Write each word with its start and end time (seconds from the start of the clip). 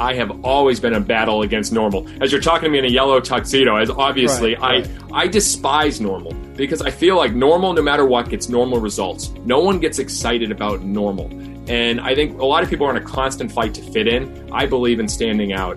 I 0.00 0.14
have 0.14 0.46
always 0.46 0.80
been 0.80 0.94
a 0.94 1.00
battle 1.00 1.42
against 1.42 1.74
normal. 1.74 2.08
As 2.22 2.32
you're 2.32 2.40
talking 2.40 2.64
to 2.64 2.70
me 2.70 2.78
in 2.78 2.86
a 2.86 2.88
yellow 2.88 3.20
tuxedo, 3.20 3.76
as 3.76 3.90
obviously 3.90 4.54
Right, 4.54 4.88
I 5.12 5.24
I 5.24 5.26
despise 5.26 6.00
normal 6.00 6.32
because 6.56 6.80
I 6.80 6.90
feel 6.90 7.18
like 7.18 7.34
normal, 7.34 7.74
no 7.74 7.82
matter 7.82 8.06
what, 8.06 8.30
gets 8.30 8.48
normal 8.48 8.80
results. 8.80 9.28
No 9.44 9.60
one 9.60 9.78
gets 9.78 9.98
excited 9.98 10.50
about 10.50 10.80
normal, 10.80 11.26
and 11.68 12.00
I 12.00 12.14
think 12.14 12.40
a 12.40 12.46
lot 12.46 12.62
of 12.62 12.70
people 12.70 12.86
are 12.86 12.96
in 12.96 13.02
a 13.02 13.06
constant 13.06 13.52
fight 13.52 13.74
to 13.74 13.82
fit 13.92 14.08
in. 14.08 14.48
I 14.50 14.64
believe 14.64 15.00
in 15.00 15.06
standing 15.06 15.52
out. 15.52 15.76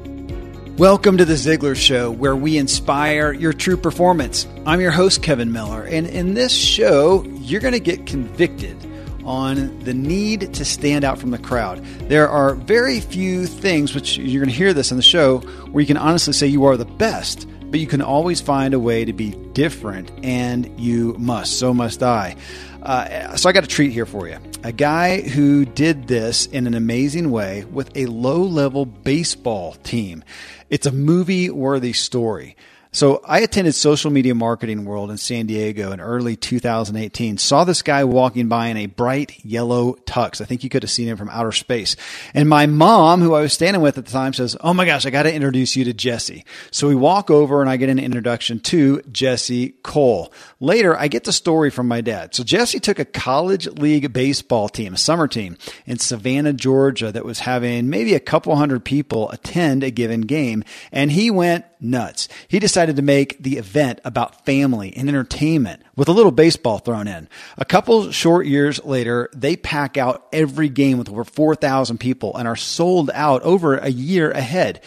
Welcome 0.77 1.17
to 1.17 1.25
the 1.25 1.33
Ziglar 1.33 1.75
Show, 1.75 2.09
where 2.09 2.37
we 2.37 2.57
inspire 2.57 3.33
your 3.33 3.51
true 3.51 3.75
performance. 3.75 4.47
I'm 4.65 4.79
your 4.79 4.91
host, 4.91 5.21
Kevin 5.21 5.51
Miller, 5.51 5.83
and 5.83 6.07
in 6.07 6.33
this 6.33 6.53
show, 6.53 7.25
you're 7.41 7.59
going 7.59 7.73
to 7.73 7.79
get 7.81 8.05
convicted 8.05 8.77
on 9.25 9.79
the 9.79 9.93
need 9.93 10.53
to 10.53 10.65
stand 10.65 11.03
out 11.03 11.17
from 11.17 11.31
the 11.31 11.37
crowd. 11.37 11.83
There 12.09 12.27
are 12.29 12.55
very 12.55 12.99
few 12.99 13.45
things, 13.45 13.93
which 13.95 14.17
you're 14.17 14.41
going 14.41 14.51
to 14.51 14.55
hear 14.55 14.73
this 14.73 14.91
in 14.91 14.97
the 14.97 15.03
show, 15.03 15.39
where 15.71 15.81
you 15.81 15.87
can 15.87 15.97
honestly 15.97 16.33
say 16.33 16.47
you 16.47 16.65
are 16.65 16.77
the 16.77 16.85
best, 16.85 17.47
but 17.71 17.79
you 17.79 17.87
can 17.87 18.01
always 18.01 18.39
find 18.39 18.73
a 18.73 18.79
way 18.79 19.05
to 19.05 19.13
be 19.13 19.31
different, 19.53 20.11
and 20.23 20.79
you 20.79 21.15
must. 21.17 21.59
So 21.59 21.73
must 21.73 22.03
I. 22.03 22.35
Uh, 22.83 23.35
so 23.37 23.49
I 23.49 23.53
got 23.53 23.63
a 23.63 23.67
treat 23.67 23.93
here 23.93 24.05
for 24.05 24.27
you. 24.27 24.37
A 24.63 24.71
guy 24.71 25.21
who 25.21 25.65
did 25.65 26.07
this 26.07 26.45
in 26.47 26.67
an 26.67 26.73
amazing 26.73 27.31
way 27.31 27.63
with 27.65 27.95
a 27.95 28.05
low 28.07 28.43
level 28.43 28.85
baseball 28.85 29.73
team. 29.83 30.23
It's 30.69 30.85
a 30.85 30.91
movie 30.91 31.49
worthy 31.49 31.93
story. 31.93 32.57
So 32.95 33.21
I 33.25 33.39
attended 33.39 33.73
Social 33.73 34.11
Media 34.11 34.35
Marketing 34.35 34.85
World 34.85 35.09
in 35.09 35.17
San 35.17 35.47
Diego 35.47 35.91
in 35.93 35.99
early 35.99 36.35
2018. 36.35 37.39
Saw 37.39 37.63
this 37.63 37.81
guy 37.81 38.03
walking 38.03 38.47
by 38.47 38.67
in 38.67 38.77
a 38.77 38.85
bright 38.85 39.43
yellow 39.43 39.93
tux. 40.05 40.41
I 40.41 40.45
think 40.45 40.63
you 40.63 40.69
could 40.69 40.83
have 40.83 40.91
seen 40.91 41.07
him 41.07 41.17
from 41.17 41.29
outer 41.29 41.51
space. 41.51 41.95
And 42.35 42.47
my 42.47 42.67
mom, 42.67 43.21
who 43.21 43.33
I 43.33 43.41
was 43.41 43.51
standing 43.51 43.81
with 43.81 43.97
at 43.97 44.05
the 44.05 44.11
time, 44.11 44.33
says, 44.33 44.55
"Oh 44.61 44.75
my 44.75 44.85
gosh, 44.85 45.07
I 45.07 45.09
got 45.09 45.23
to 45.23 45.33
introduce 45.33 45.75
you 45.75 45.85
to 45.85 45.93
Jesse." 45.93 46.45
So 46.69 46.87
we 46.87 46.93
walk 46.93 47.31
over 47.31 47.61
and 47.61 47.69
I 47.69 47.77
get 47.77 47.89
an 47.89 47.97
introduction 47.97 48.59
to 48.59 49.01
Jesse 49.11 49.69
Cole. 49.81 50.31
Later, 50.59 50.95
I 50.95 51.07
get 51.07 51.23
the 51.23 51.33
story 51.33 51.71
from 51.71 51.87
my 51.87 52.01
dad. 52.01 52.35
So 52.35 52.43
Jesse 52.43 52.79
took 52.79 52.99
a 52.99 53.05
college 53.05 53.65
league 53.65 54.13
baseball 54.13 54.69
team, 54.69 54.93
a 54.93 54.97
summer 54.97 55.27
team 55.27 55.57
in 55.87 55.97
Savannah, 55.97 56.53
Georgia 56.53 57.11
that 57.11 57.25
was 57.25 57.39
having 57.39 57.89
maybe 57.89 58.13
a 58.13 58.19
couple 58.19 58.55
hundred 58.55 58.85
people 58.85 59.31
attend 59.31 59.83
a 59.83 59.89
given 59.89 60.21
game, 60.21 60.63
and 60.91 61.11
he 61.11 61.31
went 61.31 61.65
nuts. 61.83 62.27
He 62.47 62.59
decided 62.59 62.95
to 62.95 63.01
make 63.01 63.41
the 63.41 63.57
event 63.57 63.99
about 64.03 64.45
family 64.45 64.93
and 64.95 65.09
entertainment 65.09 65.83
with 65.95 66.07
a 66.07 66.13
little 66.13 66.31
baseball 66.31 66.79
thrown 66.79 67.07
in. 67.07 67.27
A 67.57 67.65
couple 67.65 68.11
short 68.11 68.45
years 68.45 68.83
later, 68.83 69.29
they 69.33 69.55
pack 69.55 69.97
out 69.97 70.27
every 70.31 70.69
game 70.69 70.97
with 70.97 71.09
over 71.09 71.23
4,000 71.23 71.99
people 71.99 72.35
and 72.35 72.47
are 72.47 72.55
sold 72.55 73.11
out 73.13 73.41
over 73.43 73.77
a 73.77 73.89
year 73.89 74.31
ahead. 74.31 74.81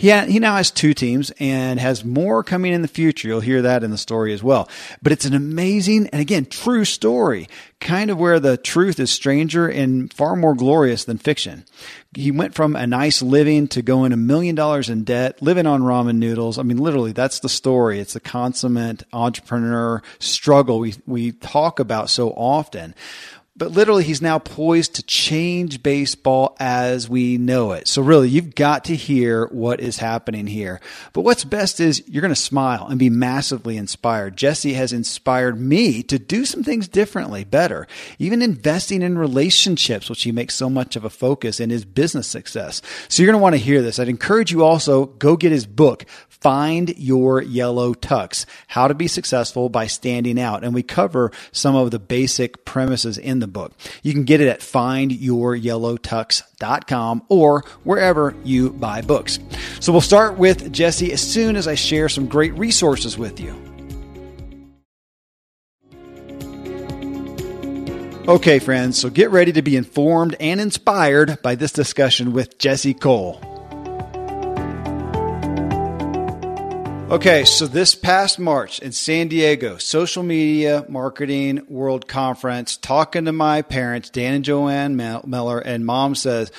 He, 0.00 0.08
ha- 0.08 0.24
he 0.24 0.38
now 0.38 0.56
has 0.56 0.70
two 0.70 0.94
teams 0.94 1.30
and 1.38 1.78
has 1.78 2.06
more 2.06 2.42
coming 2.42 2.72
in 2.72 2.80
the 2.80 2.88
future. 2.88 3.28
You'll 3.28 3.40
hear 3.40 3.60
that 3.60 3.84
in 3.84 3.90
the 3.90 3.98
story 3.98 4.32
as 4.32 4.42
well. 4.42 4.66
But 5.02 5.12
it's 5.12 5.26
an 5.26 5.34
amazing 5.34 6.06
and 6.06 6.22
again, 6.22 6.46
true 6.46 6.86
story, 6.86 7.50
kind 7.80 8.10
of 8.10 8.16
where 8.16 8.40
the 8.40 8.56
truth 8.56 8.98
is 8.98 9.10
stranger 9.10 9.68
and 9.68 10.10
far 10.10 10.36
more 10.36 10.54
glorious 10.54 11.04
than 11.04 11.18
fiction. 11.18 11.66
He 12.14 12.30
went 12.30 12.54
from 12.54 12.76
a 12.76 12.86
nice 12.86 13.20
living 13.20 13.68
to 13.68 13.82
going 13.82 14.14
a 14.14 14.16
million 14.16 14.54
dollars 14.54 14.88
in 14.88 15.04
debt, 15.04 15.42
living 15.42 15.66
on 15.66 15.82
ramen 15.82 16.16
noodles. 16.16 16.58
I 16.58 16.62
mean, 16.62 16.78
literally, 16.78 17.12
that's 17.12 17.40
the 17.40 17.50
story. 17.50 18.00
It's 18.00 18.14
the 18.14 18.20
consummate 18.20 19.02
entrepreneur 19.12 20.02
struggle 20.18 20.78
we, 20.78 20.94
we 21.06 21.32
talk 21.32 21.78
about 21.78 22.08
so 22.08 22.30
often 22.30 22.94
but 23.60 23.72
literally 23.72 24.04
he's 24.04 24.22
now 24.22 24.38
poised 24.38 24.94
to 24.94 25.02
change 25.02 25.82
baseball 25.82 26.56
as 26.58 27.10
we 27.10 27.36
know 27.36 27.72
it. 27.72 27.86
So 27.86 28.00
really, 28.00 28.30
you've 28.30 28.54
got 28.54 28.86
to 28.86 28.96
hear 28.96 29.48
what 29.48 29.80
is 29.80 29.98
happening 29.98 30.46
here. 30.46 30.80
But 31.12 31.24
what's 31.24 31.44
best 31.44 31.78
is 31.78 32.02
you're 32.08 32.22
going 32.22 32.30
to 32.32 32.40
smile 32.40 32.86
and 32.88 32.98
be 32.98 33.10
massively 33.10 33.76
inspired. 33.76 34.38
Jesse 34.38 34.72
has 34.72 34.94
inspired 34.94 35.60
me 35.60 36.02
to 36.04 36.18
do 36.18 36.46
some 36.46 36.64
things 36.64 36.88
differently, 36.88 37.44
better, 37.44 37.86
even 38.18 38.40
investing 38.40 39.02
in 39.02 39.18
relationships, 39.18 40.08
which 40.08 40.22
he 40.22 40.32
makes 40.32 40.54
so 40.54 40.70
much 40.70 40.96
of 40.96 41.04
a 41.04 41.10
focus 41.10 41.60
in 41.60 41.68
his 41.68 41.84
business 41.84 42.26
success. 42.26 42.80
So 43.08 43.22
you're 43.22 43.30
going 43.30 43.38
to 43.38 43.42
want 43.42 43.56
to 43.56 43.62
hear 43.62 43.82
this. 43.82 43.98
I'd 43.98 44.08
encourage 44.08 44.50
you 44.50 44.64
also 44.64 45.04
go 45.04 45.36
get 45.36 45.52
his 45.52 45.66
book, 45.66 46.06
Find 46.28 46.98
Your 46.98 47.42
Yellow 47.42 47.92
Tux, 47.92 48.46
How 48.68 48.88
to 48.88 48.94
Be 48.94 49.06
Successful 49.06 49.68
by 49.68 49.86
Standing 49.86 50.40
Out. 50.40 50.64
And 50.64 50.72
we 50.72 50.82
cover 50.82 51.30
some 51.52 51.76
of 51.76 51.90
the 51.90 51.98
basic 51.98 52.64
premises 52.64 53.18
in 53.18 53.40
the 53.40 53.49
book. 53.50 53.72
You 54.02 54.12
can 54.12 54.24
get 54.24 54.40
it 54.40 54.48
at 54.48 54.58
findyouryellowtux.com 54.60 57.22
or 57.28 57.64
wherever 57.84 58.34
you 58.44 58.70
buy 58.70 59.02
books. 59.02 59.38
So 59.80 59.92
we'll 59.92 60.00
start 60.00 60.38
with 60.38 60.72
Jesse 60.72 61.12
as 61.12 61.20
soon 61.20 61.56
as 61.56 61.68
I 61.68 61.74
share 61.74 62.08
some 62.08 62.26
great 62.26 62.54
resources 62.54 63.18
with 63.18 63.38
you. 63.40 63.54
Okay, 68.28 68.58
friends, 68.60 68.98
so 68.98 69.10
get 69.10 69.30
ready 69.30 69.52
to 69.52 69.62
be 69.62 69.76
informed 69.76 70.36
and 70.38 70.60
inspired 70.60 71.42
by 71.42 71.56
this 71.56 71.72
discussion 71.72 72.32
with 72.32 72.58
Jesse 72.58 72.94
Cole. 72.94 73.49
Okay, 77.10 77.44
so 77.44 77.66
this 77.66 77.96
past 77.96 78.38
March 78.38 78.78
in 78.78 78.92
San 78.92 79.26
Diego, 79.26 79.78
Social 79.78 80.22
Media 80.22 80.86
Marketing 80.88 81.66
World 81.68 82.06
Conference, 82.06 82.76
talking 82.76 83.24
to 83.24 83.32
my 83.32 83.62
parents, 83.62 84.10
Dan 84.10 84.34
and 84.34 84.44
Joanne 84.44 84.94
Miller, 84.96 85.58
and 85.58 85.84
mom 85.84 86.14
says, 86.14 86.52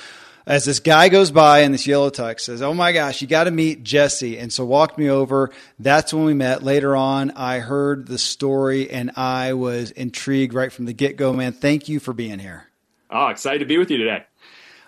as 0.46 0.66
this 0.66 0.78
guy 0.78 1.08
goes 1.08 1.30
by 1.30 1.60
in 1.60 1.72
this 1.72 1.86
yellow 1.86 2.10
tux, 2.10 2.40
says, 2.40 2.60
Oh 2.60 2.74
my 2.74 2.92
gosh, 2.92 3.22
you 3.22 3.28
got 3.28 3.44
to 3.44 3.50
meet 3.50 3.82
Jesse. 3.82 4.36
And 4.36 4.52
so 4.52 4.66
walked 4.66 4.98
me 4.98 5.08
over. 5.08 5.50
That's 5.78 6.12
when 6.12 6.26
we 6.26 6.34
met. 6.34 6.62
Later 6.62 6.94
on, 6.94 7.30
I 7.30 7.60
heard 7.60 8.06
the 8.06 8.18
story 8.18 8.90
and 8.90 9.12
I 9.16 9.54
was 9.54 9.90
intrigued 9.90 10.52
right 10.52 10.70
from 10.70 10.84
the 10.84 10.92
get 10.92 11.16
go, 11.16 11.32
man. 11.32 11.54
Thank 11.54 11.88
you 11.88 11.98
for 11.98 12.12
being 12.12 12.38
here. 12.38 12.66
Oh, 13.10 13.28
excited 13.28 13.60
to 13.60 13.64
be 13.64 13.78
with 13.78 13.90
you 13.90 13.96
today. 13.96 14.26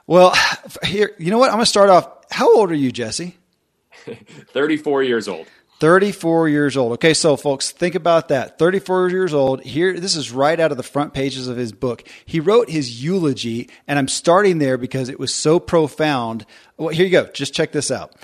Well, 0.06 0.34
here, 0.84 1.12
you 1.18 1.30
know 1.30 1.38
what? 1.38 1.48
I'm 1.48 1.56
going 1.56 1.62
to 1.62 1.70
start 1.70 1.88
off. 1.88 2.10
How 2.30 2.54
old 2.54 2.70
are 2.70 2.74
you, 2.74 2.92
Jesse? 2.92 3.38
34 4.52 5.02
years 5.02 5.28
old. 5.28 5.46
34 5.80 6.48
years 6.48 6.76
old. 6.76 6.92
Okay, 6.92 7.14
so 7.14 7.36
folks, 7.36 7.72
think 7.72 7.94
about 7.94 8.28
that. 8.28 8.58
34 8.58 9.10
years 9.10 9.34
old. 9.34 9.60
Here, 9.62 9.98
this 9.98 10.14
is 10.16 10.30
right 10.30 10.58
out 10.58 10.70
of 10.70 10.76
the 10.76 10.82
front 10.82 11.12
pages 11.12 11.48
of 11.48 11.56
his 11.56 11.72
book. 11.72 12.04
He 12.24 12.40
wrote 12.40 12.70
his 12.70 13.02
eulogy, 13.02 13.68
and 13.88 13.98
I'm 13.98 14.08
starting 14.08 14.58
there 14.58 14.78
because 14.78 15.08
it 15.08 15.18
was 15.18 15.34
so 15.34 15.58
profound. 15.58 16.46
Well, 16.76 16.90
here 16.90 17.04
you 17.04 17.10
go. 17.10 17.26
Just 17.26 17.54
check 17.54 17.72
this 17.72 17.90
out. 17.90 18.14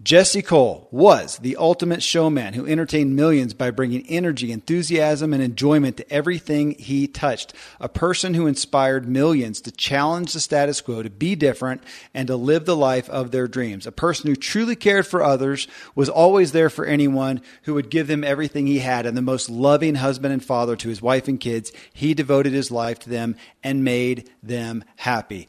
Jesse 0.00 0.42
Cole 0.42 0.86
was 0.92 1.38
the 1.38 1.56
ultimate 1.56 2.04
showman 2.04 2.54
who 2.54 2.68
entertained 2.68 3.16
millions 3.16 3.52
by 3.52 3.72
bringing 3.72 4.06
energy, 4.06 4.52
enthusiasm, 4.52 5.34
and 5.34 5.42
enjoyment 5.42 5.96
to 5.96 6.12
everything 6.12 6.70
he 6.78 7.08
touched. 7.08 7.52
A 7.80 7.88
person 7.88 8.34
who 8.34 8.46
inspired 8.46 9.08
millions 9.08 9.60
to 9.62 9.72
challenge 9.72 10.32
the 10.32 10.38
status 10.38 10.80
quo, 10.80 11.02
to 11.02 11.10
be 11.10 11.34
different, 11.34 11.82
and 12.14 12.28
to 12.28 12.36
live 12.36 12.64
the 12.64 12.76
life 12.76 13.10
of 13.10 13.32
their 13.32 13.48
dreams. 13.48 13.88
A 13.88 13.92
person 13.92 14.28
who 14.28 14.36
truly 14.36 14.76
cared 14.76 15.04
for 15.04 15.20
others, 15.20 15.66
was 15.96 16.08
always 16.08 16.52
there 16.52 16.70
for 16.70 16.86
anyone, 16.86 17.42
who 17.62 17.74
would 17.74 17.90
give 17.90 18.06
them 18.06 18.22
everything 18.22 18.68
he 18.68 18.78
had, 18.78 19.04
and 19.04 19.16
the 19.16 19.22
most 19.22 19.50
loving 19.50 19.96
husband 19.96 20.32
and 20.32 20.44
father 20.44 20.76
to 20.76 20.88
his 20.88 21.02
wife 21.02 21.26
and 21.26 21.40
kids. 21.40 21.72
He 21.92 22.14
devoted 22.14 22.52
his 22.52 22.70
life 22.70 23.00
to 23.00 23.10
them 23.10 23.34
and 23.64 23.82
made 23.82 24.30
them 24.44 24.84
happy. 24.94 25.48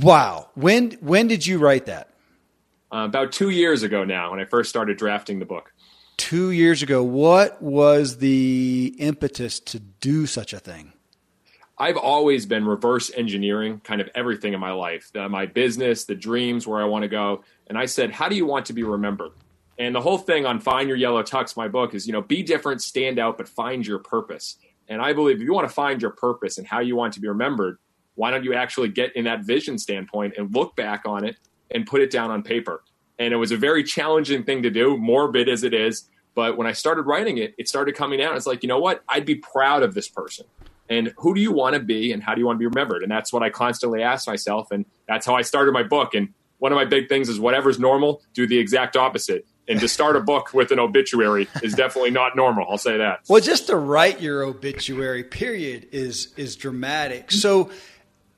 Wow. 0.00 0.50
When, 0.54 0.92
when 1.00 1.26
did 1.26 1.44
you 1.44 1.58
write 1.58 1.86
that? 1.86 2.11
Uh, 2.92 3.06
about 3.06 3.32
two 3.32 3.48
years 3.48 3.82
ago 3.82 4.04
now, 4.04 4.30
when 4.30 4.40
I 4.40 4.44
first 4.44 4.68
started 4.68 4.98
drafting 4.98 5.38
the 5.38 5.46
book. 5.46 5.72
Two 6.18 6.50
years 6.50 6.82
ago, 6.82 7.02
what 7.02 7.60
was 7.62 8.18
the 8.18 8.94
impetus 8.98 9.60
to 9.60 9.80
do 9.80 10.26
such 10.26 10.52
a 10.52 10.58
thing? 10.58 10.92
I've 11.78 11.96
always 11.96 12.44
been 12.44 12.66
reverse 12.66 13.10
engineering 13.16 13.80
kind 13.82 14.02
of 14.02 14.10
everything 14.14 14.52
in 14.52 14.60
my 14.60 14.72
life, 14.72 15.10
the, 15.14 15.26
my 15.28 15.46
business, 15.46 16.04
the 16.04 16.14
dreams, 16.14 16.66
where 16.66 16.82
I 16.82 16.84
want 16.84 17.02
to 17.02 17.08
go. 17.08 17.44
And 17.66 17.78
I 17.78 17.86
said, 17.86 18.12
how 18.12 18.28
do 18.28 18.36
you 18.36 18.44
want 18.44 18.66
to 18.66 18.74
be 18.74 18.82
remembered? 18.82 19.32
And 19.78 19.94
the 19.94 20.00
whole 20.00 20.18
thing 20.18 20.44
on 20.44 20.60
Find 20.60 20.86
Your 20.86 20.98
Yellow 20.98 21.22
Tux, 21.22 21.56
my 21.56 21.68
book, 21.68 21.94
is 21.94 22.06
you 22.06 22.12
know 22.12 22.20
be 22.20 22.42
different, 22.42 22.82
stand 22.82 23.18
out, 23.18 23.38
but 23.38 23.48
find 23.48 23.86
your 23.86 23.98
purpose. 23.98 24.58
And 24.88 25.00
I 25.00 25.14
believe 25.14 25.36
if 25.36 25.42
you 25.42 25.54
want 25.54 25.66
to 25.66 25.74
find 25.74 26.02
your 26.02 26.10
purpose 26.10 26.58
and 26.58 26.66
how 26.66 26.80
you 26.80 26.94
want 26.94 27.14
to 27.14 27.20
be 27.20 27.28
remembered, 27.28 27.78
why 28.14 28.30
don't 28.30 28.44
you 28.44 28.52
actually 28.52 28.88
get 28.88 29.16
in 29.16 29.24
that 29.24 29.44
vision 29.44 29.78
standpoint 29.78 30.34
and 30.36 30.54
look 30.54 30.76
back 30.76 31.02
on 31.06 31.24
it 31.24 31.36
and 31.74 31.86
put 31.86 32.00
it 32.00 32.10
down 32.10 32.30
on 32.30 32.42
paper. 32.42 32.82
And 33.18 33.32
it 33.32 33.36
was 33.36 33.52
a 33.52 33.56
very 33.56 33.84
challenging 33.84 34.44
thing 34.44 34.62
to 34.62 34.70
do, 34.70 34.96
morbid 34.96 35.48
as 35.48 35.64
it 35.64 35.74
is. 35.74 36.08
But 36.34 36.56
when 36.56 36.66
I 36.66 36.72
started 36.72 37.02
writing 37.02 37.38
it, 37.38 37.54
it 37.58 37.68
started 37.68 37.94
coming 37.94 38.22
out. 38.22 38.36
It's 38.36 38.46
like, 38.46 38.62
you 38.62 38.68
know 38.68 38.78
what? 38.78 39.02
I'd 39.08 39.26
be 39.26 39.36
proud 39.36 39.82
of 39.82 39.94
this 39.94 40.08
person. 40.08 40.46
And 40.88 41.12
who 41.18 41.34
do 41.34 41.40
you 41.40 41.52
want 41.52 41.74
to 41.74 41.80
be 41.80 42.12
and 42.12 42.22
how 42.22 42.34
do 42.34 42.40
you 42.40 42.46
want 42.46 42.56
to 42.56 42.58
be 42.58 42.66
remembered? 42.66 43.02
And 43.02 43.10
that's 43.10 43.32
what 43.32 43.42
I 43.42 43.50
constantly 43.50 44.02
ask 44.02 44.26
myself. 44.26 44.70
And 44.70 44.84
that's 45.06 45.26
how 45.26 45.34
I 45.34 45.42
started 45.42 45.72
my 45.72 45.82
book. 45.82 46.14
And 46.14 46.32
one 46.58 46.72
of 46.72 46.76
my 46.76 46.84
big 46.84 47.08
things 47.08 47.28
is 47.28 47.40
whatever's 47.40 47.78
normal, 47.78 48.22
do 48.34 48.46
the 48.46 48.58
exact 48.58 48.96
opposite. 48.96 49.46
And 49.68 49.80
to 49.80 49.88
start 49.88 50.16
a 50.16 50.20
book 50.32 50.52
with 50.52 50.70
an 50.70 50.78
obituary 50.78 51.48
is 51.62 51.74
definitely 51.74 52.10
not 52.10 52.36
normal. 52.36 52.66
I'll 52.68 52.78
say 52.78 52.98
that. 52.98 53.20
Well, 53.28 53.40
just 53.40 53.68
to 53.68 53.76
write 53.76 54.20
your 54.20 54.42
obituary, 54.42 55.24
period, 55.24 55.88
is 55.92 56.32
is 56.36 56.56
dramatic. 56.56 57.30
So 57.30 57.70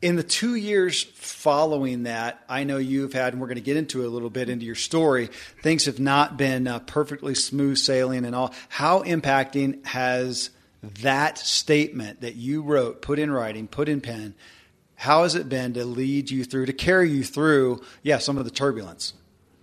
In 0.05 0.17
the 0.17 0.23
two 0.23 0.55
years 0.55 1.03
following 1.03 2.03
that, 2.03 2.45
I 2.47 2.65
know 2.65 2.77
you've 2.77 3.15
had, 3.15 3.33
and 3.33 3.41
we're 3.41 3.47
going 3.47 3.55
to 3.55 3.63
get 3.63 3.79
into 3.79 4.03
it 4.03 4.07
a 4.07 4.11
little 4.11 4.29
bit 4.29 4.51
into 4.51 4.67
your 4.67 4.75
story. 4.75 5.31
Things 5.63 5.87
have 5.87 5.99
not 5.99 6.37
been 6.37 6.67
uh, 6.67 6.81
perfectly 6.81 7.35
smooth 7.35 7.79
sailing 7.79 8.27
and 8.27 8.37
all. 8.37 8.53
How 8.69 9.03
impacting 9.03 9.83
has 9.87 10.51
that 11.01 11.39
statement 11.39 12.21
that 12.21 12.35
you 12.35 12.61
wrote, 12.61 13.01
put 13.01 13.19
in 13.19 13.31
writing, 13.31 13.67
put 13.67 13.89
in 13.89 14.03
pen, 14.03 14.35
how 14.95 15.23
has 15.23 15.37
it 15.37 15.49
been 15.49 15.73
to 15.73 15.87
lead 15.87 16.31
you 16.31 16.45
through, 16.45 16.67
to 16.67 16.75
carry 16.75 17.09
you 17.09 17.25
through, 17.25 17.81
yeah, 18.03 18.19
some 18.19 18.37
of 18.37 18.45
the 18.45 18.51
turbulence? 18.51 19.15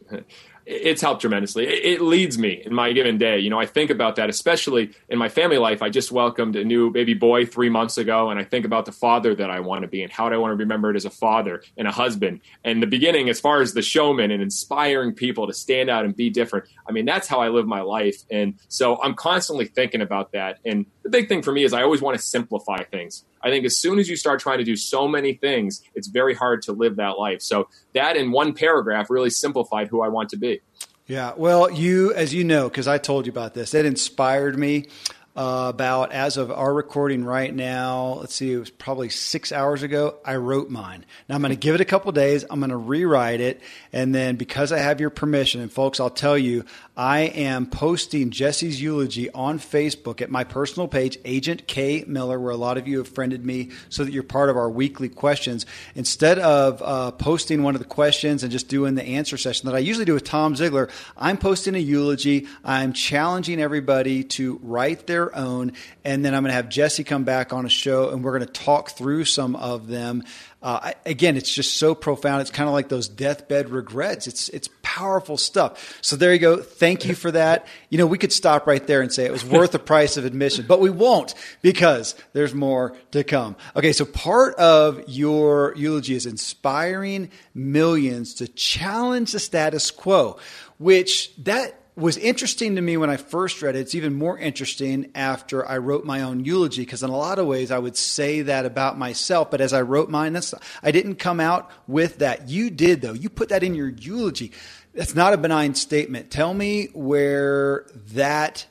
it's 0.71 1.01
helped 1.01 1.21
tremendously. 1.21 1.67
It, 1.67 2.01
leads 2.01 2.37
me 2.37 2.61
in 2.65 2.73
my 2.73 2.91
given 2.93 3.17
day. 3.17 3.39
You 3.39 3.49
know, 3.49 3.59
I 3.59 3.65
think 3.65 3.91
about 3.91 4.15
that, 4.15 4.29
especially 4.29 4.91
in 5.09 5.19
my 5.19 5.29
family 5.29 5.57
life. 5.57 5.81
I 5.81 5.89
just 5.89 6.11
welcomed 6.11 6.55
a 6.55 6.63
new 6.63 6.89
baby 6.89 7.13
boy 7.13 7.45
three 7.45 7.69
months 7.69 7.97
ago, 7.97 8.29
and 8.29 8.39
I 8.39 8.43
think 8.43 8.65
about 8.65 8.85
the 8.85 8.91
father 8.91 9.35
that 9.35 9.49
I 9.49 9.59
want 9.59 9.83
to 9.83 9.87
be 9.87 10.01
and 10.01 10.11
how 10.11 10.29
do 10.29 10.35
I 10.35 10.37
want 10.37 10.53
to 10.53 10.55
be 10.55 10.63
remembered 10.63 10.95
as 10.95 11.05
a 11.05 11.09
father 11.09 11.61
and 11.77 11.87
a 11.87 11.91
husband. 11.91 12.41
And 12.63 12.81
the 12.81 12.87
beginning, 12.87 13.29
as 13.29 13.39
far 13.39 13.61
as 13.61 13.73
the 13.73 13.81
showman 13.81 14.31
and 14.31 14.41
inspiring 14.41 15.13
people 15.13 15.47
to 15.47 15.53
stand 15.53 15.89
out 15.89 16.05
and 16.05 16.15
be 16.15 16.29
different, 16.29 16.65
I 16.87 16.91
mean, 16.91 17.05
that's 17.05 17.27
how 17.27 17.41
I 17.41 17.49
live 17.49 17.67
my 17.67 17.81
life. 17.81 18.23
And 18.31 18.55
so 18.67 19.01
I'm 19.01 19.13
constantly 19.13 19.65
thinking 19.65 20.01
about 20.01 20.31
that. 20.31 20.59
And 20.65 20.85
the 21.03 21.09
big 21.09 21.27
thing 21.27 21.41
for 21.41 21.51
me 21.51 21.63
is 21.63 21.73
I 21.73 21.81
always 21.81 22.01
want 22.01 22.17
to 22.17 22.23
simplify 22.23 22.83
things. 22.83 23.23
I 23.41 23.49
think 23.49 23.65
as 23.65 23.77
soon 23.77 23.99
as 23.99 24.07
you 24.07 24.15
start 24.15 24.39
trying 24.39 24.59
to 24.59 24.63
do 24.63 24.75
so 24.75 25.07
many 25.07 25.33
things, 25.33 25.81
it's 25.95 26.07
very 26.07 26.35
hard 26.35 26.61
to 26.63 26.73
live 26.73 26.97
that 26.97 27.17
life. 27.17 27.41
So 27.41 27.69
that 27.93 28.15
in 28.17 28.31
one 28.31 28.53
paragraph 28.53 29.09
really 29.09 29.29
simplified 29.29 29.87
who 29.87 30.01
I 30.01 30.09
want 30.09 30.29
to 30.29 30.37
be. 30.37 30.61
Yeah. 31.07 31.33
Well, 31.35 31.69
you, 31.69 32.13
as 32.13 32.33
you 32.33 32.43
know, 32.43 32.69
because 32.69 32.87
I 32.87 32.97
told 32.97 33.25
you 33.25 33.31
about 33.31 33.53
this, 33.53 33.73
it 33.73 33.85
inspired 33.85 34.57
me 34.57 34.87
uh, 35.35 35.67
about 35.69 36.11
as 36.11 36.37
of 36.37 36.51
our 36.51 36.73
recording 36.73 37.23
right 37.23 37.53
now. 37.53 38.17
Let's 38.19 38.35
see, 38.35 38.51
it 38.51 38.57
was 38.57 38.69
probably 38.69 39.09
six 39.09 39.51
hours 39.51 39.83
ago. 39.83 40.17
I 40.25 40.35
wrote 40.35 40.69
mine. 40.69 41.05
Now 41.29 41.35
I'm 41.35 41.41
going 41.41 41.51
to 41.51 41.55
give 41.55 41.75
it 41.75 41.81
a 41.81 41.85
couple 41.85 42.11
days. 42.11 42.43
I'm 42.49 42.59
going 42.59 42.71
to 42.71 42.77
rewrite 42.77 43.39
it, 43.39 43.61
and 43.93 44.13
then 44.13 44.35
because 44.35 44.71
I 44.71 44.79
have 44.79 44.99
your 44.99 45.09
permission, 45.09 45.61
and 45.61 45.71
folks, 45.71 45.99
I'll 45.99 46.09
tell 46.09 46.37
you, 46.37 46.65
I 46.97 47.21
am 47.21 47.65
posting 47.65 48.31
Jesse's 48.31 48.81
eulogy 48.81 49.29
on 49.31 49.59
Facebook 49.59 50.21
at 50.21 50.29
my 50.29 50.43
personal 50.43 50.87
page, 50.87 51.17
Agent 51.23 51.65
K 51.67 52.03
Miller, 52.05 52.39
where 52.39 52.51
a 52.51 52.57
lot 52.57 52.77
of 52.77 52.87
you 52.87 52.97
have 52.97 53.07
friended 53.07 53.45
me, 53.45 53.71
so 53.89 54.03
that 54.03 54.11
you're 54.11 54.23
part 54.23 54.49
of 54.49 54.57
our 54.57 54.69
weekly 54.69 55.07
questions. 55.09 55.65
Instead 55.95 56.39
of 56.39 56.81
uh, 56.81 57.11
posting 57.11 57.63
one 57.63 57.75
of 57.75 57.81
the 57.81 57.87
questions 57.87 58.43
and 58.43 58.51
just 58.51 58.67
doing 58.67 58.95
the 58.95 59.03
answer 59.03 59.37
session 59.37 59.67
that 59.67 59.75
I 59.75 59.79
usually 59.79 60.05
do 60.05 60.13
with 60.13 60.23
Tom 60.23 60.55
Ziglar, 60.55 60.89
I'm 61.15 61.37
posting 61.37 61.75
a 61.75 61.79
eulogy. 61.79 62.47
I'm 62.63 62.93
challenging 62.93 63.61
everybody 63.61 64.23
to 64.25 64.59
write 64.61 65.07
their 65.07 65.20
their 65.21 65.35
own. 65.35 65.73
And 66.03 66.25
then 66.25 66.33
I'm 66.33 66.43
going 66.43 66.49
to 66.49 66.55
have 66.55 66.69
Jesse 66.69 67.03
come 67.03 67.23
back 67.23 67.53
on 67.53 67.65
a 67.65 67.69
show 67.69 68.09
and 68.09 68.23
we're 68.23 68.37
going 68.37 68.51
to 68.51 68.61
talk 68.61 68.91
through 68.91 69.25
some 69.25 69.55
of 69.55 69.87
them. 69.87 70.23
Uh, 70.63 70.91
again, 71.05 71.37
it's 71.37 71.51
just 71.51 71.77
so 71.77 71.95
profound. 71.95 72.41
It's 72.41 72.51
kind 72.51 72.67
of 72.67 72.73
like 72.73 72.87
those 72.87 73.07
deathbed 73.07 73.69
regrets. 73.69 74.27
It's 74.27 74.47
it's 74.49 74.69
powerful 74.83 75.37
stuff. 75.37 75.97
So 76.01 76.15
there 76.15 76.33
you 76.33 76.39
go. 76.39 76.57
Thank 76.57 77.05
you 77.05 77.15
for 77.15 77.31
that. 77.31 77.65
You 77.89 77.97
know, 77.97 78.05
we 78.05 78.19
could 78.19 78.31
stop 78.31 78.67
right 78.67 78.85
there 78.85 79.01
and 79.01 79.11
say 79.11 79.25
it 79.25 79.31
was 79.31 79.43
worth 79.43 79.71
the 79.71 79.79
price 79.93 80.17
of 80.17 80.25
admission, 80.25 80.65
but 80.67 80.79
we 80.79 80.91
won't 80.91 81.33
because 81.63 82.13
there's 82.33 82.53
more 82.53 82.95
to 83.11 83.23
come. 83.23 83.55
Okay, 83.75 83.91
so 83.91 84.05
part 84.05 84.53
of 84.55 85.03
your 85.07 85.73
eulogy 85.75 86.13
is 86.13 86.27
inspiring 86.27 87.31
millions 87.55 88.35
to 88.35 88.47
challenge 88.47 89.31
the 89.31 89.39
status 89.39 89.89
quo, 89.89 90.37
which 90.77 91.35
that 91.37 91.80
was 92.01 92.17
interesting 92.17 92.75
to 92.75 92.81
me 92.81 92.97
when 92.97 93.09
I 93.09 93.17
first 93.17 93.61
read 93.61 93.75
it. 93.75 93.79
It's 93.79 93.95
even 93.95 94.13
more 94.13 94.37
interesting 94.37 95.11
after 95.15 95.67
I 95.67 95.77
wrote 95.77 96.03
my 96.03 96.21
own 96.21 96.43
eulogy 96.43 96.81
because 96.81 97.03
in 97.03 97.09
a 97.09 97.17
lot 97.17 97.39
of 97.39 97.47
ways 97.47 97.71
I 97.71 97.79
would 97.79 97.95
say 97.95 98.41
that 98.41 98.65
about 98.65 98.97
myself, 98.97 99.51
but 99.51 99.61
as 99.61 99.71
I 99.71 99.81
wrote 99.81 100.09
mine, 100.09 100.33
that's 100.33 100.53
I 100.83 100.91
didn't 100.91 101.15
come 101.15 101.39
out 101.39 101.71
with 101.87 102.19
that. 102.19 102.49
You 102.49 102.69
did 102.69 103.01
though. 103.01 103.13
You 103.13 103.29
put 103.29 103.49
that 103.49 103.63
in 103.63 103.75
your 103.75 103.89
eulogy. 103.89 104.51
That's 104.93 105.15
not 105.15 105.33
a 105.33 105.37
benign 105.37 105.75
statement. 105.75 106.31
Tell 106.31 106.53
me 106.53 106.89
where 106.93 107.85
that 108.13 108.65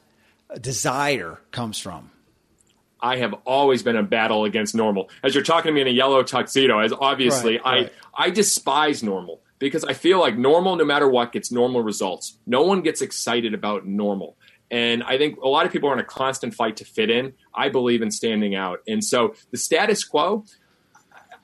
desire 0.60 1.38
comes 1.50 1.78
from. 1.78 2.10
I 3.00 3.16
have 3.16 3.34
always 3.46 3.82
been 3.82 3.96
a 3.96 4.02
battle 4.02 4.44
against 4.44 4.74
normal. 4.74 5.08
As 5.22 5.34
you're 5.34 5.44
talking 5.44 5.70
to 5.70 5.72
me 5.72 5.80
in 5.80 5.86
a 5.86 5.90
yellow 5.90 6.22
tuxedo, 6.22 6.80
as 6.80 6.92
obviously 6.92 7.56
right, 7.58 7.64
right. 7.64 7.92
I 8.14 8.26
I 8.26 8.30
despise 8.30 9.02
normal 9.02 9.40
because 9.60 9.84
I 9.84 9.92
feel 9.92 10.18
like 10.18 10.36
normal, 10.36 10.74
no 10.74 10.84
matter 10.84 11.08
what, 11.08 11.30
gets 11.30 11.52
normal 11.52 11.82
results. 11.82 12.38
No 12.46 12.62
one 12.62 12.80
gets 12.80 13.02
excited 13.02 13.54
about 13.54 13.86
normal. 13.86 14.36
And 14.70 15.02
I 15.04 15.18
think 15.18 15.38
a 15.40 15.48
lot 15.48 15.66
of 15.66 15.72
people 15.72 15.88
are 15.90 15.92
in 15.92 16.00
a 16.00 16.04
constant 16.04 16.54
fight 16.54 16.76
to 16.78 16.84
fit 16.84 17.10
in. 17.10 17.34
I 17.54 17.68
believe 17.68 18.02
in 18.02 18.10
standing 18.10 18.54
out. 18.54 18.80
And 18.88 19.04
so 19.04 19.34
the 19.50 19.58
status 19.58 20.02
quo, 20.02 20.44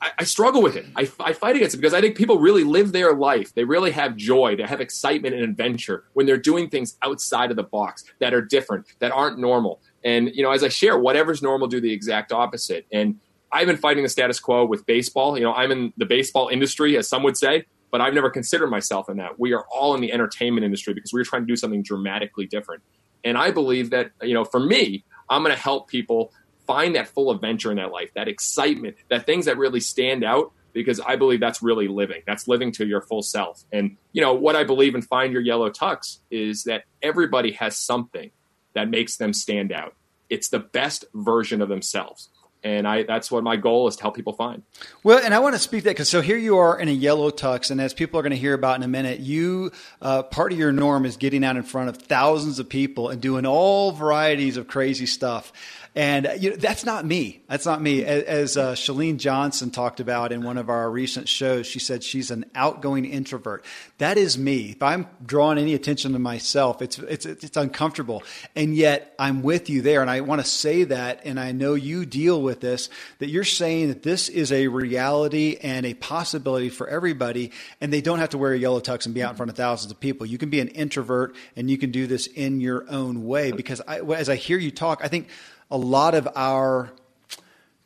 I, 0.01 0.13
I 0.21 0.25
struggle 0.25 0.63
with 0.63 0.77
it. 0.77 0.87
I, 0.97 1.11
I, 1.21 1.33
fight 1.33 1.57
against 1.57 1.75
it 1.75 1.79
because 1.79 1.93
I 1.93 2.01
think 2.01 2.17
people 2.17 2.39
really 2.39 2.65
live 2.65 2.93
their 2.93 3.15
life. 3.15 3.53
They 3.55 3.65
really 3.65 3.91
have 3.91 4.17
joy. 4.17 4.57
They 4.57 4.63
have 4.63 4.81
excitement 4.81 5.35
and 5.35 5.45
adventure 5.45 6.05
when 6.15 6.27
they're 6.27 6.37
doing 6.37 6.71
things 6.71 6.97
outside 7.03 7.51
of 7.51 7.57
the 7.57 7.65
box 7.65 8.05
that 8.21 8.33
are 8.33 8.43
different, 8.43 8.87
that 9.01 9.13
aren't 9.13 9.39
normal. 9.39 9.81
And, 10.05 10.31
you 10.33 10.43
know, 10.43 10.53
as 10.53 10.63
I 10.63 10.69
share, 10.69 10.97
whatever's 10.99 11.43
normal, 11.43 11.67
do 11.67 11.81
the 11.81 11.93
exact 11.93 12.33
opposite. 12.33 12.87
And 12.93 13.19
I've 13.51 13.67
been 13.67 13.77
fighting 13.77 14.05
the 14.05 14.09
status 14.09 14.39
quo 14.39 14.65
with 14.65 14.87
baseball. 14.87 15.37
You 15.37 15.45
know, 15.45 15.53
I'm 15.53 15.73
in 15.73 15.93
the 15.97 16.07
baseball 16.07 16.49
industry, 16.49 16.97
as 16.97 17.09
some 17.09 17.23
would 17.25 17.37
say 17.37 17.65
but 17.91 18.01
I've 18.01 18.15
never 18.15 18.31
considered 18.31 18.69
myself 18.69 19.09
in 19.09 19.17
that. 19.19 19.39
We 19.39 19.53
are 19.53 19.65
all 19.73 19.95
in 19.95 20.01
the 20.01 20.13
entertainment 20.13 20.65
industry 20.65 20.95
because 20.95 21.13
we're 21.13 21.25
trying 21.25 21.43
to 21.43 21.47
do 21.47 21.57
something 21.57 21.83
dramatically 21.83 22.47
different. 22.47 22.83
And 23.25 23.37
I 23.37 23.51
believe 23.51 23.91
that, 23.91 24.13
you 24.23 24.35
know, 24.35 24.45
for 24.45 24.61
me, 24.61 25.05
I'm 25.29 25.43
going 25.43 25.55
to 25.55 25.61
help 25.61 25.89
people 25.89 26.33
find 26.67 26.95
that 26.97 27.09
full 27.09 27.31
adventure 27.31 27.71
in 27.71 27.77
their 27.77 27.89
life, 27.89 28.11
that 28.15 28.29
excitement, 28.29 28.97
that 29.09 29.27
things 29.27 29.47
that 29.47 29.57
really 29.57 29.81
stand 29.81 30.25
out 30.25 30.53
because 30.73 31.01
I 31.01 31.17
believe 31.17 31.41
that's 31.41 31.63
really 31.63 31.89
living. 31.89 32.23
That's 32.27 32.47
living 32.47 32.71
to 32.73 32.87
your 32.87 33.01
full 33.01 33.23
self. 33.23 33.65
And, 33.73 33.97
you 34.13 34.21
know, 34.21 34.35
what 34.35 34.57
I 34.57 34.65
believe 34.65 34.95
in 34.95 35.01
Find 35.01 35.33
Your 35.33 35.41
Yellow 35.41 35.71
Tux 35.71 36.19
is 36.31 36.65
that 36.65 36.85
everybody 37.03 37.53
has 37.53 37.79
something 37.79 38.31
that 38.75 38.91
makes 38.91 39.17
them 39.17 39.33
stand 39.33 39.73
out. 39.73 39.95
It's 40.29 40.49
the 40.49 40.59
best 40.59 41.07
version 41.15 41.63
of 41.63 41.69
themselves 41.69 42.29
and 42.67 42.89
I 42.89 43.05
that's 43.05 43.31
what 43.31 43.45
my 43.45 43.55
goal 43.55 43.87
is 43.87 43.95
to 43.97 44.03
help 44.03 44.17
people 44.17 44.33
find. 44.33 44.63
Well, 45.05 45.21
and 45.25 45.33
I 45.33 45.39
want 45.39 45.55
to 45.55 45.59
speak 45.61 45.85
that 45.85 45.91
because 45.91 46.09
so 46.09 46.21
here 46.21 46.37
you 46.37 46.59
are 46.59 46.79
in 46.79 46.89
a 46.89 46.93
yellow 46.93 47.31
tux, 47.31 47.71
and 47.71 47.81
as 47.81 47.95
people 47.95 48.19
are 48.19 48.25
going 48.25 48.33
to 48.33 48.37
hear 48.37 48.55
about 48.55 48.77
in 48.77 48.83
a 48.83 48.89
minute, 48.89 49.21
you 49.21 49.71
uh, 50.03 50.25
part 50.25 50.53
of 50.53 50.59
your 50.59 50.73
norm 50.73 51.07
is 51.07 51.17
getting 51.17 51.45
out 51.45 51.57
in 51.57 51.63
front 51.63 51.91
of 51.91 51.99
thousands 51.99 52.59
of 52.59 52.69
people 52.69 53.09
and 53.09 53.23
doing 53.23 53.47
all 53.47 53.93
varieties 53.93 54.57
of 54.57 54.67
crazy 54.67 55.07
stuff. 55.07 55.53
And 55.97 56.29
you 56.39 56.51
know, 56.51 56.57
that's 56.57 56.85
not 56.85 57.07
me. 57.07 57.41
That's 57.49 57.65
not 57.65 57.81
me. 57.81 58.05
As 58.05 58.59
uh, 58.59 58.75
Chalene 58.75 59.17
Johnson 59.17 59.71
talked 59.71 59.99
about 59.99 60.31
in 60.31 60.43
one 60.43 60.59
of 60.59 60.69
our 60.69 60.91
recent 60.91 61.27
shows, 61.27 61.67
she 61.67 61.79
said 61.79 62.05
she's 62.05 62.31
an 62.31 62.45
outgoing 62.55 63.07
introvert. 63.07 63.65
That 63.97 64.19
is 64.19 64.37
me. 64.37 64.73
If 64.73 64.83
I'm 64.83 65.07
drawing 65.25 65.57
any 65.57 65.73
attention 65.73 66.13
to 66.13 66.19
myself, 66.19 66.83
it's 66.83 66.99
it's 66.99 67.25
it's 67.25 67.57
uncomfortable. 67.57 68.23
And 68.55 68.77
yet 68.77 69.15
I'm 69.19 69.43
with 69.43 69.71
you 69.71 69.81
there. 69.81 70.03
And 70.03 70.11
I 70.11 70.21
want 70.21 70.43
to 70.43 70.47
say 70.47 70.85
that. 70.85 71.23
And 71.25 71.41
I 71.41 71.53
know 71.53 71.73
you 71.73 72.05
deal 72.05 72.43
with 72.43 72.61
this. 72.61 72.91
That 73.19 73.29
you're 73.29 73.45
saying 73.45 73.89
that 73.89 74.03
this 74.03 74.29
is 74.29 74.53
a 74.53 74.69
reality 74.69 75.57
and 75.63 75.87
a 75.87 75.95
possibility 75.95 76.69
for 76.69 76.87
everybody, 76.89 77.53
and 77.81 77.91
they 77.91 78.03
don't 78.03 78.19
have 78.19 78.31
to 78.31 78.39
wear 78.39 78.53
a 78.53 78.59
yellow 78.59 78.81
tux 78.81 79.07
and 79.07 79.15
be 79.15 79.23
out 79.23 79.31
in 79.31 79.37
front 79.39 79.49
of 79.49 79.57
thousands 79.57 79.91
of 79.91 79.99
people. 79.99 80.27
You 80.27 80.37
can 80.37 80.51
be 80.51 80.61
an 80.61 80.69
introvert, 80.69 81.35
and 81.57 81.71
you 81.71 81.79
can 81.79 81.91
do 81.91 82.07
this 82.07 82.27
in 82.27 82.61
your 82.61 82.85
own 82.91 83.25
way. 83.25 83.53
Because 83.53 83.81
I, 83.89 84.01
as 84.01 84.29
I 84.29 84.37
hear 84.37 84.59
you 84.59 84.71
talk, 84.71 85.01
I 85.03 85.09
think 85.09 85.29
a 85.71 85.79
lot 85.79 86.15
of 86.15 86.29
our 86.37 86.93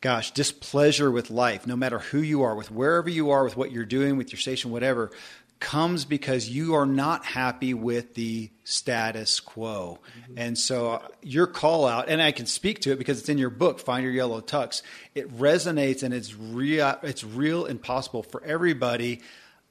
gosh, 0.01 0.31
displeasure 0.31 1.11
with 1.11 1.29
life, 1.29 1.67
no 1.67 1.75
matter 1.75 1.99
who 1.99 2.19
you 2.19 2.41
are, 2.41 2.55
with 2.55 2.71
wherever 2.71 3.07
you 3.07 3.29
are, 3.29 3.43
with 3.43 3.55
what 3.55 3.71
you're 3.71 3.85
doing, 3.85 4.17
with 4.17 4.31
your 4.31 4.39
station, 4.39 4.71
whatever, 4.71 5.11
comes 5.59 6.05
because 6.05 6.49
you 6.49 6.73
are 6.73 6.87
not 6.87 7.23
happy 7.23 7.75
with 7.75 8.15
the 8.15 8.49
status 8.63 9.39
quo. 9.39 9.99
Mm-hmm. 10.23 10.33
And 10.37 10.57
so 10.57 10.93
uh, 10.93 11.07
your 11.21 11.45
call 11.45 11.87
out, 11.87 12.09
and 12.09 12.19
I 12.19 12.31
can 12.31 12.47
speak 12.47 12.81
to 12.81 12.91
it 12.91 12.97
because 12.97 13.19
it's 13.19 13.29
in 13.29 13.37
your 13.37 13.51
book, 13.51 13.79
Find 13.79 14.03
Your 14.03 14.11
Yellow 14.11 14.41
Tux. 14.41 14.81
It 15.13 15.31
resonates 15.37 16.01
and 16.01 16.15
it's 16.15 16.35
real, 16.35 16.97
it's 17.03 17.23
real 17.23 17.67
and 17.67 17.79
possible 17.79 18.23
for 18.23 18.43
everybody. 18.43 19.21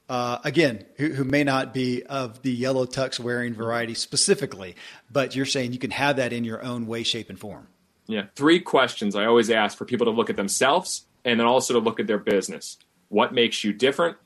Uh, 0.07 0.39
again, 0.45 0.85
who, 0.95 1.09
who, 1.09 1.23
may 1.25 1.43
not 1.43 1.73
be 1.73 2.03
of 2.03 2.41
the 2.41 2.51
yellow 2.51 2.85
tux 2.85 3.17
wearing 3.17 3.53
variety 3.53 3.93
specifically, 3.93 4.75
but 5.09 5.37
you're 5.37 5.45
saying 5.45 5.71
you 5.71 5.79
can 5.79 5.91
have 5.91 6.17
that 6.17 6.33
in 6.33 6.43
your 6.43 6.61
own 6.63 6.85
way, 6.85 7.03
shape, 7.03 7.29
and 7.29 7.39
form. 7.39 7.67
Yeah. 8.07 8.25
Three 8.35 8.59
questions 8.59 9.15
I 9.15 9.25
always 9.25 9.49
ask 9.49 9.77
for 9.77 9.85
people 9.85 10.05
to 10.05 10.11
look 10.11 10.29
at 10.29 10.35
themselves 10.35 11.05
and 11.23 11.39
then 11.39 11.47
also 11.47 11.73
to 11.73 11.79
look 11.79 11.99
at 11.99 12.07
their 12.07 12.17
business. 12.17 12.77
What 13.09 13.33
makes 13.33 13.63
you 13.63 13.73
different? 13.73 14.17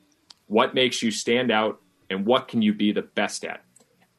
What 0.47 0.73
makes 0.73 1.01
you 1.01 1.11
stand 1.11 1.51
out? 1.51 1.81
And 2.09 2.25
what 2.25 2.47
can 2.47 2.61
you 2.61 2.73
be 2.73 2.91
the 2.91 3.01
best 3.01 3.43
at? 3.43 3.63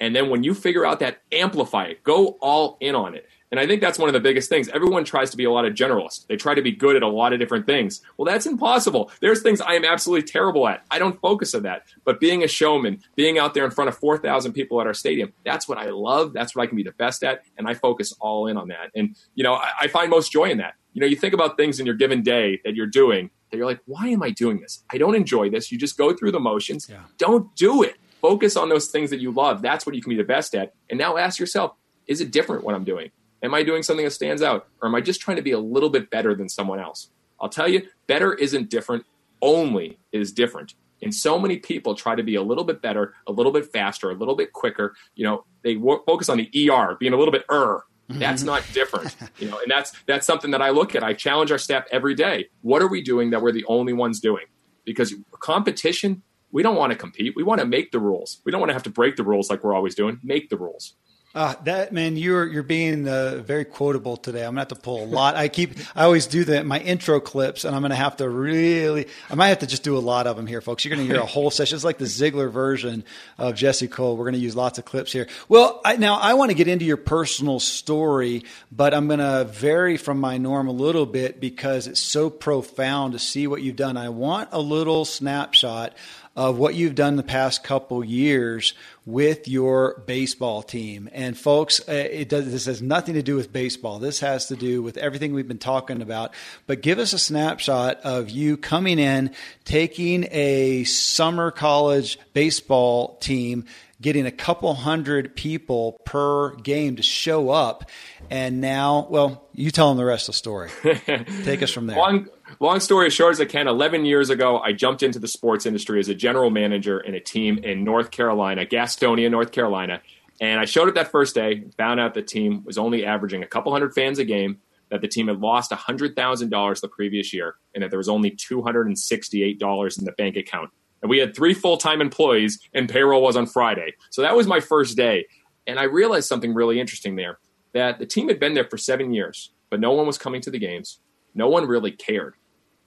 And 0.00 0.14
then 0.14 0.28
when 0.28 0.42
you 0.42 0.54
figure 0.54 0.84
out 0.84 1.00
that, 1.00 1.22
amplify 1.32 1.84
it, 1.84 2.02
go 2.02 2.36
all 2.40 2.76
in 2.80 2.94
on 2.94 3.14
it. 3.14 3.26
And 3.50 3.60
I 3.60 3.66
think 3.66 3.80
that's 3.80 3.98
one 3.98 4.08
of 4.08 4.12
the 4.12 4.20
biggest 4.20 4.48
things. 4.48 4.68
Everyone 4.68 5.04
tries 5.04 5.30
to 5.30 5.36
be 5.36 5.44
a 5.44 5.50
lot 5.50 5.64
of 5.64 5.74
generalists. 5.74 6.26
They 6.26 6.36
try 6.36 6.54
to 6.54 6.62
be 6.62 6.72
good 6.72 6.96
at 6.96 7.02
a 7.02 7.08
lot 7.08 7.32
of 7.32 7.38
different 7.38 7.66
things. 7.66 8.00
Well, 8.16 8.26
that's 8.26 8.46
impossible. 8.46 9.10
There's 9.20 9.42
things 9.42 9.60
I 9.60 9.74
am 9.74 9.84
absolutely 9.84 10.26
terrible 10.26 10.66
at. 10.66 10.84
I 10.90 10.98
don't 10.98 11.20
focus 11.20 11.54
on 11.54 11.62
that. 11.62 11.84
But 12.04 12.18
being 12.18 12.42
a 12.42 12.48
showman, 12.48 13.02
being 13.14 13.38
out 13.38 13.54
there 13.54 13.64
in 13.64 13.70
front 13.70 13.88
of 13.88 13.96
4,000 13.96 14.52
people 14.52 14.80
at 14.80 14.86
our 14.86 14.94
stadium, 14.94 15.32
that's 15.44 15.68
what 15.68 15.78
I 15.78 15.90
love. 15.90 16.32
That's 16.32 16.56
what 16.56 16.62
I 16.62 16.66
can 16.66 16.76
be 16.76 16.82
the 16.82 16.92
best 16.92 17.22
at. 17.22 17.42
And 17.56 17.68
I 17.68 17.74
focus 17.74 18.14
all 18.20 18.48
in 18.48 18.56
on 18.56 18.68
that. 18.68 18.90
And, 18.94 19.16
you 19.34 19.44
know, 19.44 19.54
I, 19.54 19.70
I 19.82 19.88
find 19.88 20.10
most 20.10 20.32
joy 20.32 20.50
in 20.50 20.58
that. 20.58 20.74
You 20.92 21.00
know, 21.00 21.06
you 21.06 21.16
think 21.16 21.34
about 21.34 21.56
things 21.56 21.78
in 21.78 21.86
your 21.86 21.94
given 21.94 22.22
day 22.22 22.60
that 22.64 22.74
you're 22.74 22.86
doing 22.86 23.30
that 23.50 23.58
you're 23.58 23.66
like, 23.66 23.80
why 23.86 24.08
am 24.08 24.22
I 24.22 24.30
doing 24.30 24.60
this? 24.60 24.82
I 24.90 24.98
don't 24.98 25.14
enjoy 25.14 25.50
this. 25.50 25.70
You 25.70 25.78
just 25.78 25.96
go 25.96 26.12
through 26.12 26.32
the 26.32 26.40
motions. 26.40 26.88
Yeah. 26.88 27.02
Don't 27.18 27.54
do 27.54 27.82
it. 27.82 27.96
Focus 28.20 28.56
on 28.56 28.68
those 28.68 28.88
things 28.88 29.10
that 29.10 29.20
you 29.20 29.30
love. 29.30 29.62
That's 29.62 29.86
what 29.86 29.94
you 29.94 30.02
can 30.02 30.10
be 30.10 30.16
the 30.16 30.24
best 30.24 30.54
at. 30.54 30.74
And 30.90 30.98
now 30.98 31.16
ask 31.16 31.38
yourself, 31.38 31.76
is 32.06 32.20
it 32.20 32.30
different 32.30 32.64
what 32.64 32.74
I'm 32.74 32.84
doing? 32.84 33.10
Am 33.46 33.54
I 33.54 33.62
doing 33.62 33.84
something 33.84 34.04
that 34.04 34.10
stands 34.10 34.42
out? 34.42 34.66
Or 34.82 34.88
am 34.88 34.96
I 34.96 35.00
just 35.00 35.20
trying 35.20 35.36
to 35.36 35.42
be 35.42 35.52
a 35.52 35.58
little 35.58 35.88
bit 35.88 36.10
better 36.10 36.34
than 36.34 36.48
someone 36.48 36.80
else? 36.80 37.10
I'll 37.40 37.48
tell 37.48 37.68
you, 37.68 37.86
better 38.08 38.34
isn't 38.34 38.70
different, 38.70 39.06
only 39.40 40.00
is 40.10 40.32
different. 40.32 40.74
And 41.00 41.14
so 41.14 41.38
many 41.38 41.58
people 41.58 41.94
try 41.94 42.16
to 42.16 42.24
be 42.24 42.34
a 42.34 42.42
little 42.42 42.64
bit 42.64 42.82
better, 42.82 43.14
a 43.28 43.30
little 43.32 43.52
bit 43.52 43.70
faster, 43.72 44.10
a 44.10 44.14
little 44.14 44.34
bit 44.34 44.52
quicker. 44.52 44.96
You 45.14 45.26
know, 45.26 45.44
they 45.62 45.74
w- 45.74 46.02
focus 46.04 46.28
on 46.28 46.38
the 46.38 46.70
ER, 46.70 46.96
being 46.98 47.12
a 47.12 47.16
little 47.16 47.30
bit 47.30 47.44
er. 47.50 47.84
That's 48.08 48.42
not 48.42 48.64
different, 48.72 49.14
you 49.38 49.48
know, 49.48 49.58
and 49.58 49.70
that's 49.70 49.92
that's 50.06 50.26
something 50.26 50.52
that 50.52 50.62
I 50.62 50.70
look 50.70 50.94
at. 50.94 51.02
I 51.02 51.12
challenge 51.12 51.52
our 51.52 51.58
staff 51.58 51.84
every 51.90 52.14
day. 52.14 52.48
What 52.62 52.82
are 52.82 52.88
we 52.88 53.02
doing 53.02 53.30
that 53.30 53.42
we're 53.42 53.52
the 53.52 53.64
only 53.66 53.92
ones 53.92 54.20
doing? 54.20 54.46
Because 54.84 55.14
competition, 55.40 56.22
we 56.52 56.62
don't 56.62 56.76
want 56.76 56.92
to 56.92 56.96
compete. 56.96 57.34
We 57.36 57.42
want 57.42 57.60
to 57.60 57.66
make 57.66 57.90
the 57.90 57.98
rules. 57.98 58.40
We 58.44 58.52
don't 58.52 58.60
want 58.60 58.70
to 58.70 58.74
have 58.74 58.84
to 58.84 58.90
break 58.90 59.16
the 59.16 59.24
rules 59.24 59.50
like 59.50 59.64
we're 59.64 59.74
always 59.74 59.94
doing. 59.94 60.20
Make 60.22 60.50
the 60.50 60.56
rules. 60.56 60.94
Uh, 61.36 61.54
that 61.64 61.92
man, 61.92 62.16
you're 62.16 62.46
you're 62.46 62.62
being 62.62 63.06
uh, 63.06 63.42
very 63.44 63.66
quotable 63.66 64.16
today. 64.16 64.42
I'm 64.42 64.52
gonna 64.52 64.62
have 64.62 64.68
to 64.68 64.74
pull 64.74 65.04
a 65.04 65.06
lot. 65.06 65.36
I 65.36 65.48
keep, 65.48 65.74
I 65.94 66.04
always 66.04 66.26
do 66.26 66.44
that 66.44 66.64
my 66.64 66.78
intro 66.80 67.20
clips, 67.20 67.66
and 67.66 67.76
I'm 67.76 67.82
gonna 67.82 67.94
have 67.94 68.16
to 68.16 68.28
really, 68.28 69.06
I 69.28 69.34
might 69.34 69.48
have 69.48 69.58
to 69.58 69.66
just 69.66 69.82
do 69.82 69.98
a 69.98 70.00
lot 70.00 70.26
of 70.26 70.36
them 70.36 70.46
here, 70.46 70.62
folks. 70.62 70.82
You're 70.82 70.96
gonna 70.96 71.06
hear 71.06 71.20
a 71.20 71.26
whole 71.26 71.50
session. 71.50 71.76
It's 71.76 71.84
like 71.84 71.98
the 71.98 72.06
Ziglar 72.06 72.50
version 72.50 73.04
of 73.36 73.54
Jesse 73.54 73.86
Cole. 73.86 74.16
We're 74.16 74.24
gonna 74.24 74.38
use 74.38 74.56
lots 74.56 74.78
of 74.78 74.86
clips 74.86 75.12
here. 75.12 75.28
Well, 75.46 75.82
I, 75.84 75.96
now 75.96 76.14
I 76.14 76.32
want 76.32 76.52
to 76.52 76.54
get 76.54 76.68
into 76.68 76.86
your 76.86 76.96
personal 76.96 77.60
story, 77.60 78.44
but 78.72 78.94
I'm 78.94 79.06
gonna 79.06 79.44
vary 79.44 79.98
from 79.98 80.18
my 80.18 80.38
norm 80.38 80.68
a 80.68 80.72
little 80.72 81.04
bit 81.04 81.38
because 81.38 81.86
it's 81.86 82.00
so 82.00 82.30
profound 82.30 83.12
to 83.12 83.18
see 83.18 83.46
what 83.46 83.60
you've 83.60 83.76
done. 83.76 83.98
I 83.98 84.08
want 84.08 84.48
a 84.52 84.60
little 84.60 85.04
snapshot 85.04 85.92
of 86.36 86.58
what 86.58 86.74
you've 86.74 86.94
done 86.94 87.16
the 87.16 87.22
past 87.22 87.64
couple 87.64 88.04
years 88.04 88.74
with 89.06 89.48
your 89.48 90.02
baseball 90.06 90.62
team. 90.62 91.08
And 91.12 91.36
folks, 91.36 91.80
uh, 91.88 91.92
it 91.92 92.28
does, 92.28 92.50
this 92.50 92.66
has 92.66 92.82
nothing 92.82 93.14
to 93.14 93.22
do 93.22 93.36
with 93.36 93.52
baseball. 93.52 93.98
This 93.98 94.20
has 94.20 94.46
to 94.48 94.56
do 94.56 94.82
with 94.82 94.98
everything 94.98 95.32
we've 95.32 95.48
been 95.48 95.58
talking 95.58 96.02
about. 96.02 96.34
But 96.66 96.82
give 96.82 96.98
us 96.98 97.14
a 97.14 97.18
snapshot 97.18 98.00
of 98.04 98.28
you 98.28 98.58
coming 98.58 98.98
in, 98.98 99.30
taking 99.64 100.28
a 100.30 100.84
summer 100.84 101.50
college 101.50 102.18
baseball 102.34 103.16
team, 103.16 103.64
getting 104.00 104.26
a 104.26 104.30
couple 104.30 104.74
hundred 104.74 105.34
people 105.36 106.00
per 106.04 106.54
game 106.56 106.96
to 106.96 107.02
show 107.02 107.48
up. 107.48 107.88
And 108.28 108.60
now, 108.60 109.06
well, 109.08 109.48
you 109.54 109.70
tell 109.70 109.88
them 109.88 109.96
the 109.96 110.04
rest 110.04 110.28
of 110.28 110.34
the 110.34 110.38
story. 110.38 110.70
Take 111.44 111.62
us 111.62 111.70
from 111.70 111.86
there. 111.86 111.96
Long, 111.96 112.28
long 112.60 112.80
story 112.80 113.10
short 113.10 113.32
as 113.32 113.40
I 113.40 113.44
can, 113.44 113.68
11 113.68 114.04
years 114.04 114.30
ago, 114.30 114.58
I 114.58 114.72
jumped 114.72 115.02
into 115.02 115.18
the 115.18 115.28
sports 115.28 115.66
industry 115.66 116.00
as 116.00 116.08
a 116.08 116.14
general 116.14 116.50
manager 116.50 117.00
in 117.00 117.14
a 117.14 117.20
team 117.20 117.58
in 117.58 117.84
North 117.84 118.10
Carolina, 118.10 118.64
Gastonia, 118.64 119.30
North 119.30 119.52
Carolina. 119.52 120.00
And 120.40 120.60
I 120.60 120.64
showed 120.64 120.88
up 120.88 120.94
that 120.94 121.10
first 121.10 121.34
day, 121.34 121.64
found 121.76 121.98
out 121.98 122.14
the 122.14 122.22
team 122.22 122.62
was 122.64 122.78
only 122.78 123.04
averaging 123.04 123.42
a 123.42 123.46
couple 123.46 123.72
hundred 123.72 123.94
fans 123.94 124.18
a 124.18 124.24
game, 124.24 124.58
that 124.90 125.00
the 125.00 125.08
team 125.08 125.28
had 125.28 125.40
lost 125.40 125.72
$100,000 125.72 126.80
the 126.80 126.88
previous 126.88 127.32
year, 127.32 127.56
and 127.74 127.82
that 127.82 127.90
there 127.90 127.98
was 127.98 128.08
only 128.08 128.30
$268 128.30 129.98
in 129.98 130.04
the 130.04 130.12
bank 130.12 130.36
account. 130.36 130.70
And 131.02 131.10
we 131.10 131.18
had 131.18 131.34
three 131.34 131.54
full 131.54 131.76
time 131.76 132.00
employees, 132.00 132.60
and 132.72 132.88
payroll 132.88 133.22
was 133.22 133.36
on 133.36 133.46
Friday. 133.46 133.94
So 134.10 134.22
that 134.22 134.36
was 134.36 134.46
my 134.46 134.60
first 134.60 134.96
day. 134.96 135.26
And 135.66 135.78
I 135.78 135.84
realized 135.84 136.28
something 136.28 136.54
really 136.54 136.80
interesting 136.80 137.16
there 137.16 137.38
that 137.72 137.98
the 137.98 138.06
team 138.06 138.28
had 138.28 138.40
been 138.40 138.54
there 138.54 138.68
for 138.68 138.78
seven 138.78 139.12
years, 139.12 139.50
but 139.68 139.80
no 139.80 139.92
one 139.92 140.06
was 140.06 140.18
coming 140.18 140.40
to 140.42 140.50
the 140.50 140.58
games. 140.58 141.00
No 141.36 141.48
one 141.48 141.66
really 141.66 141.92
cared. 141.92 142.34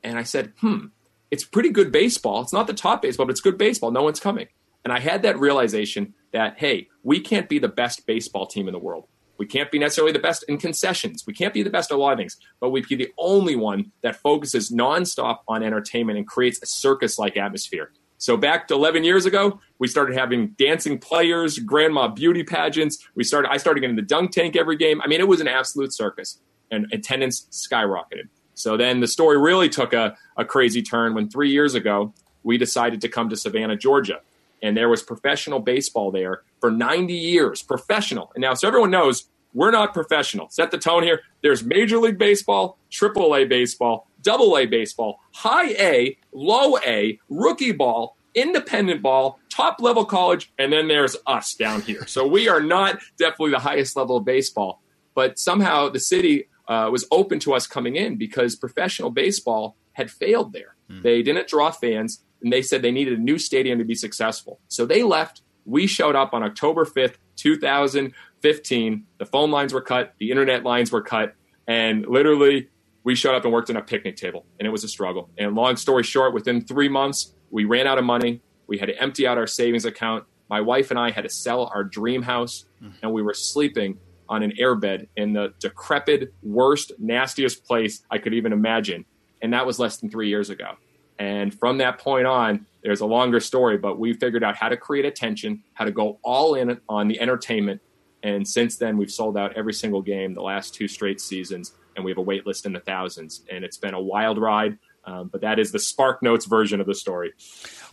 And 0.04 0.18
I 0.18 0.24
said, 0.24 0.54
hmm, 0.60 0.88
it's 1.32 1.44
pretty 1.44 1.70
good 1.70 1.92
baseball. 1.92 2.42
It's 2.42 2.54
not 2.54 2.68
the 2.68 2.74
top 2.74 3.02
baseball, 3.02 3.28
but 3.28 3.32
it's 3.32 3.42
good 3.42 3.58
baseball. 3.58 3.92
No 3.92 4.04
one's 4.04 4.20
coming. 4.20 4.48
And 4.84 4.92
I 4.92 5.00
had 5.00 5.22
that 5.22 5.40
realization 5.40 6.14
that, 6.34 6.58
hey, 6.58 6.88
we 7.04 7.20
can't 7.20 7.48
be 7.48 7.60
the 7.60 7.68
best 7.68 8.06
baseball 8.06 8.48
team 8.48 8.68
in 8.68 8.74
the 8.74 8.80
world. 8.80 9.08
We 9.38 9.46
can't 9.46 9.72
be 9.72 9.80
necessarily 9.80 10.12
the 10.12 10.20
best 10.20 10.44
in 10.50 10.58
concessions. 10.58 11.24
We 11.26 11.34
can't 11.34 11.54
be 11.54 11.64
the 11.64 11.70
best 11.70 11.92
at 11.92 11.96
a 11.96 11.98
lot 11.98 12.12
of 12.12 12.18
things, 12.18 12.38
but 12.60 12.72
we 12.72 12.82
would 12.82 12.90
be 12.90 12.96
the 12.96 13.12
only 13.18 13.56
one 13.56 13.92
that 14.02 14.18
focuses 14.18 14.70
nonstop 14.70 15.40
on 15.48 15.64
entertainment 15.64 16.18
and 16.18 16.28
creates 16.28 16.62
a 16.62 16.66
circus 16.66 17.18
like 17.18 17.38
atmosphere. 17.38 17.92
So 18.18 18.36
back 18.36 18.68
to 18.68 18.74
11 18.74 19.06
years 19.06 19.26
ago, 19.26 19.62
we 19.80 19.88
started 19.88 20.18
having 20.18 20.50
dancing 20.58 21.00
players, 21.00 21.58
grandma 21.58 22.10
beauty 22.10 22.44
pageants. 22.44 22.98
We 23.16 23.24
started, 23.24 23.50
I 23.50 23.56
started 23.58 23.80
getting 23.80 23.96
the 23.96 24.02
dunk 24.02 24.32
tank 24.32 24.58
every 24.58 24.76
game. 24.76 25.02
I 25.02 25.08
mean, 25.08 25.22
it 25.22 25.28
was 25.28 25.40
an 25.40 25.48
absolute 25.48 25.94
circus 25.94 26.42
and 26.70 26.88
attendance 26.92 27.48
skyrocketed. 27.50 28.28
So 28.60 28.76
then 28.76 29.00
the 29.00 29.08
story 29.08 29.38
really 29.38 29.70
took 29.70 29.94
a, 29.94 30.18
a 30.36 30.44
crazy 30.44 30.82
turn 30.82 31.14
when 31.14 31.30
three 31.30 31.50
years 31.50 31.76
ago 31.76 32.14
we 32.44 32.58
decided 32.58 33.00
to 33.02 33.08
come 33.08 33.30
to 33.30 33.38
Savannah, 33.38 33.78
Georgia. 33.78 34.20
And 34.62 34.76
there 34.76 34.90
was 34.90 35.02
professional 35.02 35.60
baseball 35.60 36.12
there 36.12 36.42
for 36.60 36.70
90 36.70 37.14
years, 37.14 37.62
professional. 37.62 38.32
And 38.36 38.42
now, 38.42 38.54
so 38.56 38.68
everyone 38.68 38.92
knows 38.92 39.30
we're 39.54 39.72
not 39.72 39.94
professional. 39.94 40.50
Set 40.50 40.72
the 40.72 40.78
tone 40.78 41.04
here. 41.04 41.22
There's 41.42 41.64
Major 41.64 42.00
League 42.00 42.18
Baseball, 42.18 42.78
Triple 42.92 43.34
A 43.34 43.46
Baseball, 43.46 44.08
Double 44.22 44.58
A 44.58 44.66
Baseball, 44.66 45.22
High 45.34 45.70
A, 45.72 46.18
Low 46.34 46.78
A, 46.80 47.18
Rookie 47.30 47.72
Ball, 47.72 48.18
Independent 48.36 49.02
Ball, 49.02 49.40
top 49.50 49.78
level 49.80 50.04
college, 50.04 50.52
and 50.60 50.74
then 50.74 50.90
there's 50.90 51.16
us 51.26 51.56
down 51.56 51.82
here. 51.82 52.06
So 52.08 52.28
we 52.28 52.50
are 52.50 52.62
not 52.62 53.00
definitely 53.18 53.52
the 53.52 53.60
highest 53.60 53.96
level 53.96 54.18
of 54.18 54.26
baseball. 54.26 54.82
But 55.16 55.40
somehow 55.40 55.90
the 55.90 56.00
city 56.00 56.48
uh, 56.70 56.88
was 56.92 57.06
open 57.12 57.40
to 57.40 57.54
us 57.54 57.68
coming 57.68 57.96
in 57.96 58.16
because 58.16 58.56
professional 58.56 59.10
baseball 59.10 59.76
had 59.94 60.12
failed 60.12 60.54
there. 60.54 60.76
Mm. 60.90 61.02
They 61.02 61.24
didn't 61.24 61.48
draw 61.48 61.72
fans, 61.72 62.24
and 62.42 62.54
they 62.54 62.62
said 62.62 62.84
they 62.84 62.92
needed 62.92 63.18
a 63.18 63.22
new 63.22 63.40
stadium 63.40 63.80
to 63.80 63.86
be 63.86 63.96
successful. 63.96 64.60
So 64.68 64.86
they 64.86 65.04
left. 65.04 65.42
We 65.66 65.88
showed 65.88 66.16
up 66.16 66.34
on 66.34 66.44
October 66.44 66.86
5th, 66.86 67.16
2015. 67.36 69.06
The 69.18 69.26
phone 69.26 69.52
lines 69.52 69.74
were 69.74 69.82
cut, 69.82 70.14
the 70.20 70.30
internet 70.30 70.64
lines 70.64 70.92
were 70.92 71.02
cut, 71.02 71.36
and 71.68 72.06
literally 72.08 72.70
we 73.04 73.16
showed 73.16 73.36
up 73.36 73.44
and 73.44 73.52
worked 73.52 73.70
on 73.70 73.76
a 73.76 73.82
picnic 73.82 74.16
table, 74.16 74.46
and 74.60 74.68
it 74.68 74.72
was 74.72 74.84
a 74.84 74.88
struggle. 74.88 75.30
And 75.38 75.56
long 75.56 75.76
story 75.76 76.04
short, 76.04 76.34
within 76.34 76.62
three 76.62 76.90
months, 76.90 77.34
we 77.50 77.66
ran 77.66 77.88
out 77.88 77.98
of 77.98 78.06
money. 78.06 78.42
We 78.68 78.78
had 78.78 78.88
to 78.88 79.02
empty 79.02 79.26
out 79.26 79.40
our 79.40 79.48
savings 79.48 79.86
account. 79.86 80.26
My 80.50 80.62
wife 80.62 80.92
and 80.92 81.00
I 81.00 81.10
had 81.12 81.24
to 81.24 81.30
sell 81.30 81.72
our 81.74 81.84
dream 81.84 82.22
house, 82.22 82.66
mm. 82.82 82.94
and 83.02 83.12
we 83.12 83.24
were 83.24 83.34
sleeping 83.34 83.98
on 84.30 84.44
an 84.44 84.54
airbed 84.60 85.08
in 85.18 85.34
the 85.34 85.54
decrepit, 85.60 86.34
worst, 86.42 86.94
nastiest 87.00 87.66
place 87.66 88.04
I 88.10 88.20
could 88.20 88.34
even 88.34 88.54
imagine. 88.54 89.04
And 89.42 89.54
that 89.54 89.66
was 89.66 89.80
less 89.80 89.98
than 89.98 90.10
three 90.10 90.30
years 90.30 90.50
ago. 90.50 90.76
And 91.18 91.54
from 91.54 91.80
that 91.80 92.00
point 92.00 92.28
on, 92.28 92.66
there's 92.82 93.02
a 93.02 93.06
longer 93.06 93.42
story, 93.42 93.78
but 93.78 94.00
we 94.00 94.14
figured 94.14 94.44
out 94.44 94.56
how 94.56 94.70
to 94.70 94.78
create 94.78 95.06
attention, 95.06 95.64
how 95.74 95.84
to 95.84 95.92
go 95.92 96.20
all 96.24 96.56
in 96.56 96.80
on 96.88 97.10
the 97.10 97.20
entertainment. 97.20 97.82
And 98.24 98.48
since 98.48 98.78
then, 98.78 98.98
we've 98.98 99.12
sold 99.12 99.38
out 99.38 99.58
every 99.58 99.74
single 99.74 100.02
game 100.02 100.34
the 100.34 100.42
last 100.42 100.74
two 100.74 100.88
straight 100.88 101.20
seasons, 101.20 101.74
and 101.96 102.06
we 102.06 102.12
have 102.12 102.18
a 102.18 102.22
wait 102.22 102.48
list 102.48 102.66
in 102.66 102.72
the 102.72 102.80
thousands. 102.80 103.44
And 103.52 103.66
it's 103.66 103.78
been 103.78 103.94
a 103.94 104.02
wild 104.02 104.38
ride, 104.38 104.78
um, 105.10 105.28
but 105.28 105.42
that 105.42 105.60
is 105.60 105.72
the 105.72 105.80
Spark 105.80 106.22
Notes 106.22 106.46
version 106.46 106.80
of 106.80 106.88
the 106.88 106.96
story. 106.96 107.34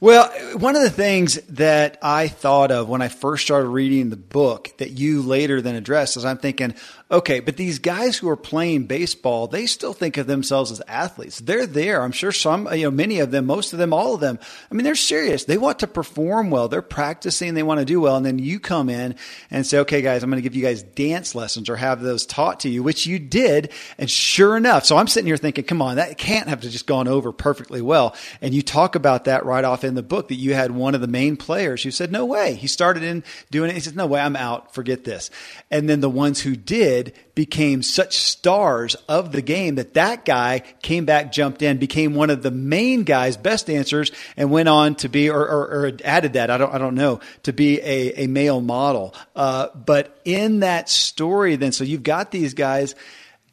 Well, 0.00 0.28
one 0.58 0.76
of 0.76 0.82
the 0.82 0.90
things 0.90 1.36
that 1.48 1.98
I 2.02 2.28
thought 2.28 2.70
of 2.70 2.88
when 2.88 3.00
I 3.00 3.08
first 3.08 3.44
started 3.44 3.68
reading 3.68 4.10
the 4.10 4.16
book 4.16 4.76
that 4.76 4.90
you 4.90 5.22
later 5.22 5.62
then 5.62 5.74
addressed 5.74 6.18
is 6.18 6.24
I'm 6.26 6.36
thinking, 6.36 6.74
okay, 7.08 7.38
but 7.38 7.56
these 7.56 7.78
guys 7.78 8.16
who 8.16 8.28
are 8.28 8.36
playing 8.36 8.84
baseball, 8.84 9.46
they 9.46 9.66
still 9.66 9.92
think 9.92 10.16
of 10.16 10.26
themselves 10.26 10.72
as 10.72 10.82
athletes. 10.88 11.38
They're 11.38 11.66
there. 11.66 12.02
I'm 12.02 12.10
sure 12.10 12.32
some, 12.32 12.68
you 12.72 12.82
know, 12.82 12.90
many 12.90 13.20
of 13.20 13.30
them, 13.30 13.46
most 13.46 13.72
of 13.72 13.78
them, 13.78 13.92
all 13.92 14.14
of 14.14 14.20
them. 14.20 14.40
I 14.70 14.74
mean, 14.74 14.82
they're 14.82 14.96
serious. 14.96 15.44
They 15.44 15.56
want 15.56 15.78
to 15.80 15.86
perform 15.86 16.50
well. 16.50 16.66
They're 16.66 16.82
practicing. 16.82 17.54
They 17.54 17.62
want 17.62 17.78
to 17.78 17.86
do 17.86 18.00
well. 18.00 18.16
And 18.16 18.26
then 18.26 18.40
you 18.40 18.58
come 18.58 18.88
in 18.88 19.14
and 19.52 19.64
say, 19.64 19.78
okay, 19.78 20.02
guys, 20.02 20.24
I'm 20.24 20.30
going 20.30 20.42
to 20.42 20.48
give 20.48 20.56
you 20.56 20.64
guys 20.64 20.82
dance 20.82 21.36
lessons 21.36 21.68
or 21.68 21.76
have 21.76 22.00
those 22.00 22.26
taught 22.26 22.60
to 22.60 22.68
you, 22.68 22.82
which 22.82 23.06
you 23.06 23.20
did. 23.20 23.70
And 23.98 24.10
sure 24.10 24.56
enough, 24.56 24.84
so 24.84 24.96
I'm 24.96 25.06
sitting 25.06 25.28
here 25.28 25.36
thinking, 25.36 25.64
come 25.64 25.82
on, 25.82 25.96
that 25.96 26.18
can't 26.18 26.48
have 26.48 26.60
just 26.60 26.88
gone 26.88 27.06
over 27.06 27.30
perfectly 27.30 27.82
well. 27.82 28.16
And 28.40 28.52
you 28.52 28.62
talk 28.62 28.96
about 28.96 29.26
that 29.26 29.44
right 29.44 29.64
off 29.64 29.84
in 29.84 29.94
the 29.94 30.02
book 30.02 30.26
that 30.28 30.34
you 30.34 30.54
had 30.54 30.72
one 30.72 30.96
of 30.96 31.00
the 31.00 31.06
main 31.06 31.36
players 31.36 31.84
who 31.84 31.92
said, 31.92 32.10
no 32.10 32.24
way. 32.24 32.54
He 32.54 32.66
started 32.66 33.04
in 33.04 33.22
doing 33.52 33.70
it. 33.70 33.74
He 33.74 33.80
said, 33.80 33.94
no 33.94 34.06
way, 34.06 34.20
I'm 34.20 34.34
out. 34.34 34.74
Forget 34.74 35.04
this. 35.04 35.30
And 35.70 35.88
then 35.88 36.00
the 36.00 36.10
ones 36.10 36.40
who 36.40 36.56
did 36.56 36.95
became 37.34 37.82
such 37.82 38.16
stars 38.16 38.94
of 39.08 39.32
the 39.32 39.42
game 39.42 39.76
that 39.76 39.94
that 39.94 40.24
guy 40.24 40.60
came 40.82 41.04
back, 41.04 41.32
jumped 41.32 41.62
in, 41.62 41.78
became 41.78 42.14
one 42.14 42.30
of 42.30 42.42
the 42.42 42.50
main 42.50 43.04
guys, 43.04 43.36
best 43.36 43.66
dancers, 43.66 44.10
and 44.36 44.50
went 44.50 44.68
on 44.68 44.94
to 44.96 45.08
be, 45.08 45.30
or, 45.30 45.40
or, 45.40 45.86
or 45.86 45.92
added 46.04 46.34
that, 46.34 46.50
I 46.50 46.58
don't, 46.58 46.74
I 46.74 46.78
don't 46.78 46.94
know, 46.94 47.20
to 47.44 47.52
be 47.52 47.80
a, 47.80 48.24
a 48.24 48.26
male 48.26 48.60
model. 48.60 49.14
Uh, 49.34 49.68
but 49.74 50.20
in 50.24 50.60
that 50.60 50.88
story, 50.88 51.56
then, 51.56 51.72
so 51.72 51.84
you've 51.84 52.02
got 52.02 52.30
these 52.30 52.54
guys 52.54 52.94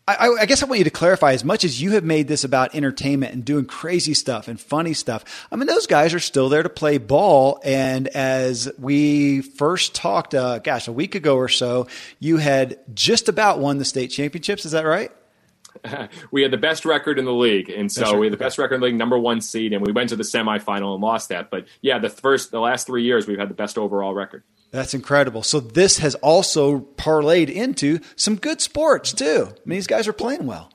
I, 0.05 0.27
I, 0.41 0.45
guess 0.45 0.61
I 0.61 0.65
want 0.65 0.79
you 0.79 0.83
to 0.83 0.89
clarify 0.89 1.31
as 1.31 1.45
much 1.45 1.63
as 1.63 1.81
you 1.81 1.91
have 1.91 2.03
made 2.03 2.27
this 2.27 2.43
about 2.43 2.75
entertainment 2.75 3.33
and 3.33 3.45
doing 3.45 3.65
crazy 3.65 4.13
stuff 4.13 4.49
and 4.49 4.59
funny 4.59 4.93
stuff. 4.93 5.47
I 5.49 5.55
mean, 5.55 5.65
those 5.65 5.87
guys 5.87 6.13
are 6.13 6.19
still 6.19 6.49
there 6.49 6.61
to 6.61 6.69
play 6.69 6.97
ball. 6.97 7.61
And 7.63 8.09
as 8.09 8.69
we 8.77 9.41
first 9.41 9.95
talked, 9.95 10.35
uh, 10.35 10.59
gosh, 10.59 10.89
a 10.89 10.91
week 10.91 11.15
ago 11.15 11.37
or 11.37 11.47
so, 11.47 11.87
you 12.19 12.35
had 12.35 12.79
just 12.93 13.29
about 13.29 13.59
won 13.59 13.77
the 13.77 13.85
state 13.85 14.07
championships. 14.07 14.65
Is 14.65 14.73
that 14.73 14.85
right? 14.85 15.09
we 16.31 16.41
had 16.41 16.51
the 16.51 16.57
best 16.57 16.83
record 16.83 17.17
in 17.17 17.25
the 17.25 17.33
league, 17.33 17.69
and 17.69 17.91
so 17.91 18.03
right. 18.03 18.19
we 18.19 18.25
had 18.27 18.33
the 18.33 18.37
best 18.37 18.57
record 18.57 18.75
in 18.75 18.81
the 18.81 18.85
league, 18.87 18.95
number 18.95 19.17
one 19.17 19.41
seed, 19.41 19.73
and 19.73 19.85
we 19.85 19.91
went 19.91 20.09
to 20.09 20.15
the 20.15 20.23
semifinal 20.23 20.93
and 20.93 21.01
lost 21.01 21.29
that. 21.29 21.49
But 21.49 21.65
yeah, 21.81 21.97
the 21.97 22.09
first, 22.09 22.51
the 22.51 22.59
last 22.59 22.87
three 22.87 23.03
years, 23.03 23.25
we've 23.25 23.39
had 23.39 23.49
the 23.49 23.55
best 23.55 23.77
overall 23.77 24.13
record. 24.13 24.43
That's 24.73 24.95
incredible. 24.95 25.43
So 25.43 25.59
this 25.59 25.99
has 25.99 26.15
also 26.15 26.79
parlayed 26.79 27.47
into 27.47 27.99
some 28.15 28.35
good 28.37 28.59
sports 28.59 29.13
too. 29.13 29.49
I 29.49 29.59
mean, 29.65 29.77
these 29.77 29.85
guys 29.85 30.07
are 30.07 30.13
playing 30.13 30.47
well. 30.47 30.71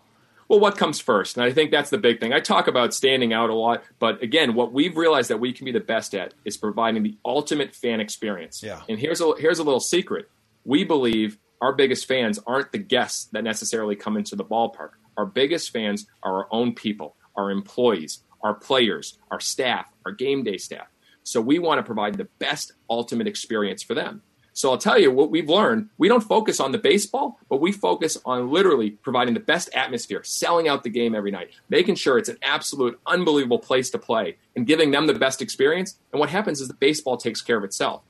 Well, 0.47 0.61
what 0.61 0.79
comes 0.79 1.01
first? 1.01 1.37
And 1.37 1.45
I 1.45 1.53
think 1.53 1.73
that's 1.73 1.91
the 1.91 1.99
big 1.99 2.21
thing. 2.21 2.33
I 2.33 2.39
talk 2.39 2.69
about 2.69 2.95
standing 2.95 3.33
out 3.33 3.51
a 3.51 3.55
lot, 3.55 3.83
but 3.99 4.23
again, 4.23 4.55
what 4.55 4.73
we've 4.73 4.97
realized 4.97 5.31
that 5.31 5.41
we 5.41 5.53
can 5.53 5.65
be 5.65 5.73
the 5.73 5.81
best 5.81 6.15
at 6.15 6.33
is 6.45 6.57
providing 6.57 7.03
the 7.03 7.19
ultimate 7.25 7.75
fan 7.75 7.99
experience. 7.99 8.63
Yeah. 8.63 8.81
And 8.89 9.01
here's 9.01 9.21
a 9.21 9.35
here's 9.37 9.59
a 9.59 9.65
little 9.65 9.81
secret. 9.81 10.31
We 10.65 10.85
believe 10.85 11.37
our 11.61 11.73
biggest 11.73 12.07
fans 12.07 12.39
aren't 12.47 12.71
the 12.71 12.79
guests 12.79 13.25
that 13.33 13.43
necessarily 13.43 13.97
come 13.97 14.17
into 14.17 14.37
the 14.37 14.45
ballpark. 14.45 14.91
Our 15.17 15.27
biggest 15.27 15.73
fans 15.73 16.07
are 16.23 16.45
our 16.45 16.49
own 16.53 16.73
people, 16.73 17.17
our 17.37 17.51
employees, 17.51 18.21
our 18.43 18.55
players, 18.55 19.19
our 19.33 19.41
staff, 19.41 19.93
our 20.07 20.13
game 20.13 20.45
day 20.45 20.57
staff. 20.57 20.87
So 21.29 21.41
we 21.43 21.59
want 21.59 21.79
to 21.79 21.83
provide 21.83 22.17
the 22.17 22.29
best 22.39 22.73
ultimate 22.89 23.27
experience 23.27 23.83
for 23.83 23.95
them. 23.95 24.23
So 24.55 24.71
I'll 24.71 24.79
tell 24.79 24.99
you 24.99 25.13
what 25.13 25.31
we've 25.31 25.49
learned. 25.49 25.91
We 25.99 26.09
don't 26.09 26.23
focus 26.23 26.59
on 26.59 26.73
the 26.73 26.79
baseball, 26.79 27.39
but 27.49 27.61
we 27.61 27.71
focus 27.71 28.17
on 28.25 28.51
literally 28.51 28.91
providing 28.91 29.35
the 29.35 29.41
best 29.41 29.69
atmosphere, 29.75 30.25
selling 30.25 30.69
out 30.69 30.83
the 30.83 30.91
game 30.91 31.15
every 31.15 31.31
night, 31.31 31.51
making 31.69 31.95
sure 31.95 32.19
it's 32.19 32.31
an 32.31 32.39
absolute 32.43 32.99
unbelievable 33.07 33.59
place 33.59 33.91
to 33.91 33.99
play 33.99 34.39
and 34.57 34.67
giving 34.67 34.91
them 34.91 35.07
the 35.07 35.15
best 35.15 35.43
experience. 35.43 35.97
And 36.13 36.19
what 36.19 36.31
happens 36.31 36.61
is 36.61 36.67
the 36.67 36.75
baseball 36.75 37.19
takes 37.19 37.43
care 37.43 37.59
of 37.59 37.63
itself. 37.63 38.03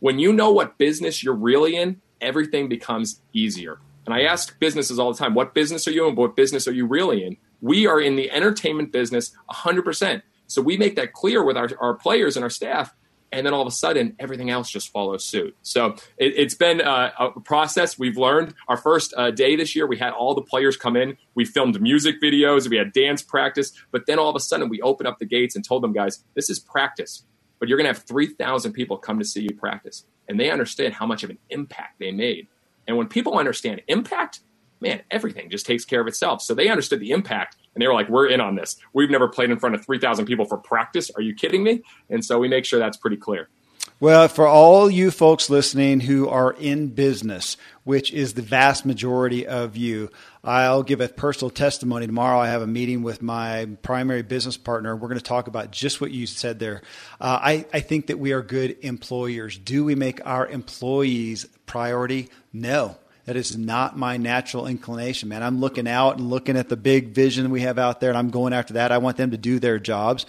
When 0.00 0.18
you 0.18 0.32
know 0.32 0.50
what 0.50 0.78
business 0.78 1.22
you're 1.22 1.34
really 1.34 1.76
in, 1.76 2.02
everything 2.20 2.68
becomes 2.68 3.22
easier. 3.32 3.78
And 4.04 4.14
I 4.14 4.22
ask 4.22 4.58
businesses 4.58 4.98
all 4.98 5.12
the 5.12 5.18
time, 5.18 5.34
what 5.34 5.54
business 5.54 5.86
are 5.86 5.92
you 5.92 6.06
in? 6.08 6.16
What 6.16 6.34
business 6.34 6.66
are 6.66 6.72
you 6.72 6.86
really 6.86 7.24
in? 7.24 7.36
We 7.60 7.86
are 7.86 8.00
in 8.00 8.16
the 8.16 8.30
entertainment 8.30 8.92
business 8.92 9.30
100%. 9.50 10.22
So 10.48 10.60
we 10.60 10.76
make 10.76 10.96
that 10.96 11.12
clear 11.12 11.44
with 11.44 11.56
our, 11.56 11.70
our 11.80 11.94
players 11.94 12.36
and 12.36 12.42
our 12.42 12.50
staff. 12.50 12.92
And 13.30 13.44
then 13.44 13.52
all 13.52 13.60
of 13.60 13.68
a 13.68 13.72
sudden, 13.72 14.16
everything 14.18 14.48
else 14.48 14.70
just 14.70 14.90
follows 14.90 15.22
suit. 15.22 15.54
So 15.60 15.96
it, 16.16 16.38
has 16.42 16.54
been 16.54 16.80
a, 16.80 17.12
a, 17.18 17.40
process. 17.40 17.98
We've 17.98 18.16
learned. 18.16 18.54
Our 18.68 18.78
first 18.78 19.12
uh, 19.14 19.30
day 19.30 19.54
this 19.54 19.76
year, 19.76 19.86
we 19.86 19.98
had 19.98 20.14
all 20.14 20.34
the 20.34 20.40
players 20.40 20.78
come 20.78 20.96
in. 20.96 21.18
We 21.34 21.44
filmed 21.44 21.78
music 21.80 22.22
videos. 22.22 22.70
We 22.70 22.78
had 22.78 22.94
dance 22.94 23.22
practice. 23.22 23.72
But 23.90 24.06
then 24.06 24.18
all 24.18 24.30
of 24.30 24.36
a 24.36 24.40
sudden, 24.40 24.70
we 24.70 24.80
opened 24.80 25.08
up 25.08 25.18
the 25.18 25.26
gates 25.26 25.54
and 25.54 25.64
told 25.64 25.82
them, 25.82 25.92
guys, 25.92 26.24
this 26.34 26.48
is 26.48 26.58
practice. 26.58 27.24
But 27.58 27.68
you're 27.68 27.76
going 27.76 27.92
to 27.92 27.92
have 27.92 28.06
3,000 28.06 28.72
people 28.72 28.96
come 28.96 29.18
to 29.18 29.26
see 29.26 29.42
you 29.42 29.54
practice. 29.54 30.04
And 30.26 30.40
they 30.40 30.50
understand 30.50 30.94
how 30.94 31.04
much 31.04 31.22
of 31.22 31.28
an 31.28 31.38
impact 31.50 31.98
they 31.98 32.12
made. 32.12 32.48
And 32.86 32.96
when 32.96 33.08
people 33.08 33.36
understand 33.36 33.82
impact, 33.88 34.40
man, 34.80 35.02
everything 35.10 35.50
just 35.50 35.66
takes 35.66 35.84
care 35.84 36.00
of 36.00 36.06
itself. 36.06 36.40
So 36.40 36.54
they 36.54 36.68
understood 36.68 37.00
the 37.00 37.10
impact 37.10 37.57
and 37.78 37.82
they 37.84 37.86
were 37.86 37.94
like, 37.94 38.08
we're 38.08 38.26
in 38.26 38.40
on 38.40 38.56
this. 38.56 38.76
We've 38.92 39.08
never 39.08 39.28
played 39.28 39.50
in 39.50 39.58
front 39.60 39.76
of 39.76 39.84
3,000 39.84 40.26
people 40.26 40.46
for 40.46 40.56
practice. 40.56 41.12
Are 41.14 41.22
you 41.22 41.32
kidding 41.32 41.62
me? 41.62 41.82
And 42.10 42.24
so 42.24 42.40
we 42.40 42.48
make 42.48 42.64
sure 42.64 42.80
that's 42.80 42.96
pretty 42.96 43.16
clear. 43.16 43.48
Well, 44.00 44.26
for 44.26 44.48
all 44.48 44.90
you 44.90 45.12
folks 45.12 45.48
listening 45.48 46.00
who 46.00 46.28
are 46.28 46.52
in 46.52 46.88
business, 46.88 47.56
which 47.84 48.12
is 48.12 48.34
the 48.34 48.42
vast 48.42 48.84
majority 48.84 49.46
of 49.46 49.76
you, 49.76 50.10
I'll 50.42 50.82
give 50.82 51.00
a 51.00 51.06
personal 51.06 51.50
testimony. 51.50 52.08
Tomorrow 52.08 52.40
I 52.40 52.48
have 52.48 52.62
a 52.62 52.66
meeting 52.66 53.04
with 53.04 53.22
my 53.22 53.68
primary 53.82 54.22
business 54.22 54.56
partner. 54.56 54.96
We're 54.96 55.06
going 55.06 55.20
to 55.20 55.24
talk 55.24 55.46
about 55.46 55.70
just 55.70 56.00
what 56.00 56.10
you 56.10 56.26
said 56.26 56.58
there. 56.58 56.82
Uh, 57.20 57.38
I, 57.40 57.66
I 57.72 57.78
think 57.78 58.08
that 58.08 58.18
we 58.18 58.32
are 58.32 58.42
good 58.42 58.78
employers. 58.80 59.56
Do 59.56 59.84
we 59.84 59.94
make 59.94 60.26
our 60.26 60.48
employees 60.48 61.46
priority? 61.66 62.28
No. 62.52 62.96
That 63.28 63.36
is 63.36 63.58
not 63.58 63.94
my 63.94 64.16
natural 64.16 64.66
inclination, 64.66 65.28
man. 65.28 65.42
I'm 65.42 65.60
looking 65.60 65.86
out 65.86 66.16
and 66.16 66.30
looking 66.30 66.56
at 66.56 66.70
the 66.70 66.78
big 66.78 67.08
vision 67.08 67.50
we 67.50 67.60
have 67.60 67.78
out 67.78 68.00
there, 68.00 68.08
and 68.08 68.16
I'm 68.16 68.30
going 68.30 68.54
after 68.54 68.72
that. 68.72 68.90
I 68.90 68.96
want 68.96 69.18
them 69.18 69.32
to 69.32 69.36
do 69.36 69.58
their 69.58 69.78
jobs, 69.78 70.24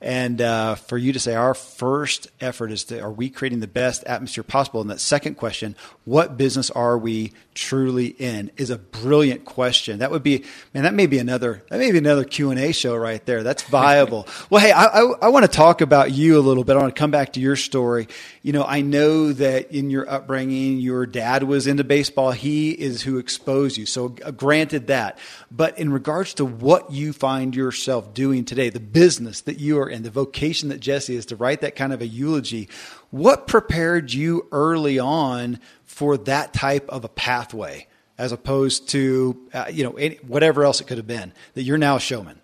and 0.00 0.40
uh, 0.40 0.76
for 0.76 0.96
you 0.96 1.12
to 1.12 1.18
say 1.18 1.34
our 1.34 1.54
first 1.54 2.28
effort 2.40 2.70
is 2.70 2.84
to 2.84 3.00
are 3.00 3.10
we 3.10 3.28
creating 3.28 3.58
the 3.58 3.66
best 3.66 4.04
atmosphere 4.04 4.44
possible? 4.44 4.80
And 4.80 4.88
that 4.90 5.00
second 5.00 5.34
question, 5.34 5.74
what 6.04 6.36
business 6.36 6.70
are 6.70 6.96
we 6.96 7.32
truly 7.54 8.06
in, 8.06 8.52
is 8.56 8.70
a 8.70 8.78
brilliant 8.78 9.44
question. 9.44 9.98
That 9.98 10.12
would 10.12 10.22
be 10.22 10.44
man. 10.72 10.84
That 10.84 10.94
may 10.94 11.06
be 11.06 11.18
another 11.18 11.64
that 11.70 11.78
may 11.80 11.90
be 11.90 11.98
another 11.98 12.22
Q 12.22 12.52
and 12.52 12.60
A 12.60 12.72
show 12.72 12.94
right 12.94 13.24
there. 13.26 13.42
That's 13.42 13.62
viable. 13.68 14.28
well, 14.48 14.62
hey, 14.62 14.70
I, 14.70 14.84
I, 14.84 15.12
I 15.22 15.28
want 15.30 15.44
to 15.44 15.50
talk 15.50 15.80
about 15.80 16.12
you 16.12 16.38
a 16.38 16.42
little 16.42 16.62
bit. 16.62 16.76
I 16.76 16.80
want 16.80 16.94
to 16.94 16.98
come 16.98 17.10
back 17.10 17.32
to 17.32 17.40
your 17.40 17.56
story. 17.56 18.06
You 18.42 18.52
know, 18.52 18.62
I 18.62 18.82
know 18.82 19.32
that 19.32 19.72
in 19.72 19.90
your 19.90 20.08
upbringing, 20.08 20.78
your 20.78 21.04
dad 21.04 21.42
was 21.42 21.66
into 21.66 21.82
baseball 21.82 22.30
he 22.43 22.43
is 22.52 23.02
who 23.02 23.18
exposed 23.18 23.76
you. 23.76 23.86
So, 23.86 24.14
uh, 24.24 24.30
granted 24.30 24.86
that. 24.88 25.18
But 25.50 25.78
in 25.78 25.92
regards 25.92 26.34
to 26.34 26.44
what 26.44 26.92
you 26.92 27.12
find 27.12 27.54
yourself 27.54 28.14
doing 28.14 28.44
today, 28.44 28.70
the 28.70 28.80
business 28.80 29.40
that 29.42 29.58
you 29.58 29.78
are 29.78 29.88
in, 29.88 30.02
the 30.02 30.10
vocation 30.10 30.68
that 30.68 30.80
Jesse 30.80 31.16
is 31.16 31.26
to 31.26 31.36
write 31.36 31.60
that 31.62 31.76
kind 31.76 31.92
of 31.92 32.00
a 32.00 32.06
eulogy, 32.06 32.68
what 33.10 33.46
prepared 33.46 34.12
you 34.12 34.46
early 34.52 34.98
on 34.98 35.60
for 35.84 36.16
that 36.16 36.52
type 36.52 36.88
of 36.88 37.04
a 37.04 37.08
pathway 37.08 37.86
as 38.18 38.32
opposed 38.32 38.88
to, 38.90 39.48
uh, 39.52 39.66
you 39.72 39.84
know, 39.84 39.92
any, 39.92 40.16
whatever 40.16 40.64
else 40.64 40.80
it 40.80 40.86
could 40.86 40.98
have 40.98 41.06
been 41.06 41.32
that 41.54 41.62
you're 41.62 41.78
now 41.78 41.96
a 41.96 42.00
showman? 42.00 42.40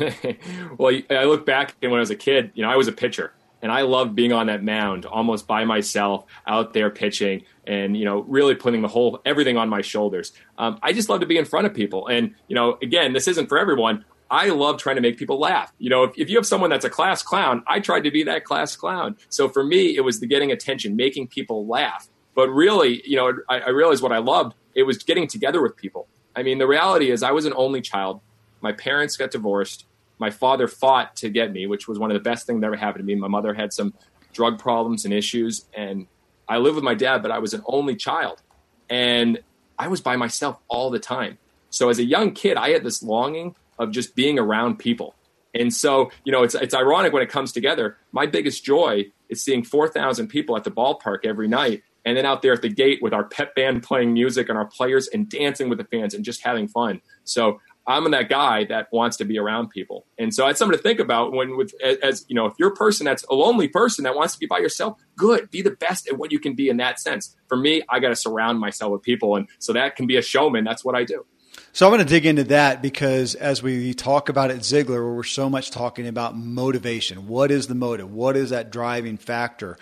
well, 0.78 0.96
I 1.10 1.24
look 1.24 1.46
back 1.46 1.76
and 1.82 1.92
when 1.92 2.00
I 2.00 2.02
was 2.02 2.12
a 2.12 2.16
kid, 2.16 2.52
you 2.54 2.64
know, 2.64 2.70
I 2.70 2.76
was 2.76 2.88
a 2.88 2.92
pitcher 2.92 3.34
and 3.62 3.72
I 3.72 3.82
loved 3.82 4.16
being 4.16 4.34
on 4.34 4.48
that 4.48 4.64
mound 4.64 5.06
almost 5.06 5.48
by 5.48 5.66
myself 5.66 6.26
out 6.48 6.74
there 6.74 6.90
pitching 6.90 7.44
and 7.66 7.96
you 7.96 8.06
know 8.06 8.22
really 8.22 8.56
putting 8.56 8.82
the 8.82 8.88
whole 8.88 9.22
everything 9.26 9.58
on 9.58 9.70
my 9.70 9.82
shoulders. 9.82 10.34
Um, 10.58 10.80
I 10.82 10.94
just 10.94 11.10
love 11.10 11.22
to 11.22 11.26
be 11.26 11.38
in 11.38 11.46
front 11.46 11.68
of 11.68 11.74
people, 11.74 12.08
and 12.08 12.36
you 12.48 12.56
know 12.56 12.78
again 12.82 13.14
this 13.14 13.28
isn't 13.28 13.48
for 13.48 13.58
everyone. 13.58 14.06
I 14.30 14.48
love 14.48 14.78
trying 14.78 14.96
to 14.96 15.02
make 15.02 15.18
people 15.18 15.40
laugh. 15.40 15.74
You 15.78 15.90
know, 15.90 16.04
if, 16.04 16.14
if 16.18 16.30
you 16.30 16.38
have 16.38 16.46
someone 16.46 16.70
that's 16.70 16.86
a 16.86 16.90
class 16.90 17.22
clown, 17.22 17.64
I 17.68 17.82
tried 17.82 18.06
to 18.06 18.12
be 18.12 18.24
that 18.24 18.46
class 18.46 18.78
clown. 18.78 19.18
So 19.28 19.50
for 19.50 19.62
me, 19.62 19.98
it 19.98 20.06
was 20.06 20.22
the 20.22 20.26
getting 20.26 20.54
attention, 20.54 20.96
making 20.96 21.28
people 21.28 21.68
laugh. 21.68 22.08
But 22.34 22.48
really, 22.48 23.02
you 23.06 23.18
know, 23.18 23.34
I, 23.50 23.60
I 23.60 23.70
realized 23.72 24.02
what 24.02 24.14
I 24.14 24.20
loved. 24.20 24.56
It 24.74 24.84
was 24.84 25.00
getting 25.04 25.28
together 25.28 25.62
with 25.62 25.76
people. 25.76 26.08
I 26.34 26.44
mean, 26.44 26.60
the 26.60 26.68
reality 26.68 27.12
is, 27.12 27.24
I 27.24 27.32
was 27.32 27.46
an 27.46 27.52
only 27.58 27.82
child. 27.82 28.22
My 28.62 28.72
parents 28.72 29.18
got 29.18 29.32
divorced 29.32 29.86
my 30.22 30.30
father 30.30 30.68
fought 30.68 31.16
to 31.18 31.30
get 31.30 31.52
me, 31.52 31.66
which 31.66 31.88
was 31.88 31.98
one 31.98 32.12
of 32.12 32.16
the 32.16 32.22
best 32.22 32.46
things 32.46 32.62
that 32.62 32.68
ever 32.68 32.76
happened 32.76 33.02
to 33.02 33.06
me. 33.06 33.16
My 33.16 33.28
mother 33.28 33.56
had 33.56 33.74
some 33.74 33.92
drug 34.32 34.60
problems 34.60 35.04
and 35.04 35.12
issues, 35.14 35.66
and 35.74 36.06
I 36.48 36.58
lived 36.58 36.76
with 36.76 36.84
my 36.84 36.94
dad, 36.94 37.24
but 37.24 37.32
I 37.32 37.40
was 37.40 37.56
an 37.56 37.64
only 37.66 37.96
child, 37.96 38.40
and 38.88 39.40
I 39.80 39.88
was 39.88 40.00
by 40.00 40.16
myself 40.18 40.60
all 40.68 40.92
the 40.92 41.00
time. 41.00 41.40
So 41.72 41.90
as 41.90 41.98
a 41.98 42.04
young 42.04 42.34
kid, 42.34 42.56
I 42.56 42.70
had 42.70 42.84
this 42.84 43.02
longing 43.02 43.56
of 43.80 43.90
just 43.90 44.16
being 44.16 44.38
around 44.38 44.78
people. 44.78 45.16
And 45.56 45.74
so, 45.74 46.12
you 46.24 46.32
know, 46.32 46.44
it's 46.44 46.54
it's 46.54 46.76
ironic 46.76 47.14
when 47.14 47.24
it 47.24 47.30
comes 47.30 47.52
together. 47.52 47.98
My 48.12 48.28
biggest 48.28 48.64
joy 48.64 49.12
is 49.28 49.44
seeing 49.44 49.64
4,000 49.64 50.28
people 50.28 50.56
at 50.56 50.64
the 50.64 50.72
ballpark 50.72 51.26
every 51.26 51.48
night 51.48 51.82
and 52.06 52.16
then 52.16 52.26
out 52.26 52.42
there 52.42 52.54
at 52.54 52.62
the 52.62 52.70
gate 52.70 53.00
with 53.02 53.14
our 53.14 53.24
pep 53.24 53.56
band 53.56 53.82
playing 53.84 54.14
music 54.14 54.50
and 54.50 54.58
our 54.58 54.66
players 54.66 55.08
and 55.08 55.28
dancing 55.28 55.68
with 55.68 55.80
the 55.80 55.86
fans 55.86 56.14
and 56.14 56.24
just 56.24 56.44
having 56.44 56.68
fun. 56.68 57.02
So 57.24 57.60
I'm 57.88 58.10
that 58.12 58.30
guy 58.30 58.66
that 58.66 58.88
wants 58.92 59.18
to 59.18 59.26
be 59.26 59.40
around 59.40 59.70
people. 59.70 60.06
And 60.20 60.34
so 60.34 60.46
that's 60.46 60.60
something 60.60 60.78
to 60.78 60.82
think 60.82 61.00
about 61.00 61.32
when 61.32 61.58
with 61.58 61.74
as 61.82 62.26
you 62.28 62.36
know, 62.36 62.46
if 62.46 62.54
you're 62.60 62.70
a 62.70 62.76
person 62.76 63.06
that's 63.06 63.24
a 63.26 63.34
lonely 63.34 63.68
person 63.68 64.04
that 64.04 64.16
wants 64.16 64.34
to 64.34 64.40
be 64.40 64.46
by 64.46 64.60
yourself, 64.60 65.00
good. 65.16 65.50
Be 65.50 65.62
the 65.62 65.72
best 65.72 66.08
at 66.08 66.18
what 66.18 66.32
you 66.32 66.40
can 66.40 66.54
be 66.54 66.70
in 66.70 66.78
that 66.78 67.00
sense. 67.00 67.36
For 67.48 67.58
me, 67.58 67.82
I 67.90 68.00
got 68.00 68.10
to 68.10 68.16
surround 68.16 68.60
myself 68.60 68.92
with 68.92 69.02
people 69.02 69.36
and 69.36 69.48
so 69.60 69.74
that 69.74 69.96
can 69.96 70.08
be 70.08 70.18
a 70.18 70.22
showman. 70.22 70.64
That's 70.64 70.86
what 70.86 70.96
I 70.96 71.04
do. 71.04 71.26
So 71.74 71.86
I'm 71.86 71.92
going 71.92 72.06
to 72.06 72.10
dig 72.10 72.26
into 72.26 72.44
that 72.46 72.82
because 72.82 73.36
as 73.36 73.64
we 73.64 73.94
talk 73.94 74.30
about 74.30 74.52
at 74.52 74.88
where 74.88 75.06
we're 75.06 75.24
so 75.24 75.50
much 75.50 75.72
talking 75.72 76.08
about 76.08 76.38
motivation, 76.38 77.28
what 77.28 77.52
is 77.52 77.68
the 77.68 77.76
motive? 77.76 78.12
What 78.12 78.36
is 78.36 78.50
that 78.50 78.72
driving 78.72 79.18
factor? 79.18 79.78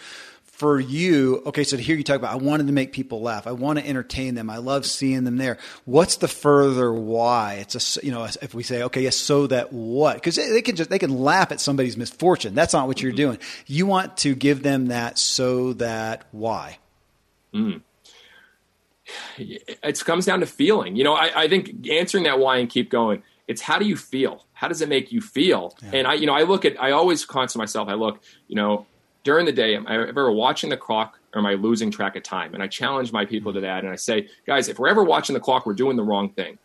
For 0.59 0.77
you, 0.77 1.41
okay, 1.45 1.63
so 1.63 1.77
here 1.77 1.95
you 1.95 2.03
talk 2.03 2.17
about 2.17 2.33
I 2.33 2.35
wanted 2.35 2.67
to 2.67 2.73
make 2.73 2.91
people 2.91 3.21
laugh. 3.21 3.47
I 3.47 3.53
want 3.53 3.79
to 3.79 3.87
entertain 3.87 4.35
them. 4.35 4.49
I 4.49 4.57
love 4.57 4.85
seeing 4.85 5.23
them 5.23 5.37
there. 5.37 5.57
What's 5.85 6.17
the 6.17 6.27
further 6.27 6.91
why? 6.91 7.59
It's 7.61 7.97
a 7.97 8.05
you 8.05 8.11
know 8.11 8.25
if 8.25 8.53
we 8.53 8.63
say 8.63 8.83
okay, 8.83 9.01
yes, 9.01 9.15
so 9.15 9.47
that 9.47 9.71
what? 9.71 10.15
Because 10.15 10.35
they 10.35 10.61
can 10.61 10.75
just 10.75 10.89
they 10.89 10.99
can 10.99 11.17
laugh 11.17 11.53
at 11.53 11.61
somebody's 11.61 11.95
misfortune. 11.95 12.55
That's 12.55 12.73
not 12.73 12.87
what 12.87 13.01
you're 13.01 13.13
doing. 13.13 13.39
You 13.67 13.85
want 13.85 14.17
to 14.17 14.35
give 14.35 14.61
them 14.61 14.87
that 14.87 15.17
so 15.17 15.73
that 15.73 16.25
why? 16.31 16.79
Mm. 17.53 17.81
It 19.37 20.03
comes 20.03 20.25
down 20.25 20.41
to 20.41 20.45
feeling. 20.45 20.97
You 20.97 21.05
know, 21.05 21.13
I, 21.13 21.43
I 21.43 21.47
think 21.47 21.87
answering 21.89 22.25
that 22.25 22.37
why 22.37 22.57
and 22.57 22.69
keep 22.69 22.91
going. 22.91 23.23
It's 23.47 23.61
how 23.61 23.79
do 23.79 23.85
you 23.85 23.95
feel? 23.95 24.45
How 24.53 24.67
does 24.67 24.81
it 24.81 24.89
make 24.89 25.11
you 25.11 25.21
feel? 25.21 25.75
Yeah. 25.81 25.89
And 25.93 26.07
I, 26.07 26.13
you 26.15 26.27
know, 26.27 26.35
I 26.35 26.43
look 26.43 26.65
at, 26.65 26.79
I 26.79 26.91
always 26.91 27.25
constant 27.25 27.59
myself. 27.59 27.87
I 27.87 27.93
look, 27.93 28.21
you 28.47 28.55
know, 28.55 28.85
during 29.23 29.45
the 29.45 29.51
day, 29.51 29.75
am 29.75 29.87
I 29.87 30.07
ever 30.07 30.31
watching 30.31 30.69
the 30.69 30.77
clock 30.77 31.19
or 31.33 31.39
am 31.39 31.45
I 31.45 31.53
losing 31.53 31.91
track 31.91 32.15
of 32.15 32.23
time? 32.23 32.53
And 32.53 32.63
I 32.63 32.67
challenge 32.67 33.11
my 33.11 33.25
people 33.25 33.53
to 33.53 33.61
that. 33.61 33.83
And 33.83 33.91
I 33.91 33.95
say, 33.95 34.27
guys, 34.45 34.69
if 34.69 34.79
we're 34.79 34.87
ever 34.87 35.03
watching 35.03 35.33
the 35.33 35.39
clock, 35.39 35.65
we're 35.65 35.73
doing 35.73 35.97
the 35.97 36.03
wrong 36.03 36.29
thing. 36.29 36.57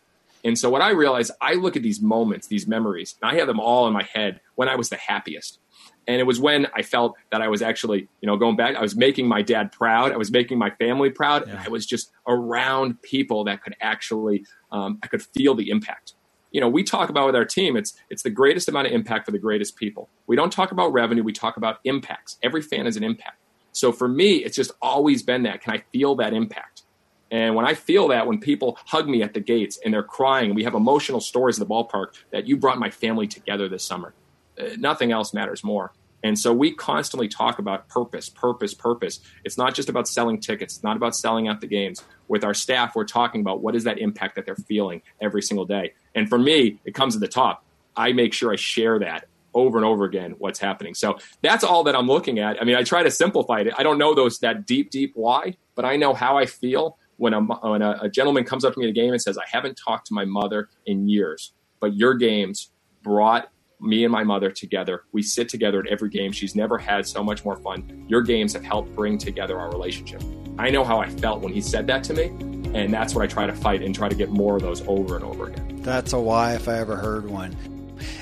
And 0.43 0.57
so 0.57 0.69
what 0.69 0.81
I 0.81 0.91
realize, 0.91 1.31
I 1.41 1.55
look 1.55 1.75
at 1.75 1.81
these 1.81 2.01
moments, 2.01 2.47
these 2.47 2.67
memories, 2.67 3.15
and 3.21 3.31
I 3.31 3.35
have 3.39 3.47
them 3.47 3.59
all 3.59 3.87
in 3.87 3.93
my 3.93 4.03
head 4.03 4.41
when 4.53 4.69
I 4.69 4.75
was 4.75 4.89
the 4.89 4.95
happiest. 4.95 5.59
And 6.07 6.19
it 6.19 6.23
was 6.23 6.39
when 6.39 6.67
I 6.75 6.83
felt 6.83 7.15
that 7.31 7.41
I 7.41 7.47
was 7.47 7.63
actually, 7.63 8.07
you 8.21 8.27
know, 8.27 8.37
going 8.37 8.55
back, 8.55 8.75
I 8.75 8.81
was 8.81 8.95
making 8.95 9.27
my 9.27 9.41
dad 9.41 9.71
proud. 9.71 10.11
I 10.11 10.17
was 10.17 10.31
making 10.31 10.59
my 10.59 10.69
family 10.69 11.09
proud. 11.09 11.47
Yeah. 11.47 11.63
I 11.65 11.69
was 11.69 11.87
just 11.87 12.11
around 12.27 13.01
people 13.01 13.45
that 13.45 13.63
could 13.63 13.75
actually, 13.81 14.45
um, 14.71 14.99
I 15.01 15.07
could 15.07 15.23
feel 15.23 15.55
the 15.55 15.71
impact. 15.71 16.13
You 16.55 16.61
know, 16.61 16.69
we 16.69 16.83
talk 16.85 17.09
about 17.09 17.25
with 17.25 17.35
our 17.35 17.43
team, 17.43 17.75
it's 17.75 17.95
it's 18.09 18.23
the 18.23 18.29
greatest 18.29 18.69
amount 18.69 18.87
of 18.87 18.93
impact 18.93 19.25
for 19.25 19.33
the 19.33 19.37
greatest 19.37 19.75
people. 19.75 20.07
We 20.25 20.37
don't 20.37 20.53
talk 20.53 20.71
about 20.71 20.93
revenue, 20.93 21.21
we 21.21 21.33
talk 21.33 21.57
about 21.57 21.79
impacts. 21.83 22.37
Every 22.41 22.61
fan 22.61 22.87
is 22.87 22.95
an 22.95 23.03
impact. 23.03 23.41
So 23.73 23.91
for 23.91 24.07
me, 24.07 24.35
it's 24.35 24.55
just 24.55 24.71
always 24.81 25.21
been 25.21 25.43
that. 25.43 25.59
Can 25.59 25.73
I 25.73 25.83
feel 25.91 26.15
that 26.15 26.31
impact? 26.31 26.83
And 27.29 27.55
when 27.55 27.65
I 27.65 27.73
feel 27.73 28.07
that, 28.07 28.25
when 28.25 28.39
people 28.39 28.77
hug 28.85 29.09
me 29.09 29.21
at 29.21 29.33
the 29.33 29.41
gates 29.41 29.77
and 29.83 29.93
they're 29.93 30.01
crying, 30.01 30.55
we 30.55 30.63
have 30.63 30.75
emotional 30.75 31.19
stories 31.19 31.57
in 31.57 31.59
the 31.59 31.69
ballpark 31.69 32.13
that 32.31 32.47
you 32.47 32.55
brought 32.55 32.79
my 32.79 32.89
family 32.89 33.27
together 33.27 33.67
this 33.67 33.83
summer. 33.83 34.13
Uh, 34.57 34.77
nothing 34.77 35.11
else 35.11 35.33
matters 35.33 35.61
more. 35.61 35.91
And 36.23 36.39
so 36.39 36.53
we 36.53 36.73
constantly 36.73 37.27
talk 37.27 37.59
about 37.59 37.89
purpose, 37.89 38.29
purpose, 38.29 38.73
purpose. 38.73 39.19
It's 39.43 39.57
not 39.57 39.75
just 39.75 39.89
about 39.89 40.07
selling 40.07 40.39
tickets. 40.39 40.75
It's 40.75 40.83
not 40.85 40.95
about 40.95 41.17
selling 41.17 41.49
out 41.49 41.59
the 41.59 41.67
games. 41.67 42.01
With 42.29 42.45
our 42.45 42.53
staff, 42.53 42.95
we're 42.95 43.03
talking 43.03 43.41
about 43.41 43.61
what 43.61 43.75
is 43.75 43.83
that 43.83 43.99
impact 43.99 44.35
that 44.35 44.45
they're 44.45 44.55
feeling 44.55 45.01
every 45.19 45.41
single 45.41 45.65
day. 45.65 45.93
And 46.15 46.27
for 46.29 46.39
me, 46.39 46.79
it 46.85 46.95
comes 46.95 47.15
at 47.15 47.21
the 47.21 47.27
top. 47.27 47.63
I 47.95 48.13
make 48.13 48.33
sure 48.33 48.51
I 48.51 48.55
share 48.55 48.99
that 48.99 49.27
over 49.53 49.77
and 49.77 49.85
over 49.85 50.03
again 50.03 50.35
what's 50.37 50.59
happening. 50.59 50.93
So 50.93 51.17
that's 51.41 51.63
all 51.63 51.83
that 51.85 51.95
I'm 51.95 52.07
looking 52.07 52.39
at. 52.39 52.61
I 52.61 52.65
mean, 52.65 52.75
I 52.75 52.83
try 52.83 53.03
to 53.03 53.11
simplify 53.11 53.59
it. 53.59 53.73
I 53.77 53.83
don't 53.83 53.97
know 53.97 54.13
those 54.13 54.39
that 54.39 54.65
deep, 54.65 54.89
deep 54.89 55.13
why, 55.15 55.55
but 55.75 55.85
I 55.85 55.95
know 55.95 56.13
how 56.13 56.37
I 56.37 56.45
feel 56.45 56.97
when 57.17 57.33
a, 57.33 57.41
when 57.41 57.81
a, 57.81 57.99
a 58.01 58.09
gentleman 58.09 58.43
comes 58.43 58.65
up 58.65 58.73
to 58.73 58.79
me 58.79 58.85
at 58.85 58.89
a 58.89 58.93
game 58.93 59.13
and 59.13 59.21
says, 59.21 59.37
"I 59.37 59.45
haven't 59.49 59.75
talked 59.75 60.07
to 60.07 60.13
my 60.13 60.25
mother 60.25 60.69
in 60.85 61.07
years, 61.07 61.53
but 61.79 61.95
your 61.95 62.13
games 62.15 62.71
brought 63.01 63.49
me 63.79 64.03
and 64.03 64.11
my 64.11 64.23
mother 64.23 64.51
together. 64.51 65.03
We 65.11 65.21
sit 65.21 65.47
together 65.47 65.79
at 65.79 65.87
every 65.87 66.09
game. 66.09 66.31
She's 66.31 66.55
never 66.55 66.77
had 66.77 67.07
so 67.07 67.23
much 67.23 67.45
more 67.45 67.55
fun. 67.57 68.05
Your 68.07 68.21
games 68.21 68.53
have 68.53 68.63
helped 68.63 68.93
bring 68.95 69.17
together 69.17 69.59
our 69.59 69.69
relationship. 69.69 70.21
I 70.57 70.69
know 70.69 70.83
how 70.83 70.99
I 70.99 71.09
felt 71.09 71.41
when 71.41 71.53
he 71.53 71.61
said 71.61 71.87
that 71.87 72.03
to 72.05 72.13
me, 72.13 72.54
and 72.75 72.93
that's 72.93 73.15
what 73.15 73.23
I 73.23 73.27
try 73.27 73.47
to 73.47 73.53
fight 73.53 73.81
and 73.81 73.95
try 73.95 74.09
to 74.09 74.15
get 74.15 74.29
more 74.29 74.57
of 74.57 74.61
those 74.61 74.85
over 74.87 75.15
and 75.15 75.23
over 75.23 75.47
again. 75.47 75.81
That's 75.81 76.11
a 76.11 76.19
why 76.19 76.55
if 76.55 76.67
I 76.67 76.77
ever 76.79 76.97
heard 76.97 77.29
one. 77.29 77.55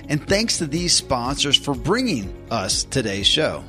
And 0.07 0.25
thanks 0.27 0.59
to 0.59 0.67
these 0.67 0.93
sponsors 0.93 1.57
for 1.57 1.73
bringing 1.73 2.31
us 2.51 2.83
today's 2.83 3.25
show. 3.25 3.63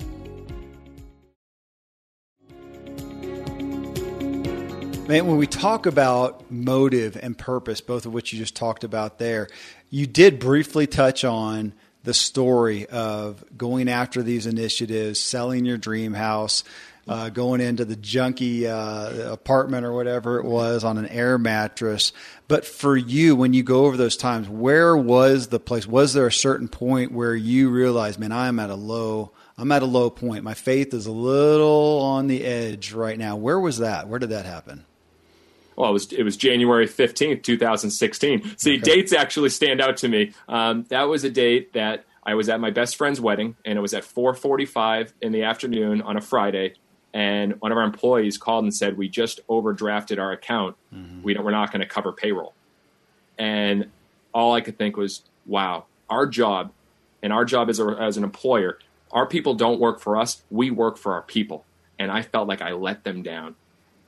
Man, 5.08 5.26
when 5.26 5.36
we 5.38 5.46
talk 5.46 5.86
about 5.86 6.50
motive 6.50 7.16
and 7.16 7.36
purpose, 7.36 7.80
both 7.80 8.04
of 8.04 8.12
which 8.12 8.32
you 8.32 8.38
just 8.38 8.54
talked 8.54 8.84
about 8.84 9.18
there, 9.18 9.48
you 9.88 10.06
did 10.06 10.38
briefly 10.38 10.86
touch 10.86 11.24
on 11.24 11.72
the 12.02 12.14
story 12.14 12.86
of 12.86 13.42
going 13.56 13.88
after 13.88 14.22
these 14.22 14.46
initiatives, 14.46 15.18
selling 15.18 15.64
your 15.64 15.78
dream 15.78 16.12
house, 16.12 16.62
uh, 17.06 17.28
going 17.28 17.60
into 17.60 17.84
the 17.84 17.96
junky 17.96 18.64
uh, 18.64 19.32
apartment 19.32 19.84
or 19.84 19.92
whatever 19.92 20.38
it 20.38 20.44
was 20.44 20.84
on 20.84 20.98
an 20.98 21.06
air 21.06 21.38
mattress. 21.38 22.12
But 22.48 22.64
for 22.64 22.96
you, 22.96 23.36
when 23.36 23.52
you 23.52 23.62
go 23.62 23.86
over 23.86 23.96
those 23.96 24.16
times, 24.16 24.48
where 24.48 24.96
was 24.96 25.48
the 25.48 25.60
place? 25.60 25.86
Was 25.86 26.12
there 26.14 26.26
a 26.26 26.32
certain 26.32 26.68
point 26.68 27.12
where 27.12 27.34
you 27.34 27.70
realized, 27.70 28.18
man, 28.18 28.32
I'm 28.32 28.58
at 28.58 28.70
a 28.70 28.74
low, 28.74 29.32
I'm 29.58 29.72
at 29.72 29.82
a 29.82 29.86
low 29.86 30.10
point. 30.10 30.44
My 30.44 30.54
faith 30.54 30.94
is 30.94 31.06
a 31.06 31.12
little 31.12 32.00
on 32.02 32.26
the 32.26 32.44
edge 32.44 32.92
right 32.92 33.18
now. 33.18 33.36
Where 33.36 33.60
was 33.60 33.78
that? 33.78 34.08
Where 34.08 34.18
did 34.18 34.30
that 34.30 34.46
happen? 34.46 34.84
well, 35.76 35.90
it 35.90 35.92
was 35.92 36.12
it 36.12 36.22
was 36.22 36.36
January 36.36 36.86
fifteenth, 36.86 37.42
two 37.42 37.58
thousand 37.58 37.90
sixteen. 37.90 38.56
See, 38.56 38.74
okay. 38.74 38.82
dates 38.82 39.12
actually 39.12 39.50
stand 39.50 39.80
out 39.80 39.96
to 39.98 40.08
me. 40.08 40.32
Um, 40.48 40.84
that 40.88 41.04
was 41.04 41.24
a 41.24 41.30
date 41.30 41.72
that 41.72 42.04
I 42.22 42.34
was 42.34 42.48
at 42.48 42.60
my 42.60 42.70
best 42.70 42.96
friend's 42.96 43.20
wedding, 43.20 43.56
and 43.64 43.78
it 43.78 43.80
was 43.80 43.94
at 43.94 44.04
four 44.04 44.34
forty 44.34 44.66
five 44.66 45.12
in 45.20 45.32
the 45.32 45.42
afternoon 45.42 46.02
on 46.02 46.16
a 46.16 46.20
Friday. 46.20 46.74
And 47.14 47.58
one 47.60 47.72
of 47.72 47.78
our 47.78 47.84
employees 47.84 48.36
called 48.36 48.64
and 48.64 48.74
said, 48.74 48.98
"We 48.98 49.08
just 49.08 49.40
overdrafted 49.48 50.18
our 50.18 50.32
account. 50.32 50.76
Mm-hmm. 50.92 51.22
We 51.22 51.38
we're 51.38 51.50
not 51.50 51.72
going 51.72 51.80
to 51.80 51.86
cover 51.86 52.12
payroll." 52.12 52.52
And 53.38 53.90
all 54.34 54.52
I 54.52 54.60
could 54.60 54.76
think 54.76 54.96
was, 54.96 55.22
"Wow, 55.46 55.86
our 56.10 56.26
job, 56.26 56.72
and 57.22 57.32
our 57.32 57.46
job 57.46 57.70
as 57.70 57.80
a, 57.80 57.86
as 57.86 58.16
an 58.16 58.24
employer, 58.24 58.78
our 59.12 59.26
people 59.26 59.54
don't 59.54 59.80
work 59.80 60.00
for 60.00 60.16
us. 60.18 60.42
We 60.50 60.70
work 60.70 60.98
for 60.98 61.14
our 61.14 61.22
people." 61.22 61.64
And 61.96 62.10
I 62.10 62.22
felt 62.22 62.48
like 62.48 62.60
I 62.60 62.72
let 62.72 63.04
them 63.04 63.22
down 63.22 63.54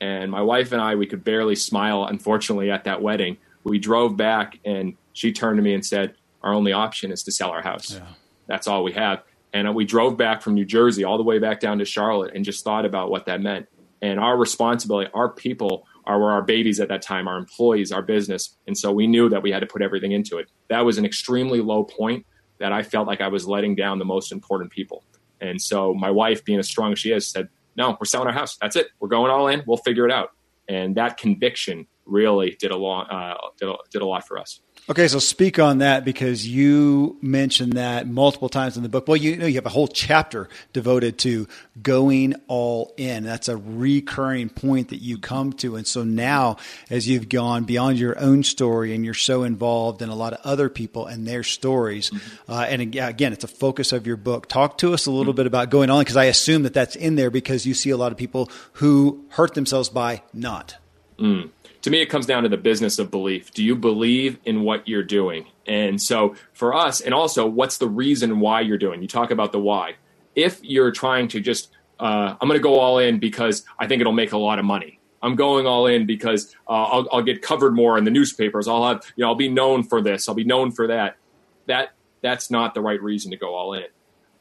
and 0.00 0.30
my 0.30 0.42
wife 0.42 0.72
and 0.72 0.80
I, 0.80 0.94
we 0.94 1.06
could 1.06 1.24
barely 1.24 1.56
smile, 1.56 2.04
unfortunately, 2.04 2.70
at 2.70 2.84
that 2.84 3.00
wedding. 3.02 3.38
We 3.64 3.78
drove 3.78 4.16
back, 4.16 4.58
and 4.64 4.96
she 5.12 5.32
turned 5.32 5.56
to 5.56 5.62
me 5.62 5.74
and 5.74 5.84
said, 5.84 6.14
Our 6.42 6.52
only 6.52 6.72
option 6.72 7.10
is 7.10 7.22
to 7.24 7.32
sell 7.32 7.50
our 7.50 7.62
house. 7.62 7.94
Yeah. 7.94 8.06
That's 8.46 8.68
all 8.68 8.84
we 8.84 8.92
have. 8.92 9.22
And 9.56 9.66
uh, 9.66 9.72
we 9.72 9.86
drove 9.86 10.18
back 10.18 10.42
from 10.42 10.52
New 10.52 10.66
Jersey 10.66 11.02
all 11.02 11.16
the 11.16 11.24
way 11.24 11.38
back 11.38 11.60
down 11.60 11.78
to 11.78 11.86
Charlotte 11.86 12.32
and 12.34 12.44
just 12.44 12.62
thought 12.62 12.84
about 12.84 13.10
what 13.10 13.24
that 13.24 13.40
meant. 13.40 13.66
And 14.02 14.20
our 14.20 14.36
responsibility, 14.36 15.10
our 15.14 15.30
people 15.30 15.86
are 16.04 16.20
were 16.20 16.30
our 16.30 16.42
babies 16.42 16.78
at 16.78 16.88
that 16.88 17.00
time, 17.00 17.26
our 17.26 17.38
employees, 17.38 17.90
our 17.90 18.02
business. 18.02 18.54
And 18.66 18.76
so 18.76 18.92
we 18.92 19.06
knew 19.06 19.30
that 19.30 19.42
we 19.42 19.50
had 19.50 19.60
to 19.60 19.66
put 19.66 19.80
everything 19.80 20.12
into 20.12 20.36
it. 20.36 20.50
That 20.68 20.84
was 20.84 20.98
an 20.98 21.06
extremely 21.06 21.62
low 21.62 21.84
point 21.84 22.26
that 22.58 22.70
I 22.70 22.82
felt 22.82 23.06
like 23.06 23.22
I 23.22 23.28
was 23.28 23.48
letting 23.48 23.74
down 23.74 23.98
the 23.98 24.04
most 24.04 24.30
important 24.30 24.72
people. 24.72 25.02
And 25.40 25.60
so 25.60 25.94
my 25.94 26.10
wife, 26.10 26.44
being 26.44 26.58
as 26.58 26.68
strong 26.68 26.92
as 26.92 26.98
she 26.98 27.12
is, 27.12 27.26
said, 27.26 27.48
no, 27.76 27.96
we're 27.98 28.04
selling 28.04 28.26
our 28.26 28.34
house. 28.34 28.58
That's 28.60 28.76
it. 28.76 28.88
We're 29.00 29.08
going 29.08 29.30
all 29.30 29.48
in. 29.48 29.62
We'll 29.66 29.78
figure 29.78 30.04
it 30.04 30.12
out. 30.12 30.32
And 30.68 30.96
that 30.96 31.16
conviction 31.16 31.86
really 32.06 32.56
did 32.58 32.70
a 32.70 32.76
lot, 32.76 33.10
uh, 33.10 33.36
did, 33.58 33.68
a, 33.68 33.74
did 33.90 34.02
a 34.02 34.06
lot 34.06 34.26
for 34.26 34.38
us. 34.38 34.60
Okay, 34.88 35.08
so 35.08 35.18
speak 35.18 35.58
on 35.58 35.78
that 35.78 36.04
because 36.04 36.46
you 36.46 37.18
mentioned 37.20 37.72
that 37.72 38.06
multiple 38.06 38.48
times 38.48 38.76
in 38.76 38.84
the 38.84 38.88
book. 38.88 39.08
Well, 39.08 39.16
you 39.16 39.36
know, 39.36 39.46
you 39.46 39.56
have 39.56 39.66
a 39.66 39.70
whole 39.70 39.88
chapter 39.88 40.48
devoted 40.72 41.18
to 41.18 41.48
going 41.82 42.34
all 42.46 42.94
in. 42.96 43.24
That's 43.24 43.48
a 43.48 43.56
recurring 43.56 44.48
point 44.48 44.90
that 44.90 44.98
you 44.98 45.18
come 45.18 45.52
to. 45.54 45.74
And 45.74 45.84
so 45.84 46.04
now, 46.04 46.58
as 46.88 47.08
you've 47.08 47.28
gone 47.28 47.64
beyond 47.64 47.98
your 47.98 48.16
own 48.20 48.44
story 48.44 48.94
and 48.94 49.04
you're 49.04 49.12
so 49.12 49.42
involved 49.42 50.02
in 50.02 50.08
a 50.08 50.14
lot 50.14 50.34
of 50.34 50.38
other 50.44 50.68
people 50.68 51.06
and 51.06 51.26
their 51.26 51.42
stories, 51.42 52.10
mm-hmm. 52.10 52.52
uh, 52.52 52.66
and 52.68 52.80
again, 52.80 53.32
it's 53.32 53.44
a 53.44 53.48
focus 53.48 53.90
of 53.90 54.06
your 54.06 54.16
book. 54.16 54.46
Talk 54.46 54.78
to 54.78 54.94
us 54.94 55.06
a 55.06 55.10
little 55.10 55.32
mm-hmm. 55.32 55.38
bit 55.38 55.46
about 55.48 55.70
going 55.70 55.90
all 55.90 55.98
in 55.98 56.04
because 56.04 56.16
I 56.16 56.26
assume 56.26 56.62
that 56.62 56.74
that's 56.74 56.94
in 56.94 57.16
there 57.16 57.30
because 57.30 57.66
you 57.66 57.74
see 57.74 57.90
a 57.90 57.96
lot 57.96 58.12
of 58.12 58.18
people 58.18 58.50
who 58.74 59.24
hurt 59.30 59.54
themselves 59.54 59.88
by 59.88 60.22
not. 60.32 60.76
Mm 61.18 61.50
to 61.86 61.90
me, 61.90 62.02
it 62.02 62.06
comes 62.06 62.26
down 62.26 62.42
to 62.42 62.48
the 62.48 62.56
business 62.56 62.98
of 62.98 63.12
belief. 63.12 63.52
Do 63.52 63.62
you 63.62 63.76
believe 63.76 64.40
in 64.44 64.62
what 64.62 64.88
you're 64.88 65.04
doing? 65.04 65.46
And 65.68 66.02
so 66.02 66.34
for 66.52 66.74
us, 66.74 67.00
and 67.00 67.14
also, 67.14 67.46
what's 67.46 67.78
the 67.78 67.86
reason 67.86 68.40
why 68.40 68.62
you're 68.62 68.76
doing? 68.76 69.02
You 69.02 69.06
talk 69.06 69.30
about 69.30 69.52
the 69.52 69.60
why. 69.60 69.94
If 70.34 70.58
you're 70.64 70.90
trying 70.90 71.28
to 71.28 71.38
just, 71.38 71.70
uh, 72.00 72.34
I'm 72.40 72.48
going 72.48 72.58
to 72.58 72.62
go 72.62 72.80
all 72.80 72.98
in 72.98 73.20
because 73.20 73.64
I 73.78 73.86
think 73.86 74.00
it'll 74.00 74.12
make 74.12 74.32
a 74.32 74.36
lot 74.36 74.58
of 74.58 74.64
money. 74.64 74.98
I'm 75.22 75.36
going 75.36 75.68
all 75.68 75.86
in 75.86 76.06
because 76.06 76.56
uh, 76.66 76.72
I'll, 76.72 77.08
I'll, 77.12 77.22
get 77.22 77.40
covered 77.40 77.76
more 77.76 77.96
in 77.96 78.02
the 78.02 78.10
newspapers. 78.10 78.66
I'll 78.66 78.84
have, 78.84 79.04
you 79.14 79.22
know, 79.22 79.28
I'll 79.28 79.36
be 79.36 79.48
known 79.48 79.84
for 79.84 80.02
this. 80.02 80.28
I'll 80.28 80.34
be 80.34 80.42
known 80.42 80.72
for 80.72 80.88
that. 80.88 81.18
That 81.66 81.90
that's 82.20 82.50
not 82.50 82.74
the 82.74 82.80
right 82.80 83.00
reason 83.00 83.30
to 83.30 83.36
go 83.36 83.54
all 83.54 83.74
in. 83.74 83.86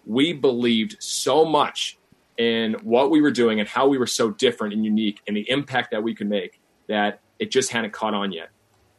We 0.04 0.34
believed 0.34 0.98
so 1.00 1.46
much 1.46 2.00
in 2.40 2.74
what 2.82 3.12
we 3.12 3.22
were 3.22 3.30
doing 3.30 3.60
and 3.60 3.70
how 3.70 3.88
we 3.88 4.00
were 4.00 4.08
so 4.08 4.32
different 4.32 4.74
and 4.74 4.84
unique 4.84 5.22
and 5.28 5.38
the 5.38 5.48
impact 5.48 5.92
that 5.92 6.02
we 6.02 6.16
could 6.16 6.28
make 6.28 6.60
that 6.88 7.20
it 7.40 7.52
just 7.52 7.72
hadn't 7.72 7.94
caught 7.94 8.14
on 8.14 8.32
yet. 8.32 8.50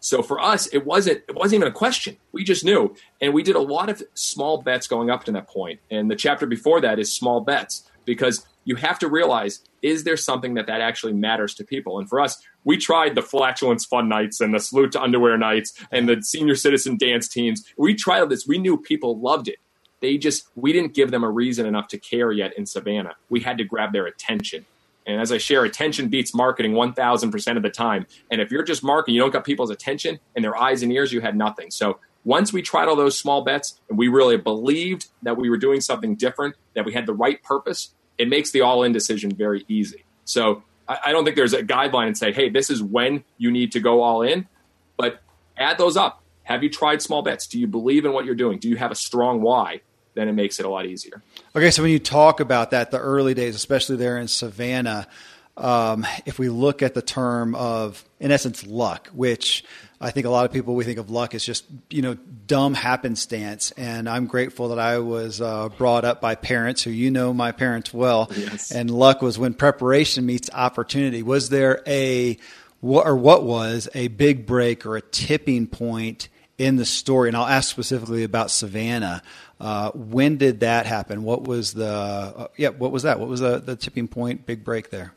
So 0.01 0.23
for 0.23 0.41
us, 0.41 0.67
it 0.69 0.87
wasn't 0.87 1.23
it 1.29 1.35
wasn't 1.35 1.61
even 1.61 1.69
a 1.69 1.75
question. 1.75 2.17
We 2.33 2.45
just 2.45 2.65
knew, 2.65 2.95
and 3.21 3.35
we 3.35 3.43
did 3.43 3.57
a 3.57 3.61
lot 3.61 3.89
of 3.89 4.03
small 4.15 4.63
bets 4.63 4.87
going 4.87 5.11
up 5.11 5.25
to 5.25 5.33
that 5.33 5.49
point. 5.49 5.81
And 5.91 6.11
the 6.11 6.17
chapter 6.17 6.47
before 6.47 6.81
that 6.83 6.99
is 6.99 7.13
small 7.13 7.41
bets 7.41 7.91
because 8.05 8.47
you 8.65 8.77
have 8.77 8.99
to 9.01 9.09
realize 9.09 9.61
is 9.83 10.05
there 10.05 10.17
something 10.17 10.55
that 10.55 10.67
that 10.67 10.81
actually 10.81 11.13
matters 11.13 11.55
to 11.55 11.65
people? 11.65 11.99
And 11.99 12.09
for 12.09 12.21
us, 12.21 12.41
we 12.65 12.77
tried 12.77 13.15
the 13.15 13.23
flatulence 13.23 13.85
fun 13.85 14.09
nights 14.09 14.41
and 14.41 14.53
the 14.53 14.61
salute 14.61 14.93
to 14.93 15.03
underwear 15.03 15.39
nights 15.39 15.73
and 15.91 16.09
the 16.09 16.21
senior 16.23 16.57
citizen 16.57 16.97
dance 16.97 17.29
teams. 17.29 17.65
We 17.77 17.95
tried 17.95 18.29
this. 18.29 18.47
We 18.47 18.59
knew 18.59 18.77
people 18.77 19.19
loved 19.21 19.49
it. 19.49 19.59
They 20.01 20.19
just 20.19 20.49
we 20.55 20.73
didn't 20.73 20.95
give 20.95 21.11
them 21.11 21.25
a 21.25 21.31
reason 21.31 21.67
enough 21.67 21.89
to 21.89 21.99
care 21.99 22.31
yet 22.31 22.57
in 22.59 22.67
Savannah. 22.67 23.17
We 23.29 23.41
had 23.41 23.59
to 23.59 23.65
grab 23.65 23.93
their 23.93 24.07
attention. 24.07 24.67
And 25.07 25.21
as 25.21 25.31
I 25.31 25.39
share, 25.39 25.65
attention 25.65 26.09
beats 26.09 26.35
marketing 26.35 26.73
1000% 26.73 27.57
of 27.57 27.63
the 27.63 27.71
time. 27.71 28.07
And 28.31 28.41
if 28.41 28.51
you're 28.51 28.65
just 28.65 28.83
marketing, 28.83 29.15
you 29.15 29.21
don't 29.21 29.33
got 29.33 29.45
people's 29.45 29.71
attention 29.71 30.19
and 30.35 30.45
their 30.45 30.57
eyes 30.57 30.83
and 30.83 30.93
ears, 30.93 31.13
you 31.13 31.21
had 31.21 31.37
nothing. 31.37 31.71
So 31.71 32.01
once 32.25 32.53
we 32.53 32.61
tried 32.61 32.89
all 32.89 32.97
those 32.97 33.17
small 33.17 33.45
bets 33.45 33.81
and 33.89 33.97
we 33.97 34.09
really 34.09 34.37
believed 34.37 35.07
that 35.23 35.37
we 35.37 35.49
were 35.49 35.57
doing 35.57 35.81
something 35.81 36.17
different, 36.17 36.57
that 36.75 36.85
we 36.85 36.93
had 36.93 37.07
the 37.07 37.15
right 37.15 37.41
purpose, 37.43 37.95
it 38.19 38.29
makes 38.29 38.51
the 38.51 38.63
all 38.63 38.83
in 38.83 38.93
decision 38.93 39.31
very 39.31 39.65
easy. 39.69 40.05
So 40.25 40.65
I, 40.89 41.13
don't 41.13 41.25
think 41.25 41.37
there's 41.37 41.53
a 41.53 41.63
guideline 41.63 42.09
and 42.09 42.19
say, 42.19 42.33
hey, 42.33 42.49
this 42.49 42.71
is 42.71 42.83
when 42.83 43.25
you 43.39 43.51
need 43.51 43.73
to 43.73 43.81
go 43.81 44.03
all 44.03 44.23
in, 44.23 44.49
but 44.97 45.21
add 45.57 45.79
those 45.79 45.97
up. 45.97 46.23
Have 46.45 46.63
you 46.63 46.71
tried 46.71 47.03
small 47.03 47.23
bets? 47.23 47.47
Do 47.47 47.59
you 47.59 47.67
believe 47.67 48.05
in 48.05 48.13
what 48.13 48.25
you're 48.25 48.35
doing? 48.35 48.59
Do 48.59 48.69
you 48.69 48.77
have 48.77 48.91
a 48.91 48.97
strong 48.97 49.41
why? 49.41 49.81
Then 50.17 50.29
it 50.29 50.33
makes 50.33 50.59
it 50.59 50.67
a 50.67 50.69
lot 50.69 50.87
easier. 50.87 51.23
Okay, 51.55 51.71
so 51.71 51.83
when 51.83 51.93
you 51.93 51.99
talk 51.99 52.41
about 52.41 52.73
that, 52.73 52.91
the 52.91 52.99
early 52.99 53.35
days, 53.35 53.55
especially 53.55 53.97
there 53.97 54.19
in 54.19 54.27
Savannah, 54.27 55.07
um, 55.57 56.07
if 56.25 56.39
we 56.39 56.49
look 56.49 56.83
at 56.83 56.95
the 56.95 57.03
term 57.03 57.55
of, 57.55 58.05
in 58.19 58.31
essence, 58.31 58.67
luck, 58.67 59.09
which 59.09 59.65
I 60.01 60.11
think 60.11 60.27
a 60.27 60.31
lot 60.31 60.45
of 60.45 60.53
people 60.53 60.75
we 60.75 60.85
think 60.85 60.99
of 60.99 61.11
luck 61.11 61.35
as 61.35 61.45
just 61.45 61.65
you 61.89 62.03
know 62.03 62.15
dumb 62.47 62.75
happenstance, 62.75 63.71
and 63.73 64.09
I'm 64.09 64.27
grateful 64.27 64.69
that 64.69 64.79
I 64.79 64.99
was 64.99 65.41
uh, 65.41 65.71
brought 65.71 66.05
up 66.05 66.21
by 66.21 66.35
parents 66.35 66.83
who 66.83 66.91
you 66.91 67.11
know 67.11 67.33
my 67.33 67.53
parents 67.53 67.95
well, 67.95 68.31
yes. 68.37 68.71
and 68.71 68.91
luck 68.91 69.23
was 69.23 69.39
when 69.39 69.55
preparation 69.55 70.27
meets 70.27 70.51
opportunity. 70.53 71.23
Was 71.23 71.49
there 71.49 71.83
a 71.87 72.37
what 72.81 73.07
or 73.07 73.17
what 73.17 73.45
was 73.45 73.89
a 73.95 74.09
big 74.09 74.47
break 74.47 74.85
or 74.85 74.97
a 74.97 75.03
tipping 75.03 75.67
point 75.67 76.29
in 76.59 76.77
the 76.77 76.85
story? 76.85 77.29
And 77.29 77.37
I'll 77.37 77.47
ask 77.47 77.71
specifically 77.71 78.25
about 78.25 78.51
Savannah. 78.51 79.23
Uh, 79.61 79.91
when 79.93 80.37
did 80.37 80.61
that 80.61 80.87
happen? 80.87 81.23
What 81.23 81.45
was 81.45 81.75
the 81.75 81.89
uh, 81.89 82.49
yeah? 82.57 82.69
What 82.69 82.93
was 82.93 83.05
that? 83.05 83.19
What 83.19 83.29
was 83.29 83.41
the, 83.41 83.59
the 83.59 83.77
tipping 83.77 84.09
point? 84.09 84.47
Big 84.47 84.65
break 84.65 84.91
there. 84.91 85.15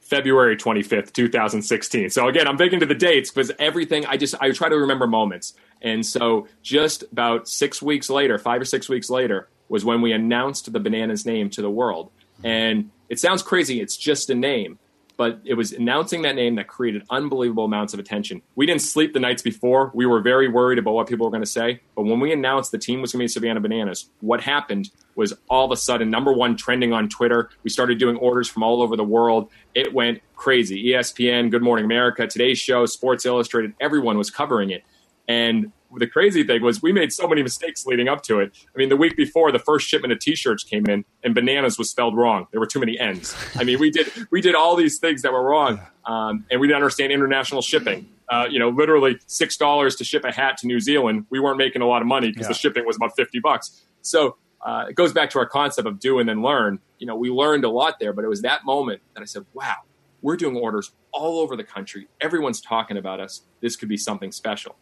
February 0.00 0.56
25th, 0.56 1.12
2016. 1.12 2.10
So 2.10 2.28
again, 2.28 2.46
I'm 2.46 2.58
big 2.58 2.74
into 2.74 2.84
the 2.84 2.94
dates 2.94 3.30
because 3.30 3.50
everything 3.58 4.04
I 4.04 4.18
just 4.18 4.34
I 4.40 4.50
try 4.50 4.68
to 4.68 4.76
remember 4.76 5.06
moments. 5.06 5.54
And 5.80 6.04
so 6.04 6.48
just 6.62 7.02
about 7.10 7.48
6 7.48 7.82
weeks 7.82 8.10
later, 8.10 8.38
5 8.38 8.60
or 8.60 8.64
6 8.64 8.88
weeks 8.88 9.08
later 9.08 9.48
was 9.68 9.86
when 9.86 10.02
we 10.02 10.12
announced 10.12 10.70
the 10.70 10.78
bananas 10.78 11.24
name 11.24 11.48
to 11.50 11.62
the 11.62 11.70
world. 11.70 12.10
And 12.44 12.90
it 13.08 13.20
sounds 13.20 13.42
crazy, 13.42 13.80
it's 13.80 13.96
just 13.96 14.28
a 14.30 14.34
name, 14.34 14.78
but 15.22 15.38
it 15.44 15.54
was 15.54 15.70
announcing 15.70 16.22
that 16.22 16.34
name 16.34 16.56
that 16.56 16.66
created 16.66 17.04
unbelievable 17.08 17.64
amounts 17.64 17.94
of 17.94 18.00
attention. 18.00 18.42
We 18.56 18.66
didn't 18.66 18.82
sleep 18.82 19.12
the 19.12 19.20
nights 19.20 19.40
before. 19.40 19.92
We 19.94 20.04
were 20.04 20.20
very 20.20 20.48
worried 20.48 20.80
about 20.80 20.94
what 20.94 21.06
people 21.06 21.24
were 21.24 21.30
going 21.30 21.44
to 21.44 21.48
say. 21.48 21.80
But 21.94 22.06
when 22.06 22.18
we 22.18 22.32
announced 22.32 22.72
the 22.72 22.78
team 22.78 23.00
was 23.00 23.12
going 23.12 23.20
to 23.20 23.22
be 23.22 23.28
Savannah 23.28 23.60
Bananas, 23.60 24.10
what 24.18 24.40
happened 24.40 24.90
was 25.14 25.32
all 25.48 25.64
of 25.64 25.70
a 25.70 25.76
sudden 25.76 26.10
number 26.10 26.32
one 26.32 26.56
trending 26.56 26.92
on 26.92 27.08
Twitter. 27.08 27.50
We 27.62 27.70
started 27.70 28.00
doing 28.00 28.16
orders 28.16 28.48
from 28.48 28.64
all 28.64 28.82
over 28.82 28.96
the 28.96 29.04
world. 29.04 29.48
It 29.76 29.94
went 29.94 30.22
crazy. 30.34 30.86
ESPN, 30.86 31.52
Good 31.52 31.62
Morning 31.62 31.84
America, 31.84 32.26
Today's 32.26 32.58
Show, 32.58 32.84
Sports 32.86 33.24
Illustrated, 33.24 33.74
everyone 33.80 34.18
was 34.18 34.28
covering 34.28 34.70
it. 34.70 34.82
And 35.28 35.72
the 35.96 36.06
crazy 36.06 36.42
thing 36.44 36.62
was 36.62 36.82
we 36.82 36.92
made 36.92 37.12
so 37.12 37.28
many 37.28 37.42
mistakes 37.42 37.86
leading 37.86 38.08
up 38.08 38.22
to 38.24 38.40
it. 38.40 38.52
I 38.74 38.78
mean, 38.78 38.88
the 38.88 38.96
week 38.96 39.16
before, 39.16 39.52
the 39.52 39.58
first 39.58 39.86
shipment 39.86 40.12
of 40.12 40.18
T-shirts 40.18 40.64
came 40.64 40.86
in, 40.86 41.04
and 41.22 41.34
bananas 41.34 41.78
was 41.78 41.90
spelled 41.90 42.16
wrong. 42.16 42.46
There 42.50 42.60
were 42.60 42.66
too 42.66 42.80
many 42.80 42.98
N's. 42.98 43.34
I 43.56 43.64
mean, 43.64 43.78
we 43.78 43.90
did 43.90 44.10
we 44.30 44.40
did 44.40 44.54
all 44.54 44.76
these 44.76 44.98
things 44.98 45.22
that 45.22 45.32
were 45.32 45.42
wrong, 45.42 45.80
um, 46.06 46.44
and 46.50 46.60
we 46.60 46.66
didn't 46.66 46.76
understand 46.76 47.12
international 47.12 47.62
shipping. 47.62 48.08
Uh, 48.28 48.46
you 48.50 48.58
know, 48.58 48.70
literally 48.70 49.18
six 49.26 49.56
dollars 49.56 49.96
to 49.96 50.04
ship 50.04 50.24
a 50.24 50.32
hat 50.32 50.56
to 50.58 50.66
New 50.66 50.80
Zealand. 50.80 51.26
We 51.30 51.40
weren't 51.40 51.58
making 51.58 51.82
a 51.82 51.86
lot 51.86 52.00
of 52.00 52.08
money 52.08 52.30
because 52.30 52.44
yeah. 52.44 52.48
the 52.48 52.54
shipping 52.54 52.86
was 52.86 52.96
about 52.96 53.14
fifty 53.14 53.40
bucks. 53.40 53.82
So 54.00 54.36
uh, 54.62 54.86
it 54.88 54.94
goes 54.94 55.12
back 55.12 55.30
to 55.30 55.38
our 55.38 55.46
concept 55.46 55.86
of 55.86 55.98
do 55.98 56.18
and 56.18 56.28
then 56.28 56.42
learn. 56.42 56.78
You 56.98 57.06
know, 57.06 57.16
we 57.16 57.30
learned 57.30 57.64
a 57.64 57.70
lot 57.70 57.98
there, 58.00 58.12
but 58.12 58.24
it 58.24 58.28
was 58.28 58.42
that 58.42 58.64
moment 58.64 59.02
that 59.14 59.20
I 59.20 59.26
said, 59.26 59.44
"Wow, 59.52 59.76
we're 60.22 60.36
doing 60.36 60.56
orders 60.56 60.92
all 61.12 61.40
over 61.40 61.56
the 61.56 61.64
country. 61.64 62.08
Everyone's 62.20 62.60
talking 62.60 62.96
about 62.96 63.20
us. 63.20 63.42
This 63.60 63.76
could 63.76 63.88
be 63.90 63.98
something 63.98 64.32
special." 64.32 64.76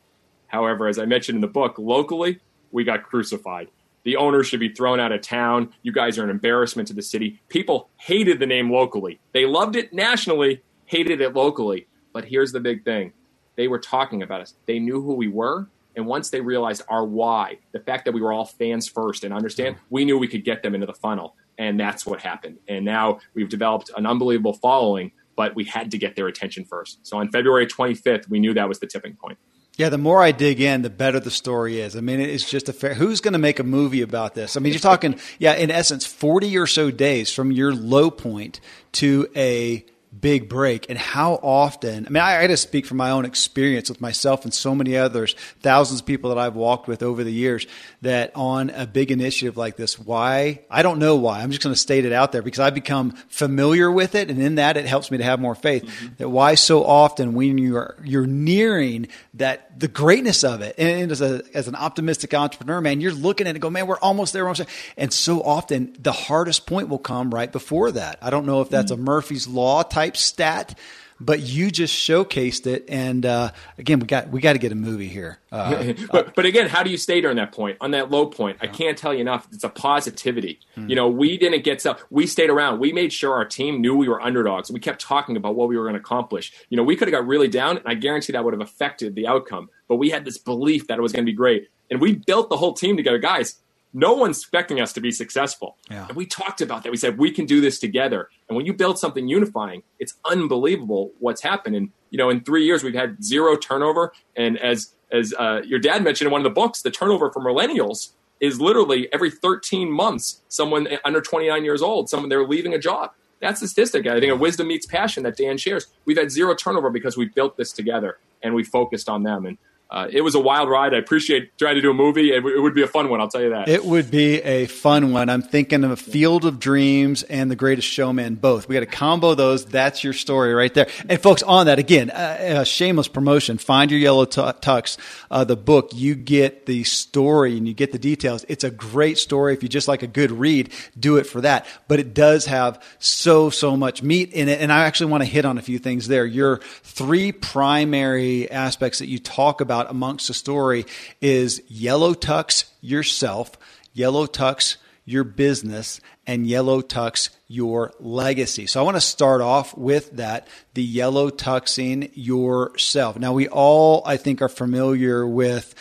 However, 0.51 0.89
as 0.89 0.99
I 0.99 1.05
mentioned 1.05 1.37
in 1.37 1.41
the 1.41 1.49
book, 1.49 1.79
locally, 1.79 2.41
we 2.73 2.85
got 2.85 3.05
crucified. 3.05 3.69
The 4.03 4.17
owner 4.17 4.43
should 4.43 4.61
be 4.61 4.71
thrown 4.71 4.99
out 4.99 5.13
of 5.13 5.21
town. 5.21 5.73
You 5.83 5.93
guys 5.93 6.19
are 6.19 6.25
an 6.25 6.31
embarrassment 6.31 6.89
to 6.89 6.95
the 6.95 7.03
city. 7.03 7.41
People 7.49 7.89
hated 7.99 8.41
the 8.41 8.47
name 8.47 8.71
locally. 8.71 9.21
They 9.33 9.47
loved 9.47 9.77
it 9.77 9.93
nationally, 9.93 10.63
hated 10.87 11.21
it 11.21 11.35
locally. 11.35 11.87
But 12.13 12.25
here's 12.25 12.53
the 12.53 12.61
big 12.61 12.85
thing 12.85 13.13
they 13.57 13.69
were 13.69 13.79
talking 13.79 14.23
about 14.23 14.41
us. 14.41 14.55
They 14.67 14.79
knew 14.79 15.03
who 15.03 15.15
we 15.15 15.29
were. 15.29 15.69
And 15.97 16.07
once 16.07 16.31
they 16.31 16.41
realized 16.41 16.83
our 16.89 17.05
why, 17.05 17.59
the 17.73 17.81
fact 17.81 18.05
that 18.07 18.13
we 18.13 18.21
were 18.21 18.33
all 18.33 18.47
fans 18.47 18.89
first 18.89 19.23
and 19.23 19.35
understand, 19.35 19.77
mm-hmm. 19.77 19.85
we 19.91 20.05
knew 20.05 20.19
we 20.19 20.29
could 20.29 20.45
get 20.45 20.63
them 20.63 20.75
into 20.75 20.87
the 20.87 20.95
funnel. 20.95 21.37
And 21.59 21.79
that's 21.79 22.07
what 22.07 22.21
happened. 22.21 22.59
And 22.69 22.85
now 22.85 23.21
we've 23.35 23.49
developed 23.49 23.91
an 23.97 24.07
unbelievable 24.07 24.55
following, 24.55 25.13
but 25.37 25.55
we 25.55 25.65
had 25.65 25.91
to 25.91 25.99
get 25.99 26.17
their 26.17 26.27
attention 26.27 26.65
first. 26.65 27.07
So 27.07 27.19
on 27.19 27.31
February 27.31 27.67
25th, 27.67 28.29
we 28.29 28.41
knew 28.41 28.55
that 28.55 28.69
was 28.69 28.81
the 28.81 28.87
tipping 28.87 29.15
point. 29.15 29.39
Yeah, 29.81 29.89
the 29.89 29.97
more 29.97 30.23
I 30.23 30.33
dig 30.33 30.61
in, 30.61 30.83
the 30.83 30.91
better 30.91 31.21
the 31.21 31.31
story 31.31 31.81
is. 31.81 31.97
I 31.97 32.03
mean, 32.03 32.21
it's 32.21 32.51
just 32.51 32.69
a 32.69 32.73
fair. 32.75 32.93
Who's 32.93 33.23
going 33.23 33.33
to 33.33 33.39
make 33.39 33.59
a 33.59 33.65
movie 33.65 34.03
about 34.03 34.35
this? 34.35 34.55
I 34.55 34.61
mean, 34.61 34.75
you're 34.75 34.79
talking, 34.79 35.19
yeah, 35.39 35.55
in 35.55 35.71
essence, 35.71 36.05
40 36.05 36.59
or 36.59 36.67
so 36.67 36.91
days 36.91 37.33
from 37.33 37.51
your 37.51 37.75
low 37.75 38.11
point 38.11 38.61
to 38.93 39.27
a 39.35 39.87
big 40.19 40.49
break 40.49 40.87
and 40.89 40.99
how 40.99 41.35
often 41.35 42.05
i 42.05 42.11
mean 42.11 42.23
I, 42.23 42.43
I 42.43 42.47
just 42.49 42.65
speak 42.65 42.85
from 42.85 42.97
my 42.97 43.11
own 43.11 43.25
experience 43.25 43.89
with 43.89 44.01
myself 44.01 44.43
and 44.43 44.53
so 44.53 44.75
many 44.75 44.97
others 44.97 45.37
thousands 45.61 46.01
of 46.01 46.07
people 46.07 46.31
that 46.31 46.39
i've 46.39 46.57
walked 46.57 46.89
with 46.89 47.05
over 47.05 47.23
the 47.23 47.33
years 47.33 47.65
that 48.03 48.33
on 48.35 48.71
a 48.71 48.89
big 48.89 49.13
initiative 49.13 49.57
like 49.57 49.77
this 49.77 50.01
why 50.01 50.63
i 50.69 50.83
don't 50.83 50.99
know 50.99 51.15
why 51.15 51.41
i'm 51.41 51.51
just 51.51 51.63
going 51.63 51.73
to 51.73 51.81
state 51.81 52.05
it 52.05 52.13
out 52.13 52.33
there 52.33 52.43
because 52.43 52.59
i've 52.59 52.75
become 52.75 53.13
familiar 53.29 53.89
with 53.89 54.17
it 54.17 54.31
and 54.31 54.43
in 54.43 54.57
that 54.57 54.77
it 54.77 54.85
helps 54.85 55.13
me 55.13 55.19
to 55.19 55.23
have 55.23 55.39
more 55.39 55.55
faith 55.55 55.85
mm-hmm. 55.85 56.15
that 56.17 56.29
why 56.29 56.57
so 56.57 56.85
often 56.85 57.33
when 57.35 57.57
you're 57.57 57.95
you're 58.03 58.27
nearing 58.27 59.07
that 59.35 59.79
the 59.79 59.89
greatness 59.89 60.43
of 60.43 60.61
it 60.61 60.75
and 60.77 61.13
as 61.13 61.21
a 61.21 61.41
as 61.55 61.69
an 61.69 61.77
optimistic 61.77 62.35
entrepreneur 62.35 62.81
man 62.81 63.01
you're 63.01 63.13
looking 63.13 63.47
at 63.47 63.51
it 63.51 63.57
and 63.57 63.63
go 63.63 63.71
man 63.71 63.87
we're 63.87 63.97
almost 64.01 64.33
there, 64.33 64.43
almost 64.43 64.59
there. 64.59 64.69
and 64.97 65.13
so 65.13 65.41
often 65.41 65.95
the 66.01 66.11
hardest 66.11 66.67
point 66.67 66.89
will 66.89 66.99
come 66.99 67.31
right 67.31 67.53
before 67.53 67.93
that 67.93 68.19
i 68.21 68.29
don't 68.29 68.45
know 68.45 68.61
if 68.61 68.69
that's 68.71 68.91
mm-hmm. 68.91 69.03
a 69.03 69.05
murphy's 69.05 69.47
law 69.47 69.85
type 69.85 70.00
type 70.01 70.17
stat, 70.17 70.79
but 71.23 71.41
you 71.41 71.71
just 71.71 71.95
showcased 71.95 72.67
it. 72.67 72.87
And 72.89 73.27
uh, 73.27 73.53
again, 73.77 74.01
we 74.01 74.07
got 74.07 74.31
we 74.31 74.41
got 74.41 74.55
to 74.55 74.59
get 74.59 74.73
a 74.73 74.75
movie 74.75 75.09
here. 75.09 75.39
Uh, 75.53 75.93
but 76.11 76.35
but 76.35 76.47
again, 76.47 76.69
how 76.69 76.83
do 76.83 76.91
you 76.91 76.97
stay 76.97 77.21
during 77.21 77.37
that 77.37 77.53
point 77.53 77.77
on 77.83 77.91
that 77.91 78.11
low 78.11 78.27
point? 78.27 78.57
I 78.63 78.67
can't 78.67 78.97
tell 78.97 79.13
you 79.13 79.21
enough. 79.21 79.47
It's 79.53 79.65
a 79.65 79.69
positivity. 79.69 80.61
Hmm. 80.75 80.89
You 80.89 80.97
know, 80.97 81.09
we 81.09 81.37
didn't 81.37 81.65
get 81.65 81.81
stuff. 81.81 82.03
We 82.09 82.27
stayed 82.27 82.49
around. 82.49 82.81
We 82.81 82.93
made 82.93 83.13
sure 83.13 83.35
our 83.35 83.45
team 83.45 83.83
knew 83.83 83.95
we 83.95 84.09
were 84.09 84.23
underdogs. 84.23 84.71
We 84.71 84.81
kept 84.81 85.03
talking 85.03 85.37
about 85.37 85.55
what 85.55 85.69
we 85.69 85.77
were 85.77 85.85
going 85.85 85.95
to 85.95 86.01
accomplish. 86.01 86.53
You 86.71 86.79
know, 86.79 86.83
we 86.83 86.97
could 86.97 87.09
have 87.09 87.13
got 87.13 87.27
really 87.27 87.49
down, 87.49 87.77
and 87.77 87.87
I 87.87 87.95
guarantee 87.95 88.33
that 88.33 88.43
would 88.43 88.55
have 88.55 88.63
affected 88.63 89.15
the 89.15 89.27
outcome. 89.27 89.69
But 89.87 89.97
we 89.97 90.09
had 90.09 90.25
this 90.25 90.39
belief 90.39 90.87
that 90.87 90.99
it 90.99 91.03
was 91.03 91.13
going 91.13 91.27
to 91.27 91.31
be 91.31 91.37
great, 91.37 91.69
and 91.91 92.01
we 92.01 92.15
built 92.15 92.49
the 92.49 92.57
whole 92.57 92.73
team 92.73 92.97
together, 92.97 93.19
guys 93.19 93.57
no 93.93 94.15
one's 94.15 94.39
expecting 94.39 94.81
us 94.81 94.93
to 94.93 95.01
be 95.01 95.11
successful. 95.11 95.77
Yeah. 95.91 96.07
And 96.07 96.17
we 96.17 96.27
talked 96.27 96.61
about 96.61 96.85
that. 96.85 96.91
We 96.91 96.97
said 96.97 97.19
we 97.19 97.31
can 97.31 97.47
do 97.47 97.61
this 97.61 97.79
together. 97.79 98.29
And 98.49 98.57
when 98.57 98.67
you 98.67 98.73
build 98.73 98.99
something 98.99 99.29
unifying, 99.29 99.83
it's 99.99 100.15
unbelievable 100.25 101.13
what's 101.19 101.43
happened. 101.43 101.77
And 101.77 101.91
you 102.11 102.19
know, 102.19 102.31
in 102.31 102.43
three 102.43 102.65
years, 102.65 102.83
we've 102.85 102.95
had 102.95 103.23
zero 103.23 103.57
turnover. 103.57 104.13
And 104.37 104.59
as 104.59 104.95
as 105.13 105.35
uh, 105.39 105.63
your 105.65 105.81
dad 105.81 106.05
mentioned 106.05 106.27
in 106.27 106.33
one 106.33 106.41
of 106.41 106.45
the 106.45 106.51
books, 106.51 106.83
the 106.83 106.91
turnover 106.91 107.33
for 107.33 107.41
millennials 107.41 108.13
is 108.41 108.61
literally 108.61 109.13
every 109.13 109.31
13 109.31 109.91
months, 109.91 110.43
someone 110.49 110.89
under 111.05 111.21
29 111.21 111.65
years 111.65 111.83
old, 111.83 112.09
someone 112.09 112.29
they're 112.29 112.47
leaving 112.47 112.73
a 112.73 112.79
job. 112.79 113.13
That's 113.41 113.61
the 113.61 113.69
statistic. 113.69 114.07
I 114.07 114.21
think 114.21 114.33
a 114.33 114.37
wisdom 114.37 114.69
meets 114.69 114.87
passion 114.87 115.23
that 115.25 115.37
Dan 115.37 115.57
shares. 115.57 115.87
We've 116.05 116.17
had 116.17 116.31
zero 116.31 116.55
turnover 116.55 116.91
because 116.91 117.17
we 117.17 117.27
built 117.27 117.57
this 117.57 117.73
together 117.73 118.19
and 118.43 118.55
we 118.55 118.65
focused 118.65 119.09
on 119.09 119.23
them. 119.23 119.47
And 119.47 119.59
uh, 119.91 120.07
it 120.09 120.21
was 120.21 120.37
a 120.37 120.41
wild 120.41 120.69
ride. 120.69 120.95
I 120.95 120.99
appreciate 120.99 121.59
trying 121.59 121.75
to 121.75 121.81
do 121.81 121.91
a 121.91 121.95
movie. 121.95 122.31
It, 122.31 122.37
w- 122.37 122.57
it, 122.57 122.61
would 122.61 122.75
be 122.75 122.83
a 122.83 122.87
fun 122.87 123.09
one, 123.09 123.21
I'll 123.21 123.29
tell 123.29 123.43
you 123.43 123.51
that. 123.51 123.69
It 123.69 123.85
would 123.85 124.09
be 124.09 124.41
a 124.43 124.67
fun 124.67 125.13
one. 125.13 125.29
I'm 125.29 125.43
thinking 125.43 125.83
of 125.83 125.99
Field 125.99 126.45
of 126.45 126.61
Dreams 126.61 127.25
and 127.25 127.51
The 127.51 127.57
Greatest 127.57 127.89
Showman, 127.89 128.37
both. 128.37 128.69
We 128.69 128.75
got 128.75 128.81
to 128.81 128.87
combo 128.87 129.35
those. 129.35 129.65
That's 129.65 130.05
your 130.05 130.13
story 130.13 130.55
right 130.55 130.73
there. 130.73 130.89
And 131.09 131.21
folks, 131.21 131.43
on 131.43 131.67
that 131.67 131.81
again, 131.81 132.11
uh, 132.11 132.63
shameless 132.63 133.09
promotion. 133.09 133.59
Find 133.59 133.91
your 133.91 133.99
yellow 133.99 134.27
tux. 134.27 134.97
Uh, 135.29 135.43
the 135.43 135.57
book, 135.57 135.91
you 135.93 136.15
get 136.15 136.67
the 136.67 136.85
story 136.85 137.57
and 137.57 137.67
you 137.67 137.75
get 137.75 137.91
the 137.91 137.99
details. 137.99 138.45
It's 138.49 138.63
a 138.63 138.71
great 138.71 139.19
story. 139.19 139.55
If 139.55 139.65
you 139.65 139.69
just 139.69 139.89
like 139.89 140.05
a 140.05 140.07
good 140.07 140.31
read, 140.31 140.73
do 140.99 141.17
it 141.17 141.25
for 141.25 141.41
that. 141.41 141.67
But 141.89 141.99
it 141.99 142.15
does 142.15 142.47
have 142.47 142.81
so 143.01 143.51
so 143.51 143.77
much 143.77 144.05
meat 144.05 144.33
in 144.33 144.49
it. 144.49 144.61
And 144.61 144.73
I 144.73 144.85
actually 144.85 145.11
want 145.11 145.25
to 145.25 145.29
hit 145.29 145.45
on 145.45 145.59
a 145.59 145.63
few 145.63 145.81
things 145.81 146.07
there. 146.07 146.25
Your 146.25 146.59
three 146.85 147.33
primary 147.33 148.49
aspects 148.49 149.01
that 149.01 149.09
you 149.09 149.19
talk 149.19 149.61
about 149.61 149.80
amongst 149.89 150.29
the 150.29 150.35
story 150.35 150.85
is 151.21 151.63
yellow 151.69 152.15
tux 152.15 152.65
yourself, 152.81 153.53
yellow 153.93 154.27
tux 154.27 154.77
your 155.05 155.25
business, 155.25 156.01
and 156.27 156.47
yellow 156.47 156.83
tux 156.83 157.31
your 157.49 157.93
legacy. 157.99 158.67
So 158.67 158.81
I 158.81 158.85
want 158.85 158.97
to 158.97 159.01
start 159.01 159.41
off 159.41 159.77
with 159.77 160.13
that 160.13 160.47
the 160.75 160.83
yellow 160.83 161.31
tuxing 161.31 162.11
yourself. 162.15 163.19
Now, 163.19 163.33
we 163.33 163.49
all, 163.49 164.03
I 164.07 164.17
think, 164.17 164.41
are 164.41 164.49
familiar 164.49 165.27
with 165.27 165.75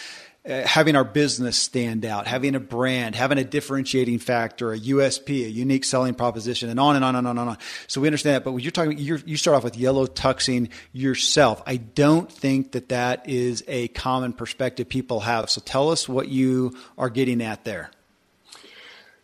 uh, 0.49 0.65
having 0.65 0.95
our 0.95 1.03
business 1.03 1.55
stand 1.57 2.05
out, 2.05 2.25
having 2.25 2.55
a 2.55 2.59
brand, 2.59 3.15
having 3.15 3.37
a 3.37 3.43
differentiating 3.43 4.19
factor, 4.19 4.73
a 4.73 4.79
USP, 4.79 5.45
a 5.45 5.49
unique 5.49 5.83
selling 5.83 6.15
proposition, 6.15 6.69
and 6.69 6.79
on 6.79 6.95
and 6.95 7.05
on 7.05 7.15
and 7.15 7.27
on 7.27 7.37
and 7.37 7.49
on. 7.51 7.57
So 7.87 8.01
we 8.01 8.07
understand 8.07 8.35
that. 8.35 8.43
But 8.43 8.53
when 8.53 8.63
you're 8.63 8.71
talking, 8.71 8.97
you're, 8.97 9.19
you 9.25 9.37
start 9.37 9.57
off 9.57 9.63
with 9.63 9.77
yellow 9.77 10.07
tuxing 10.07 10.69
yourself. 10.91 11.61
I 11.67 11.77
don't 11.77 12.31
think 12.31 12.71
that 12.71 12.89
that 12.89 13.29
is 13.29 13.63
a 13.67 13.89
common 13.89 14.33
perspective 14.33 14.89
people 14.89 15.19
have. 15.21 15.49
So 15.49 15.61
tell 15.63 15.91
us 15.91 16.09
what 16.09 16.29
you 16.29 16.75
are 16.97 17.09
getting 17.09 17.41
at 17.41 17.63
there 17.63 17.91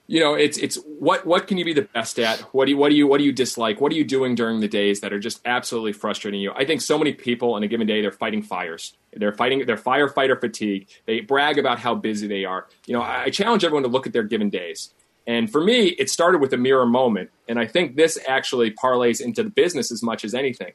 you 0.07 0.19
know 0.19 0.33
it's 0.35 0.57
it's 0.57 0.77
what 0.99 1.25
what 1.25 1.47
can 1.47 1.57
you 1.57 1.65
be 1.65 1.73
the 1.73 1.81
best 1.81 2.19
at 2.19 2.39
what 2.53 2.65
do 2.65 2.71
you 2.71 2.77
what 2.77 2.89
do 2.89 2.95
you 2.95 3.07
what 3.07 3.17
do 3.17 3.23
you 3.23 3.31
dislike 3.31 3.81
what 3.81 3.91
are 3.91 3.95
you 3.95 4.03
doing 4.03 4.35
during 4.35 4.59
the 4.59 4.67
days 4.67 5.01
that 5.01 5.11
are 5.11 5.19
just 5.19 5.41
absolutely 5.45 5.93
frustrating 5.93 6.39
you 6.39 6.51
i 6.55 6.65
think 6.65 6.81
so 6.81 6.97
many 6.97 7.13
people 7.13 7.53
on 7.53 7.63
a 7.63 7.67
given 7.67 7.87
day 7.87 8.01
they're 8.01 8.11
fighting 8.11 8.41
fires 8.41 8.93
they're 9.15 9.33
fighting 9.33 9.65
their 9.65 9.77
firefighter 9.77 10.39
fatigue 10.39 10.87
they 11.05 11.19
brag 11.21 11.57
about 11.57 11.79
how 11.79 11.95
busy 11.95 12.27
they 12.27 12.45
are 12.45 12.67
you 12.85 12.93
know 12.93 13.01
i 13.01 13.29
challenge 13.29 13.63
everyone 13.63 13.83
to 13.83 13.89
look 13.89 14.07
at 14.07 14.13
their 14.13 14.23
given 14.23 14.49
days 14.49 14.93
And 15.27 15.51
for 15.51 15.61
me, 15.63 15.87
it 15.87 16.09
started 16.09 16.39
with 16.39 16.53
a 16.53 16.57
mirror 16.57 16.85
moment. 16.85 17.31
And 17.47 17.59
I 17.59 17.65
think 17.65 17.95
this 17.95 18.17
actually 18.27 18.71
parlays 18.71 19.21
into 19.21 19.43
the 19.43 19.49
business 19.49 19.91
as 19.91 20.03
much 20.03 20.23
as 20.23 20.33
anything. 20.33 20.73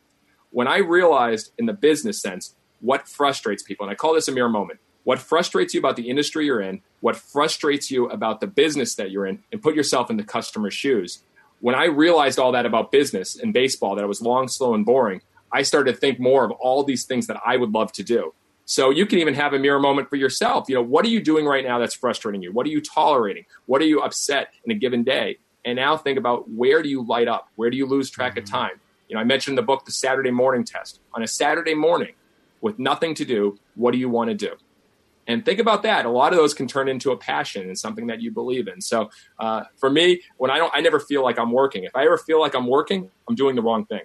When 0.51 0.67
I 0.67 0.79
realized 0.79 1.53
in 1.59 1.67
the 1.67 1.73
business 1.73 2.21
sense 2.21 2.55
what 2.81 3.09
frustrates 3.09 3.63
people, 3.63 3.87
and 3.87 3.93
I 3.93 3.95
call 3.95 4.15
this 4.15 4.29
a 4.29 4.33
mirror 4.33 4.49
moment, 4.49 4.81
what 5.05 5.19
frustrates 5.19 5.75
you 5.75 5.81
about 5.81 5.97
the 5.97 6.09
industry 6.11 6.47
you're 6.47 6.61
in, 6.61 6.83
what 7.01 7.17
frustrates 7.17 7.91
you 7.91 8.09
about 8.09 8.41
the 8.41 8.47
business 8.47 8.95
that 8.97 9.11
you're 9.11 9.27
in, 9.27 9.43
and 9.53 9.63
put 9.63 9.75
yourself 9.75 10.11
in 10.11 10.17
the 10.17 10.25
customer's 10.25 10.75
shoes. 10.75 11.23
When 11.61 11.75
I 11.75 11.85
realized 11.85 12.39
all 12.39 12.53
that 12.53 12.67
about 12.67 12.91
business 12.91 13.39
and 13.39 13.53
baseball, 13.53 13.95
that 13.95 14.05
it 14.05 14.09
was 14.09 14.23
long, 14.23 14.49
slow, 14.49 14.75
and 14.75 14.85
boring, 14.85 15.21
I 15.53 15.63
started 15.63 15.93
to 15.93 15.99
think 15.99 16.21
more 16.21 16.45
of 16.45 16.51
all 16.53 16.85
these 16.85 17.05
things 17.05 17.27
that 17.27 17.41
I 17.45 17.57
would 17.57 17.73
love 17.73 17.93
to 17.93 18.03
do. 18.03 18.35
So 18.65 18.91
you 18.91 19.05
can 19.05 19.19
even 19.19 19.35
have 19.35 19.53
a 19.53 19.59
mirror 19.59 19.81
moment 19.81 20.09
for 20.09 20.17
yourself. 20.17 20.69
You 20.69 20.77
know, 20.77 20.83
what 20.83 21.05
are 21.05 21.09
you 21.09 21.21
doing 21.21 21.45
right 21.45 21.65
now 21.65 21.79
that's 21.79 21.95
frustrating 21.95 22.41
you? 22.41 22.53
What 22.53 22.67
are 22.67 22.71
you 22.71 22.81
tolerating? 22.81 23.45
What 23.67 23.83
are 23.83 23.87
you 23.87 24.01
upset 24.01 24.55
in 24.65 24.71
a 24.71 24.75
given 24.75 25.03
day? 25.03 25.39
And 25.65 25.77
now 25.77 25.97
think 25.97 26.19
about 26.19 26.49
where 26.49 26.83
do 26.83 26.89
you 26.89 27.05
light 27.05 27.27
up? 27.27 27.49
Where 27.57 27.69
do 27.71 27.77
you 27.77 27.87
lose 27.87 28.11
track 28.11 28.37
of 28.37 28.45
mm-hmm. 28.45 28.55
time? 28.55 28.81
You 29.09 29.17
know, 29.17 29.21
I 29.21 29.25
mentioned 29.25 29.55
in 29.55 29.57
the 29.57 29.67
book 29.67 29.85
the 29.87 29.93
Saturday 29.93 30.31
morning 30.31 30.63
test. 30.63 31.01
On 31.15 31.23
a 31.23 31.27
Saturday 31.27 31.75
morning 31.75 32.15
with 32.61 32.79
nothing 32.79 33.15
to 33.17 33.25
do, 33.25 33.59
what 33.75 33.91
do 33.91 33.99
you 33.99 34.09
want 34.09 34.31
to 34.31 34.35
do? 34.35 34.55
And 35.27 35.45
think 35.45 35.59
about 35.59 35.83
that. 35.83 36.07
A 36.07 36.11
lot 36.11 36.33
of 36.33 36.39
those 36.39 36.55
can 36.55 36.67
turn 36.67 36.89
into 36.89 37.11
a 37.11 37.17
passion 37.17 37.63
and 37.63 37.79
something 37.79 38.07
that 38.07 38.21
you 38.21 38.31
believe 38.31 38.69
in. 38.69 38.81
So 38.81 39.11
uh, 39.39 39.65
for 39.77 39.91
me, 39.91 40.23
when 40.39 40.51
I 40.51 40.59
don't, 40.59 40.73
I 40.75 40.81
never 40.81 40.99
feel 40.99 41.23
like 41.23 41.39
I'm 41.39 41.53
working. 41.53 41.85
If 41.85 41.95
I 41.95 42.05
ever 42.05 42.19
feel 42.19 42.41
like 42.41 42.55
I'm 42.55 42.67
working, 42.67 43.11
I'm 43.29 43.35
doing 43.35 43.57
the 43.57 43.63
wrong 43.63 43.85
thing. 43.87 44.03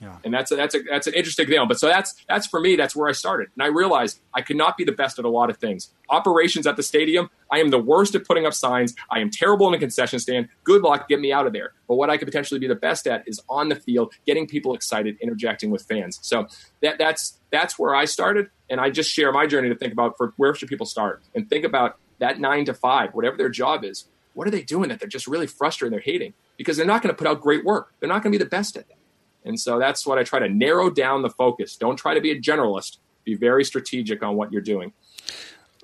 Yeah. 0.00 0.16
And 0.24 0.32
that's 0.32 0.52
a, 0.52 0.56
that's 0.56 0.74
a, 0.76 0.82
that's 0.88 1.06
an 1.08 1.14
interesting 1.14 1.46
thing. 1.48 1.58
But 1.66 1.80
so 1.80 1.88
that's 1.88 2.14
that's 2.28 2.46
for 2.46 2.60
me. 2.60 2.76
That's 2.76 2.94
where 2.94 3.08
I 3.08 3.12
started, 3.12 3.48
and 3.56 3.62
I 3.62 3.66
realized 3.66 4.20
I 4.32 4.42
could 4.42 4.56
not 4.56 4.76
be 4.76 4.84
the 4.84 4.92
best 4.92 5.18
at 5.18 5.24
a 5.24 5.28
lot 5.28 5.50
of 5.50 5.56
things. 5.56 5.90
Operations 6.08 6.66
at 6.66 6.76
the 6.76 6.84
stadium, 6.84 7.30
I 7.50 7.58
am 7.58 7.70
the 7.70 7.80
worst 7.80 8.14
at 8.14 8.24
putting 8.24 8.46
up 8.46 8.54
signs. 8.54 8.94
I 9.10 9.18
am 9.18 9.30
terrible 9.30 9.66
in 9.66 9.72
the 9.72 9.78
concession 9.78 10.20
stand. 10.20 10.48
Good 10.62 10.82
luck, 10.82 11.08
get 11.08 11.18
me 11.20 11.32
out 11.32 11.46
of 11.46 11.52
there. 11.52 11.72
But 11.88 11.96
what 11.96 12.10
I 12.10 12.16
could 12.16 12.26
potentially 12.26 12.60
be 12.60 12.68
the 12.68 12.76
best 12.76 13.08
at 13.08 13.26
is 13.26 13.40
on 13.48 13.70
the 13.70 13.76
field, 13.76 14.14
getting 14.24 14.46
people 14.46 14.74
excited, 14.74 15.16
interjecting 15.20 15.70
with 15.70 15.82
fans. 15.82 16.20
So 16.22 16.46
that 16.80 16.98
that's 16.98 17.38
that's 17.50 17.78
where 17.78 17.94
I 17.94 18.04
started, 18.04 18.50
and 18.70 18.80
I 18.80 18.90
just 18.90 19.10
share 19.10 19.32
my 19.32 19.46
journey 19.46 19.68
to 19.68 19.74
think 19.74 19.92
about 19.92 20.16
for 20.16 20.32
where 20.36 20.54
should 20.54 20.68
people 20.68 20.86
start 20.86 21.22
and 21.34 21.48
think 21.48 21.64
about 21.64 21.98
that 22.20 22.38
nine 22.38 22.64
to 22.66 22.74
five, 22.74 23.14
whatever 23.14 23.36
their 23.36 23.48
job 23.48 23.84
is. 23.84 24.06
What 24.34 24.46
are 24.46 24.52
they 24.52 24.62
doing 24.62 24.90
that 24.90 25.00
they're 25.00 25.08
just 25.08 25.26
really 25.26 25.48
frustrated 25.48 25.92
and 25.92 26.00
they're 26.00 26.12
hating? 26.12 26.34
Because 26.56 26.76
they're 26.76 26.86
not 26.86 27.02
going 27.02 27.12
to 27.12 27.18
put 27.18 27.26
out 27.26 27.40
great 27.40 27.64
work. 27.64 27.92
They're 27.98 28.08
not 28.08 28.22
going 28.22 28.32
to 28.32 28.38
be 28.38 28.44
the 28.44 28.48
best 28.48 28.76
at 28.76 28.86
that. 28.88 28.97
And 29.44 29.58
so 29.58 29.78
that's 29.78 30.06
what 30.06 30.18
I 30.18 30.24
try 30.24 30.40
to 30.40 30.48
narrow 30.48 30.90
down 30.90 31.22
the 31.22 31.30
focus. 31.30 31.76
Don't 31.76 31.96
try 31.96 32.14
to 32.14 32.20
be 32.20 32.30
a 32.30 32.40
generalist. 32.40 32.98
Be 33.24 33.34
very 33.34 33.64
strategic 33.64 34.22
on 34.22 34.36
what 34.36 34.52
you're 34.52 34.62
doing. 34.62 34.92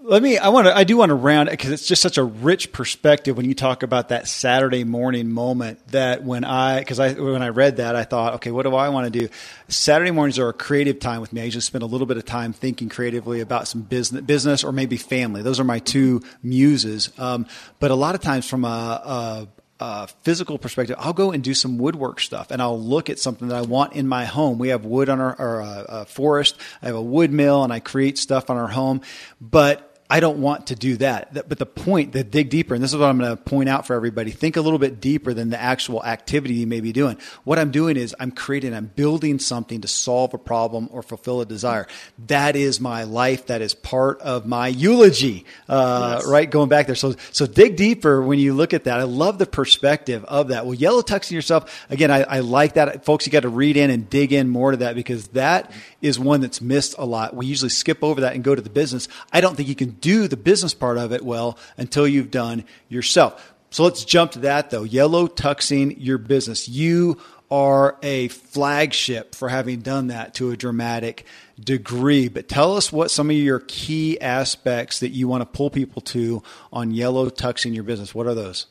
Let 0.07 0.23
me. 0.23 0.37
I 0.37 0.49
want 0.49 0.67
to. 0.67 0.77
I 0.77 0.85
do 0.85 0.99
want 0.99 1.11
to 1.11 1.15
round 1.15 1.49
because 1.49 1.71
it's 1.71 1.87
just 1.87 2.03
such 2.03 2.19
a 2.19 2.25
rich 2.25 2.73
perspective 2.73 3.39
when 3.39 3.47
you 3.47 3.55
talk 3.55 3.83
about 3.83 4.11
that 4.11 4.29
Saturday 4.29 4.85
morning 4.85 5.31
moment. 5.31 5.87
That 5.93 6.23
when 6.23 6.45
I, 6.45 6.81
because 6.81 7.01
I 7.01 7.15
when 7.15 7.41
I 7.41 7.49
read 7.49 7.77
that, 7.77 7.97
I 7.97 8.05
thought, 8.05 8.35
okay, 8.35 8.51
what 8.51 8.65
do 8.65 8.75
I 8.75 8.91
want 8.91 9.11
to 9.11 9.19
do? 9.19 9.31
Saturday 9.69 10.11
mornings 10.11 10.39
are 10.39 10.51
a 10.51 10.53
creative 10.53 10.99
time 10.99 11.23
with 11.23 11.33
me. 11.33 11.41
I 11.41 11.49
just 11.49 11.67
spend 11.67 11.83
a 11.85 11.87
little 11.87 12.07
bit 12.07 12.19
of 12.19 12.27
time 12.27 12.53
thinking 12.53 12.91
creatively 12.91 13.41
about 13.41 13.67
some 13.67 13.81
business, 13.81 14.21
business 14.21 14.63
or 14.63 14.73
maybe 14.73 14.99
family. 14.99 15.41
Those 15.41 15.59
are 15.59 15.65
my 15.65 15.79
two 15.79 16.23
muses. 16.43 17.11
Um, 17.17 17.47
but 17.79 17.91
a 17.91 17.95
lot 17.95 18.15
of 18.15 18.21
times, 18.21 18.47
from 18.47 18.67
a, 18.67 18.69
a 18.69 19.49
uh, 19.85 20.07
physical 20.23 20.57
perspective, 20.57 20.97
I'll 20.99 21.13
go 21.13 21.31
and 21.31 21.45
do 21.45 21.53
some 21.53 21.77
woodwork 21.77 22.19
stuff, 22.19 22.51
and 22.51 22.63
I'll 22.63 22.81
look 22.81 23.11
at 23.11 23.19
something 23.19 23.49
that 23.49 23.57
I 23.59 23.61
want 23.61 23.93
in 23.93 24.09
my 24.09 24.25
home. 24.25 24.59
We 24.59 24.69
have 24.69 24.87
wood 24.87 25.11
on 25.11 25.21
our, 25.21 25.39
our 25.39 25.61
uh, 25.61 26.05
forest. 26.07 26.57
I 26.81 26.87
have 26.87 26.95
a 26.95 27.03
wood 27.03 27.31
mill, 27.31 27.65
and 27.65 27.71
I 27.71 27.81
create 27.81 28.17
stuff 28.17 28.49
on 28.49 28.57
our 28.57 28.69
home. 28.69 29.03
But 29.43 29.94
I 30.15 30.21
don't 30.21 30.39
want 30.39 30.69
to 30.69 30.77
do 30.77 30.97
that. 30.99 31.49
But 31.49 31.59
the 31.59 31.67
point, 31.67 32.13
the 32.13 32.23
dig 32.23 32.49
deeper, 32.49 32.73
and 32.73 32.81
this 32.85 32.93
is 32.93 32.97
what 32.97 33.07
I'm 33.07 33.19
going 33.19 33.37
to 33.37 33.37
point 33.37 33.69
out 33.69 33.85
for 33.85 33.95
everybody. 33.95 34.31
Think 34.31 34.57
a 34.57 34.61
little 34.61 34.79
bit 34.79 35.01
deeper 35.01 35.35
than 35.35 35.51
the 35.51 35.61
actual 35.61 36.05
activity 36.05 36.55
you 36.55 36.69
may 36.69 36.79
be 36.79 36.93
doing. 36.93 37.19
What 37.43 37.59
I'm 37.59 37.73
doing 37.73 37.97
is 37.97 38.15
I'm 38.21 38.31
creating, 38.31 38.75
I'm 38.75 38.93
building 38.95 39.41
something 39.41 39.81
to 39.81 39.89
solve 39.89 40.33
a 40.33 40.39
problem 40.39 40.89
or 40.93 41.03
fulfill 41.03 41.41
a 41.41 41.45
desire. 41.45 41.89
That 42.29 42.55
is 42.55 42.81
my 42.81 43.03
life. 43.03 43.47
That 43.47 43.61
is 43.61 43.75
part 43.75 44.21
of 44.21 44.47
my 44.47 44.69
eulogy, 44.69 45.47
uh, 45.69 46.19
yes. 46.21 46.29
right? 46.29 46.49
Going 46.49 46.69
back 46.69 46.87
there. 46.87 46.95
So, 46.95 47.17
so 47.33 47.49
dig 47.49 47.75
deeper 47.75 48.23
when 48.23 48.39
you 48.39 48.55
look 48.55 48.73
at 48.73 48.85
that. 48.85 49.01
I 49.01 49.03
love 49.03 49.39
the 49.39 49.47
perspective 49.47 50.25
of 50.27 50.47
that. 50.51 50.65
Well, 50.65 50.75
yellow 50.75 51.03
tuxing 51.03 51.33
yourself, 51.33 51.85
again, 51.91 52.13
I, 52.13 52.23
I 52.23 52.39
like 52.39 52.75
that. 52.75 53.05
Folks, 53.05 53.27
you 53.27 53.33
got 53.33 53.41
to 53.41 53.49
read 53.49 53.77
in 53.77 53.91
and 53.91 54.09
dig 54.09 54.33
in 54.33 54.49
more 54.49 54.71
to 54.71 54.77
that 54.77 54.95
because 54.95 55.27
that 55.29 55.73
is 56.01 56.21
one 56.21 56.41
that's 56.41 56.61
missed 56.61 56.95
a 56.99 57.05
lot. 57.05 57.35
We 57.35 57.47
usually 57.47 57.71
skip 57.71 58.05
over 58.05 58.21
that 58.21 58.37
and 58.37 58.45
go 58.45 58.55
to 58.55 58.63
the 58.63 58.71
business. 58.71 59.09
I 59.33 59.41
don't 59.41 59.57
think 59.57 59.69
you 59.69 59.75
can 59.75 60.04
do 60.05 60.29
the 60.29 60.37
business 60.37 60.75
part 60.75 60.99
of 60.99 61.13
it 61.13 61.23
well 61.23 61.59
until 61.79 62.07
you've 62.07 62.31
done 62.31 62.63
yourself. 62.91 63.55
So 63.71 63.85
let's 63.85 64.05
jump 64.05 64.33
to 64.33 64.41
that 64.41 64.69
though. 64.69 64.83
Yellow 64.83 65.27
tuxing 65.27 65.97
your 65.99 66.19
business. 66.19 66.69
You 66.69 67.19
are 67.51 67.97
a 68.03 68.29
flagship 68.29 69.35
for 69.35 69.49
having 69.49 69.81
done 69.81 70.09
that 70.09 70.35
to 70.35 70.51
a 70.51 70.59
dramatic 70.59 71.25
degree. 71.59 72.29
But 72.29 72.49
tell 72.49 72.77
us 72.77 72.93
what 72.93 73.11
some 73.11 73.31
of 73.31 73.37
your 73.37 73.61
key 73.61 74.21
aspects 74.21 75.01
that 75.01 75.11
you 75.11 75.27
want 75.27 75.41
to 75.41 75.47
pull 75.47 75.71
people 75.71 76.03
to 76.03 76.43
on 76.71 76.91
yellow 76.91 77.31
tuxing 77.31 77.75
your 77.75 77.85
business. 77.85 78.15
What 78.15 78.27
are 78.27 78.35
those? 78.35 78.67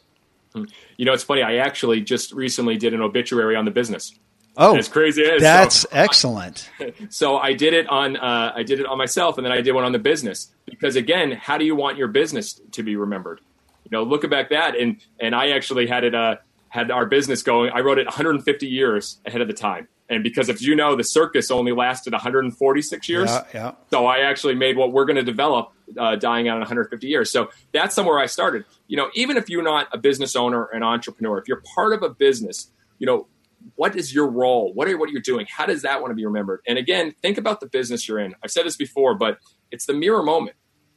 Hmm. 0.54 0.66
You 0.98 1.06
know, 1.06 1.14
it's 1.14 1.24
funny. 1.24 1.42
I 1.42 1.56
actually 1.56 2.02
just 2.02 2.32
recently 2.32 2.78
did 2.78 2.94
an 2.94 3.02
obituary 3.02 3.56
on 3.56 3.66
the 3.66 3.72
business. 3.72 4.14
Oh, 4.56 4.76
as 4.76 4.88
crazy 4.88 5.24
as 5.24 5.42
that's 5.42 5.78
so, 5.78 5.90
excellent. 5.92 6.70
So 7.10 7.38
I 7.38 7.54
did 7.54 7.74
it 7.74 7.88
on 7.90 8.18
uh, 8.18 8.54
I 8.56 8.64
did 8.64 8.80
it 8.80 8.86
on 8.86 8.98
myself, 8.98 9.38
and 9.38 9.46
then 9.46 9.52
I 9.52 9.62
did 9.62 9.74
one 9.74 9.84
on 9.84 9.92
the 9.92 10.00
business 10.00 10.52
because 10.66 10.96
again, 10.96 11.32
how 11.32 11.58
do 11.58 11.66
you 11.66 11.76
want 11.76 11.98
your 11.98 12.08
business 12.08 12.62
to 12.72 12.84
be 12.84 12.96
remembered? 12.96 13.42
You 13.84 13.90
know, 13.92 14.04
looking 14.04 14.30
back 14.30 14.50
that, 14.50 14.76
and 14.76 14.98
and 15.20 15.34
I 15.34 15.50
actually 15.50 15.88
had 15.88 16.04
it 16.04 16.14
uh, 16.14 16.36
had 16.70 16.92
our 16.92 17.06
business 17.08 17.42
going. 17.42 17.72
I 17.72 17.80
wrote 17.80 17.98
it 17.98 18.06
150 18.06 18.68
years 18.68 19.18
ahead 19.26 19.42
of 19.42 19.48
the 19.48 19.56
time, 19.56 19.88
and 20.08 20.22
because 20.22 20.50
if 20.50 20.62
you 20.62 20.76
know, 20.76 20.96
the 20.96 21.04
circus 21.04 21.50
only 21.50 21.72
lasted 21.72 22.14
146 22.14 23.10
years. 23.10 23.32
Yeah, 23.32 23.46
yeah. 23.54 23.72
So 23.90 24.06
I 24.06 24.20
actually 24.20 24.56
made 24.56 24.78
what 24.78 24.92
we're 24.92 25.06
going 25.06 25.16
to 25.16 25.24
develop 25.24 25.72
uh, 25.98 26.16
dying 26.16 26.48
out 26.48 26.56
in 26.56 26.62
150 26.62 27.08
years. 27.08 27.32
So 27.32 27.50
that's 27.72 27.96
somewhere 27.96 28.20
I 28.20 28.28
started. 28.28 28.66
You 28.88 28.98
know, 28.98 29.10
even 29.16 29.38
if 29.38 29.50
you're 29.50 29.64
not 29.64 29.88
a 29.92 29.98
business 29.98 30.36
owner, 30.36 30.66
an 30.66 30.84
entrepreneur, 30.84 31.40
if 31.40 31.48
you're 31.48 31.64
part 31.74 31.94
of 31.94 32.04
a 32.04 32.10
business, 32.10 32.70
you 33.00 33.08
know 33.08 33.28
what 33.76 33.96
is 33.96 34.14
your 34.14 34.30
role? 34.30 34.74
What 34.74 34.88
are 34.88 34.98
what 34.98 35.10
you're 35.10 35.22
doing? 35.22 35.46
How 35.50 35.66
does 35.66 35.82
that 35.84 36.02
want 36.02 36.12
to 36.12 36.16
be 36.16 36.26
remembered? 36.26 36.62
And 36.68 36.78
again, 36.78 37.14
think 37.22 37.38
about 37.38 37.60
the 37.60 37.68
business 37.68 38.08
you're 38.08 38.20
in. 38.20 38.36
I've 38.44 38.52
said 38.52 38.66
this 38.66 38.78
before, 38.78 39.16
but 39.16 39.38
it's 39.72 39.86
the 39.86 39.94
mirror 39.94 40.24
moment. 40.24 40.56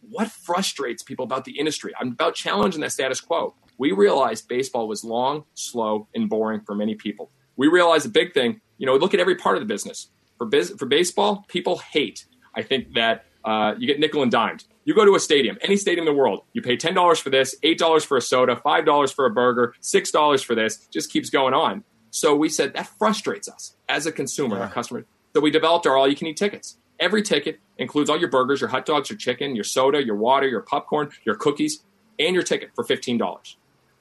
What 0.09 0.29
frustrates 0.31 1.03
people 1.03 1.25
about 1.25 1.45
the 1.45 1.59
industry? 1.59 1.93
I'm 2.01 2.13
about 2.13 2.35
challenging 2.35 2.81
that 2.83 2.93
status 2.93 3.21
quo. 3.21 3.55
We 3.79 3.93
realized 3.93 4.49
baseball 4.49 4.89
was 4.89 5.05
long, 5.05 5.45
slow, 5.55 6.09
and 6.15 6.29
boring 6.29 6.61
for 6.65 6.75
many 6.75 6.95
people. 6.95 7.31
We 7.57 7.69
realized 7.69 8.07
a 8.07 8.11
big 8.11 8.33
thing. 8.33 8.61
You 8.79 8.87
know, 8.87 8.97
look 8.97 9.15
at 9.15 9.21
every 9.21 9.37
part 9.37 9.57
of 9.57 9.61
the 9.63 9.67
business. 9.67 10.11
For 10.39 10.47
biz- 10.47 10.75
for 10.79 10.87
baseball, 10.87 11.45
people 11.49 11.79
hate. 11.79 12.27
I 12.55 12.63
think 12.63 12.95
that 12.95 13.27
uh, 13.45 13.75
you 13.79 13.87
get 13.87 14.01
nickel 14.01 14.23
and 14.23 14.31
dimed. 14.31 14.65
You 14.85 14.95
go 14.95 15.05
to 15.05 15.15
a 15.15 15.21
stadium, 15.21 15.59
any 15.63 15.77
stadium 15.77 16.07
in 16.07 16.15
the 16.15 16.19
world, 16.19 16.45
you 16.53 16.63
pay 16.63 16.77
ten 16.77 16.95
dollars 16.95 17.19
for 17.19 17.31
this, 17.31 17.57
eight 17.63 17.79
dollars 17.79 18.05
for 18.05 18.17
a 18.17 18.21
soda, 18.21 18.57
five 18.57 18.85
dollars 18.85 19.11
for 19.11 19.27
a 19.27 19.31
burger, 19.31 19.75
six 19.81 20.11
dollars 20.11 20.43
for 20.43 20.55
this. 20.55 20.87
Just 20.93 21.11
keeps 21.11 21.31
going 21.31 21.55
on. 21.55 21.83
So 22.17 22.35
we 22.35 22.49
said 22.49 22.73
that 22.73 22.87
frustrates 22.99 23.47
us 23.47 23.77
as 23.91 24.07
a 24.07 24.11
consumer, 24.11 24.57
yeah. 24.57 24.69
a 24.69 24.71
customer. 24.71 25.05
So 25.35 25.43
we 25.43 25.51
developed 25.51 25.87
our 25.87 25.99
all 25.99 26.09
you 26.09 26.17
can 26.17 26.29
eat 26.29 26.39
tickets. 26.39 26.79
Every 26.99 27.21
ticket 27.21 27.61
includes 27.77 28.09
all 28.09 28.19
your 28.19 28.31
burgers, 28.31 28.63
your 28.63 28.71
hot 28.71 28.87
dogs, 28.87 29.11
your 29.11 29.19
chicken, 29.19 29.55
your 29.55 29.65
soda, 29.65 30.03
your 30.03 30.17
water, 30.17 30.49
your 30.49 30.63
popcorn, 30.63 31.11
your 31.27 31.35
cookies, 31.35 31.85
and 32.19 32.33
your 32.33 32.43
ticket 32.43 32.71
for 32.75 32.85
$15. 32.85 33.57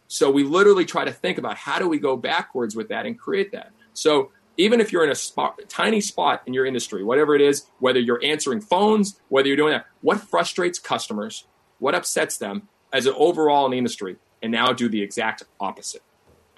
So 0.08 0.32
we 0.32 0.46
literally 0.46 0.86
try 0.86 1.04
to 1.04 1.12
think 1.12 1.38
about 1.38 1.58
how 1.58 1.78
do 1.78 1.90
we 1.90 2.00
go 2.00 2.16
backwards 2.16 2.74
with 2.74 2.88
that 2.88 3.06
and 3.06 3.20
create 3.20 3.52
that. 3.52 3.74
So 3.92 4.32
even 4.56 4.80
if 4.80 4.94
you're 4.94 5.04
in 5.04 5.12
a 5.12 5.16
spot, 5.16 5.60
tiny 5.68 6.00
spot 6.00 6.42
in 6.46 6.54
your 6.54 6.66
industry, 6.66 7.04
whatever 7.04 7.36
it 7.36 7.42
is, 7.42 7.66
whether 7.80 8.00
you're 8.00 8.24
answering 8.24 8.62
phones, 8.62 9.20
whether 9.28 9.50
you're 9.50 9.58
doing 9.58 9.74
that, 9.74 9.88
what 10.00 10.22
frustrates 10.22 10.80
customers, 10.80 11.48
what 11.80 11.94
upsets 11.94 12.38
them 12.38 12.70
as 12.94 13.08
an 13.08 13.14
overall 13.18 13.66
in 13.66 13.72
the 13.72 13.78
industry, 13.78 14.16
and 14.42 14.54
now 14.54 14.72
do 14.72 14.88
the 14.88 15.02
exact 15.02 15.44
opposite 15.60 16.02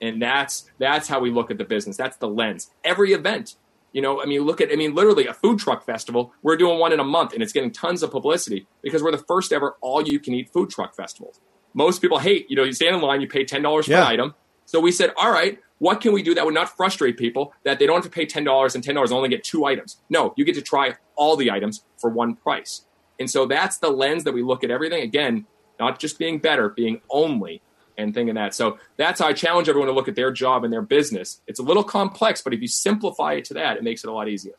and 0.02 0.22
that's 0.22 0.70
that's 0.80 1.08
how 1.08 1.20
we 1.20 1.32
look 1.32 1.52
at 1.52 1.58
the 1.58 1.66
business. 1.66 1.98
That's 1.98 2.18
the 2.18 2.28
lens. 2.28 2.72
Every 2.84 3.14
event 3.14 3.56
you 3.94 4.02
know 4.02 4.22
i 4.22 4.26
mean 4.26 4.42
look 4.42 4.62
at 4.62 4.72
i 4.72 4.76
mean 4.76 4.94
literally 4.94 5.28
a 5.28 5.34
food 5.34 5.60
truck 5.60 5.86
festival 5.86 6.34
we're 6.44 6.58
doing 6.58 6.80
one 6.80 6.94
in 6.94 7.00
a 7.00 7.04
month 7.04 7.34
and 7.34 7.42
it's 7.42 7.54
getting 7.54 7.72
tons 7.72 8.04
of 8.04 8.12
publicity 8.12 8.68
because 8.82 9.02
we're 9.02 9.12
the 9.12 9.18
first 9.18 9.52
ever 9.52 9.76
all 9.82 10.02
you 10.02 10.20
can 10.20 10.34
eat 10.34 10.50
food 10.52 10.70
truck 10.70 10.96
festival. 10.96 11.34
Most 11.74 12.02
people 12.02 12.20
hate 12.20 12.50
you 12.50 12.56
know 12.56 12.64
you 12.64 12.74
stand 12.74 12.96
in 12.96 13.02
line 13.02 13.22
you 13.22 13.28
pay 13.28 13.44
$10 13.44 13.86
for 13.86 13.92
yeah. 13.92 14.02
an 14.02 14.08
item. 14.08 14.36
So 14.66 14.80
we 14.80 14.92
said 14.92 15.14
all 15.18 15.32
right 15.32 15.60
what 15.80 16.02
can 16.02 16.12
we 16.12 16.22
do 16.22 16.34
that 16.36 16.46
would 16.46 16.54
not 16.54 16.76
frustrate 16.76 17.18
people 17.18 17.54
that 17.64 17.80
they 17.80 17.86
don't 17.86 17.98
have 17.98 18.04
to 18.04 18.10
pay 18.10 18.26
$10 18.26 18.76
and 18.76 18.84
$10 18.84 19.12
only 19.12 19.30
get 19.30 19.44
two 19.44 19.66
items? 19.66 19.98
No 20.10 20.34
you 20.38 20.46
get 20.46 20.56
to 20.56 20.62
try 20.62 20.96
all 21.16 21.36
the 21.36 21.50
items 21.50 21.84
for 21.98 22.10
one 22.10 22.36
price. 22.36 22.86
And 23.20 23.30
so 23.30 23.48
that's 23.48 23.78
the 23.78 23.90
lens 23.90 24.26
that 24.26 24.34
we 24.34 24.44
look 24.44 24.64
at 24.64 24.70
everything. 24.70 25.02
Again 25.02 25.45
not 25.80 26.00
just 26.00 26.20
being 26.20 26.39
better 26.39 26.70
being 26.70 27.02
only 27.10 27.62
and 27.98 28.14
thinking 28.14 28.36
that. 28.36 28.54
So 28.54 28.78
that's 28.95 29.20
how 29.20 29.28
I 29.28 29.34
challenge 29.34 29.70
everyone 29.70 29.88
to 29.88 29.93
look 29.93 30.08
at 30.08 30.16
their 30.16 30.32
job 30.32 30.64
and 30.64 30.72
their 30.72 30.82
business. 30.82 31.41
It's 31.48 31.60
a 31.60 31.64
little 31.64 31.84
complex, 31.84 32.41
but 32.41 32.54
if 32.54 32.62
you 32.62 32.68
simplify 32.68 33.34
it 33.34 33.45
to 33.45 33.56
that, 33.56 33.78
it 33.78 33.84
makes 33.84 34.04
it 34.04 34.10
a 34.10 34.14
lot 34.14 34.28
easier. 34.28 34.54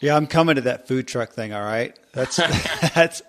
Yeah, 0.00 0.16
I'm 0.16 0.26
coming 0.26 0.54
to 0.54 0.62
that 0.62 0.88
food 0.88 1.06
truck 1.06 1.32
thing. 1.32 1.52
All 1.52 1.62
right, 1.62 1.94
that's 2.12 2.36
that's 2.94 3.22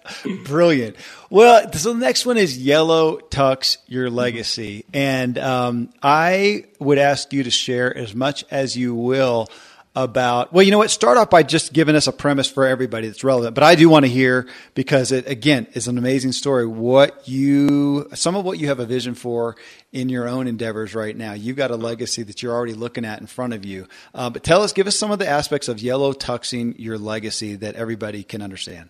brilliant. 0.46 0.96
Well, 1.30 1.72
so 1.74 1.94
the 1.94 2.00
next 2.00 2.26
one 2.26 2.38
is 2.38 2.58
Yellow 2.58 3.18
Tux 3.18 3.78
Your 3.88 4.10
Legacy, 4.10 4.86
and 4.94 5.38
um, 5.38 5.90
I 6.02 6.66
would 6.80 6.98
ask 6.98 7.34
you 7.34 7.44
to 7.44 7.52
share 7.52 7.96
as 7.96 8.16
much 8.16 8.46
as 8.52 8.78
you 8.78 8.96
will 8.96 9.50
about 9.96 10.54
well 10.54 10.64
you 10.64 10.72
know 10.72 10.78
what 10.78 10.90
start 10.90 11.18
off 11.18 11.30
by 11.30 11.44
just 11.44 11.74
giving 11.74 11.96
us 11.96 12.08
a 12.08 12.14
premise 12.14 12.50
for 12.50 12.66
everybody 12.66 13.08
that's 13.08 13.24
relevant 13.24 13.54
but 13.54 13.64
i 13.64 13.76
do 13.76 13.90
want 13.90 14.06
to 14.06 14.12
hear 14.12 14.48
because 14.74 15.12
it 15.12 15.28
again 15.28 15.68
is 15.74 15.88
an 15.88 15.98
amazing 15.98 16.32
story 16.32 16.66
what 16.66 17.28
you 17.28 18.08
some 18.14 18.36
of 18.36 18.46
what 18.46 18.58
you 18.58 18.68
have 18.68 18.80
a 18.80 18.86
vision 18.86 19.14
for 19.16 19.56
in 19.92 20.10
your 20.10 20.28
own 20.28 20.48
endeavors 20.48 20.96
right 20.96 21.16
now. 21.16 21.34
You've 21.34 21.58
got 21.58 21.72
a 21.72 21.76
legacy 21.76 22.24
that 22.24 22.42
you're 22.42 22.54
already 22.54 22.74
looking 22.74 23.06
at 23.06 23.20
in 23.20 23.28
front 23.28 23.54
of 23.54 23.66
you. 23.66 23.88
Uh, 24.14 24.30
but 24.30 24.44
tell 24.44 24.64
us 24.64 24.74
give 24.74 24.88
us 24.88 24.98
some 24.98 25.12
of 25.12 25.20
the 25.20 25.28
aspects 25.28 25.68
of 25.68 25.80
yellow 25.80 26.14
tuxing 26.14 26.76
your 26.78 26.98
legacy 26.98 27.56
that 27.56 27.76
everybody 27.76 28.24
can 28.24 28.42
understand 28.42 28.90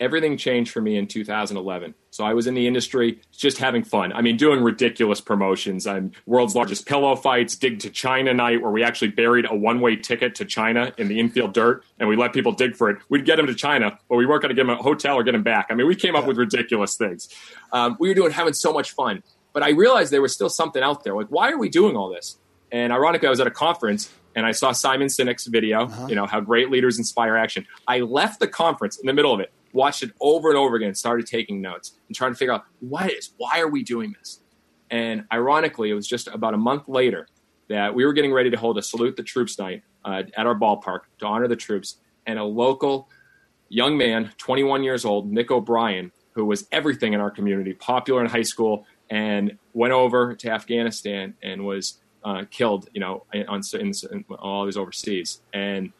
everything 0.00 0.36
changed 0.38 0.72
for 0.72 0.80
me 0.80 0.96
in 0.96 1.06
2011. 1.06 1.94
So 2.10 2.24
I 2.24 2.32
was 2.32 2.46
in 2.46 2.54
the 2.54 2.66
industry 2.66 3.20
just 3.30 3.58
having 3.58 3.84
fun. 3.84 4.12
I 4.12 4.22
mean, 4.22 4.36
doing 4.36 4.62
ridiculous 4.62 5.20
promotions. 5.20 5.86
I'm 5.86 6.12
world's 6.26 6.56
largest 6.56 6.86
pillow 6.86 7.14
fights, 7.14 7.54
dig 7.54 7.78
to 7.80 7.90
China 7.90 8.32
night, 8.32 8.62
where 8.62 8.70
we 8.70 8.82
actually 8.82 9.08
buried 9.08 9.44
a 9.48 9.54
one 9.54 9.80
way 9.80 9.96
ticket 9.96 10.34
to 10.36 10.44
China 10.44 10.92
in 10.96 11.08
the 11.08 11.20
infield 11.20 11.52
dirt 11.52 11.84
and 11.98 12.08
we 12.08 12.16
let 12.16 12.32
people 12.32 12.52
dig 12.52 12.74
for 12.74 12.90
it. 12.90 12.98
We'd 13.10 13.26
get 13.26 13.36
them 13.36 13.46
to 13.46 13.54
China, 13.54 13.98
but 14.08 14.16
we 14.16 14.26
weren't 14.26 14.42
going 14.42 14.48
to 14.48 14.54
give 14.54 14.66
them 14.66 14.76
a 14.76 14.82
hotel 14.82 15.16
or 15.16 15.22
get 15.22 15.32
them 15.32 15.42
back. 15.42 15.66
I 15.70 15.74
mean, 15.74 15.86
we 15.86 15.94
came 15.94 16.16
up 16.16 16.26
with 16.26 16.38
ridiculous 16.38 16.96
things. 16.96 17.28
Um, 17.72 17.96
we 18.00 18.08
were 18.08 18.14
doing 18.14 18.32
having 18.32 18.54
so 18.54 18.72
much 18.72 18.92
fun. 18.92 19.22
But 19.52 19.62
I 19.64 19.70
realized 19.70 20.12
there 20.12 20.22
was 20.22 20.32
still 20.32 20.48
something 20.48 20.82
out 20.82 21.02
there. 21.02 21.14
Like, 21.14 21.26
why 21.26 21.50
are 21.50 21.58
we 21.58 21.68
doing 21.68 21.96
all 21.96 22.08
this? 22.08 22.38
And 22.70 22.92
ironically, 22.92 23.26
I 23.26 23.30
was 23.30 23.40
at 23.40 23.48
a 23.48 23.50
conference 23.50 24.12
and 24.36 24.46
I 24.46 24.52
saw 24.52 24.70
Simon 24.70 25.08
Sinek's 25.08 25.48
video, 25.48 25.86
uh-huh. 25.86 26.06
you 26.08 26.14
know, 26.14 26.24
how 26.24 26.40
great 26.40 26.70
leaders 26.70 26.98
inspire 26.98 27.36
action. 27.36 27.66
I 27.88 27.98
left 28.00 28.38
the 28.38 28.46
conference 28.46 28.96
in 28.96 29.06
the 29.08 29.12
middle 29.12 29.34
of 29.34 29.40
it 29.40 29.52
watched 29.72 30.02
it 30.02 30.12
over 30.20 30.48
and 30.48 30.58
over 30.58 30.76
again, 30.76 30.94
started 30.94 31.26
taking 31.26 31.60
notes 31.60 31.92
and 32.08 32.16
trying 32.16 32.32
to 32.32 32.36
figure 32.36 32.52
out 32.52 32.64
what 32.80 33.10
is, 33.12 33.30
why 33.36 33.60
are 33.60 33.68
we 33.68 33.82
doing 33.82 34.14
this? 34.18 34.40
And 34.90 35.24
ironically, 35.32 35.90
it 35.90 35.94
was 35.94 36.06
just 36.06 36.28
about 36.28 36.54
a 36.54 36.58
month 36.58 36.88
later 36.88 37.28
that 37.68 37.94
we 37.94 38.04
were 38.04 38.12
getting 38.12 38.32
ready 38.32 38.50
to 38.50 38.56
hold 38.56 38.78
a 38.78 38.82
salute 38.82 39.16
the 39.16 39.22
troops 39.22 39.58
night 39.58 39.82
uh, 40.04 40.24
at 40.36 40.46
our 40.46 40.54
ballpark 40.54 41.00
to 41.18 41.26
honor 41.26 41.46
the 41.46 41.56
troops. 41.56 41.98
And 42.26 42.38
a 42.38 42.44
local 42.44 43.08
young 43.68 43.96
man, 43.96 44.32
21 44.38 44.82
years 44.82 45.04
old, 45.04 45.30
Nick 45.30 45.50
O'Brien, 45.50 46.10
who 46.32 46.44
was 46.44 46.66
everything 46.72 47.12
in 47.12 47.20
our 47.20 47.30
community, 47.30 47.72
popular 47.72 48.22
in 48.22 48.28
high 48.28 48.42
school, 48.42 48.84
and 49.08 49.56
went 49.72 49.92
over 49.92 50.34
to 50.34 50.50
Afghanistan 50.50 51.34
and 51.42 51.64
was 51.64 51.98
uh, 52.24 52.44
killed, 52.50 52.88
you 52.92 53.00
know, 53.00 53.24
on, 53.48 53.62
in, 53.74 53.92
in, 54.10 54.24
all 54.38 54.66
his 54.66 54.76
overseas. 54.76 55.40
And 55.52 55.92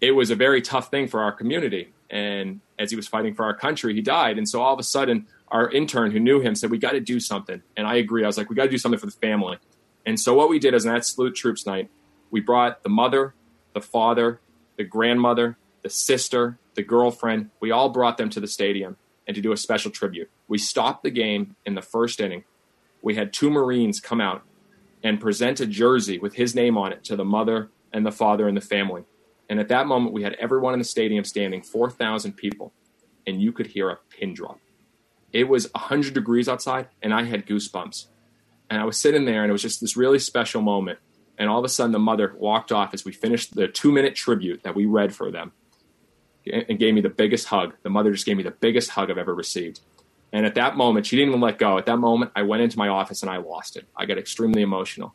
it 0.00 0.12
was 0.12 0.30
a 0.30 0.34
very 0.34 0.60
tough 0.60 0.90
thing 0.90 1.08
for 1.08 1.20
our 1.20 1.32
community. 1.32 1.92
And 2.14 2.60
as 2.78 2.90
he 2.90 2.96
was 2.96 3.08
fighting 3.08 3.34
for 3.34 3.44
our 3.44 3.54
country, 3.54 3.92
he 3.92 4.00
died. 4.00 4.38
And 4.38 4.48
so 4.48 4.62
all 4.62 4.72
of 4.72 4.78
a 4.78 4.84
sudden, 4.84 5.26
our 5.48 5.68
intern 5.68 6.12
who 6.12 6.20
knew 6.20 6.40
him 6.40 6.54
said, 6.54 6.70
We 6.70 6.78
got 6.78 6.92
to 6.92 7.00
do 7.00 7.18
something. 7.18 7.60
And 7.76 7.86
I 7.88 7.96
agree. 7.96 8.22
I 8.22 8.28
was 8.28 8.38
like, 8.38 8.48
We 8.48 8.56
got 8.56 8.64
to 8.64 8.70
do 8.70 8.78
something 8.78 9.00
for 9.00 9.06
the 9.06 9.12
family. 9.12 9.58
And 10.06 10.18
so 10.18 10.32
what 10.32 10.48
we 10.48 10.60
did 10.60 10.74
is 10.74 10.86
on 10.86 10.94
that 10.94 11.04
salute 11.04 11.34
troops 11.34 11.66
night, 11.66 11.90
we 12.30 12.40
brought 12.40 12.84
the 12.84 12.88
mother, 12.88 13.34
the 13.74 13.80
father, 13.80 14.40
the 14.76 14.84
grandmother, 14.84 15.58
the 15.82 15.90
sister, 15.90 16.58
the 16.74 16.82
girlfriend. 16.82 17.50
We 17.58 17.72
all 17.72 17.88
brought 17.88 18.16
them 18.16 18.30
to 18.30 18.40
the 18.40 18.46
stadium 18.46 18.96
and 19.26 19.34
to 19.34 19.40
do 19.40 19.50
a 19.50 19.56
special 19.56 19.90
tribute. 19.90 20.30
We 20.46 20.58
stopped 20.58 21.02
the 21.02 21.10
game 21.10 21.56
in 21.66 21.74
the 21.74 21.82
first 21.82 22.20
inning. 22.20 22.44
We 23.02 23.16
had 23.16 23.32
two 23.32 23.50
Marines 23.50 23.98
come 23.98 24.20
out 24.20 24.42
and 25.02 25.20
present 25.20 25.58
a 25.60 25.66
jersey 25.66 26.18
with 26.18 26.34
his 26.34 26.54
name 26.54 26.78
on 26.78 26.92
it 26.92 27.02
to 27.04 27.16
the 27.16 27.24
mother 27.24 27.70
and 27.92 28.06
the 28.06 28.12
father 28.12 28.46
and 28.46 28.56
the 28.56 28.60
family. 28.62 29.04
And 29.48 29.60
at 29.60 29.68
that 29.68 29.86
moment, 29.86 30.14
we 30.14 30.22
had 30.22 30.34
everyone 30.34 30.72
in 30.72 30.78
the 30.78 30.84
stadium 30.84 31.24
standing, 31.24 31.62
4,000 31.62 32.32
people, 32.32 32.72
and 33.26 33.40
you 33.40 33.52
could 33.52 33.68
hear 33.68 33.90
a 33.90 33.98
pin 34.08 34.34
drop. 34.34 34.58
It 35.32 35.48
was 35.48 35.70
100 35.72 36.14
degrees 36.14 36.48
outside, 36.48 36.88
and 37.02 37.12
I 37.12 37.24
had 37.24 37.46
goosebumps. 37.46 38.06
And 38.70 38.80
I 38.80 38.84
was 38.84 38.96
sitting 38.96 39.24
there, 39.24 39.42
and 39.42 39.50
it 39.50 39.52
was 39.52 39.62
just 39.62 39.80
this 39.80 39.96
really 39.96 40.18
special 40.18 40.62
moment. 40.62 40.98
And 41.36 41.50
all 41.50 41.58
of 41.58 41.64
a 41.64 41.68
sudden, 41.68 41.92
the 41.92 41.98
mother 41.98 42.34
walked 42.38 42.72
off 42.72 42.94
as 42.94 43.04
we 43.04 43.12
finished 43.12 43.54
the 43.54 43.68
two 43.68 43.92
minute 43.92 44.14
tribute 44.14 44.62
that 44.62 44.74
we 44.74 44.86
read 44.86 45.14
for 45.14 45.30
them 45.30 45.52
and 46.46 46.78
gave 46.78 46.94
me 46.94 47.00
the 47.00 47.08
biggest 47.08 47.48
hug. 47.48 47.74
The 47.82 47.90
mother 47.90 48.12
just 48.12 48.26
gave 48.26 48.36
me 48.36 48.42
the 48.42 48.50
biggest 48.52 48.90
hug 48.90 49.10
I've 49.10 49.18
ever 49.18 49.34
received. 49.34 49.80
And 50.32 50.46
at 50.46 50.54
that 50.56 50.76
moment, 50.76 51.06
she 51.06 51.16
didn't 51.16 51.30
even 51.30 51.40
let 51.40 51.58
go. 51.58 51.78
At 51.78 51.86
that 51.86 51.98
moment, 51.98 52.32
I 52.34 52.42
went 52.42 52.62
into 52.62 52.78
my 52.78 52.88
office 52.88 53.22
and 53.22 53.30
I 53.30 53.38
lost 53.38 53.76
it. 53.76 53.86
I 53.96 54.04
got 54.04 54.18
extremely 54.18 54.62
emotional. 54.62 55.14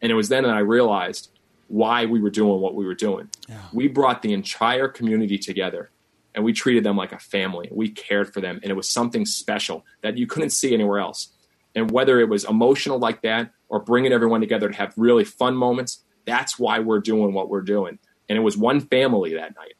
And 0.00 0.12
it 0.12 0.14
was 0.14 0.28
then 0.28 0.44
that 0.44 0.54
I 0.54 0.60
realized 0.60 1.30
why 1.68 2.06
we 2.06 2.20
were 2.20 2.30
doing 2.30 2.60
what 2.60 2.74
we 2.74 2.84
were 2.86 2.94
doing. 2.94 3.30
We 3.72 3.88
brought 3.88 4.22
the 4.22 4.32
entire 4.32 4.88
community 4.88 5.38
together 5.38 5.90
and 6.34 6.44
we 6.44 6.52
treated 6.52 6.84
them 6.84 6.96
like 6.96 7.12
a 7.12 7.18
family. 7.18 7.68
We 7.72 7.88
cared 7.88 8.32
for 8.32 8.40
them 8.40 8.60
and 8.62 8.70
it 8.70 8.74
was 8.74 8.88
something 8.88 9.24
special 9.26 9.84
that 10.02 10.16
you 10.18 10.26
couldn't 10.26 10.50
see 10.50 10.74
anywhere 10.74 10.98
else. 10.98 11.32
And 11.74 11.90
whether 11.90 12.20
it 12.20 12.28
was 12.28 12.44
emotional 12.44 12.98
like 12.98 13.22
that 13.22 13.52
or 13.68 13.80
bringing 13.80 14.12
everyone 14.12 14.40
together 14.40 14.68
to 14.68 14.76
have 14.76 14.92
really 14.96 15.24
fun 15.24 15.56
moments, 15.56 16.04
that's 16.26 16.58
why 16.58 16.78
we're 16.78 17.00
doing 17.00 17.32
what 17.32 17.48
we're 17.48 17.62
doing. 17.62 17.98
And 18.28 18.36
it 18.36 18.42
was 18.42 18.56
one 18.56 18.80
family 18.80 19.34
that 19.34 19.54
night. 19.56 19.74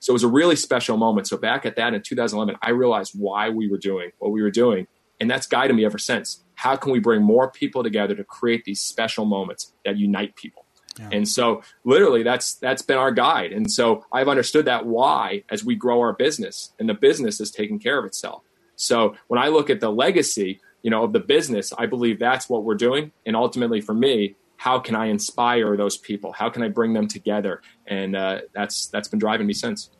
So 0.00 0.10
it 0.10 0.14
was 0.14 0.24
a 0.24 0.28
really 0.28 0.56
special 0.56 0.96
moment. 0.96 1.28
So 1.28 1.36
back 1.36 1.64
at 1.64 1.76
that 1.76 1.94
in 1.94 2.02
2011, 2.02 2.58
I 2.60 2.70
realized 2.70 3.12
why 3.16 3.50
we 3.50 3.68
were 3.68 3.78
doing 3.78 4.10
what 4.18 4.32
we 4.32 4.42
were 4.42 4.50
doing. 4.50 4.88
And 5.20 5.30
that's 5.30 5.46
guided 5.46 5.76
me 5.76 5.84
ever 5.84 5.98
since. 5.98 6.42
How 6.54 6.74
can 6.74 6.90
we 6.90 6.98
bring 6.98 7.22
more 7.22 7.50
people 7.50 7.84
together 7.84 8.16
to 8.16 8.24
create 8.24 8.64
these 8.64 8.80
special 8.80 9.24
moments 9.24 9.72
that 9.84 9.96
unite 9.96 10.34
people? 10.34 10.61
And 11.10 11.26
so 11.26 11.62
literally 11.84 12.22
that's 12.22 12.54
that's 12.54 12.82
been 12.82 12.98
our 12.98 13.10
guide. 13.10 13.52
And 13.52 13.70
so 13.70 14.04
I've 14.12 14.28
understood 14.28 14.66
that 14.66 14.86
why 14.86 15.44
as 15.50 15.64
we 15.64 15.74
grow 15.74 16.00
our 16.00 16.12
business 16.12 16.72
and 16.78 16.88
the 16.88 16.94
business 16.94 17.40
is 17.40 17.50
taking 17.50 17.78
care 17.78 17.98
of 17.98 18.04
itself. 18.04 18.42
So 18.76 19.14
when 19.28 19.40
I 19.40 19.48
look 19.48 19.70
at 19.70 19.80
the 19.80 19.90
legacy, 19.90 20.60
you 20.82 20.90
know, 20.90 21.04
of 21.04 21.12
the 21.12 21.20
business, 21.20 21.72
I 21.76 21.86
believe 21.86 22.18
that's 22.18 22.48
what 22.48 22.64
we're 22.64 22.74
doing. 22.74 23.12
And 23.24 23.36
ultimately 23.36 23.80
for 23.80 23.94
me, 23.94 24.36
how 24.56 24.78
can 24.78 24.94
I 24.94 25.06
inspire 25.06 25.76
those 25.76 25.96
people? 25.96 26.32
How 26.32 26.48
can 26.48 26.62
I 26.62 26.68
bring 26.68 26.92
them 26.92 27.08
together? 27.08 27.62
And 27.86 28.14
uh, 28.14 28.42
that's 28.54 28.86
that's 28.86 29.08
been 29.08 29.18
driving 29.18 29.46
me 29.46 29.54
since. 29.54 29.90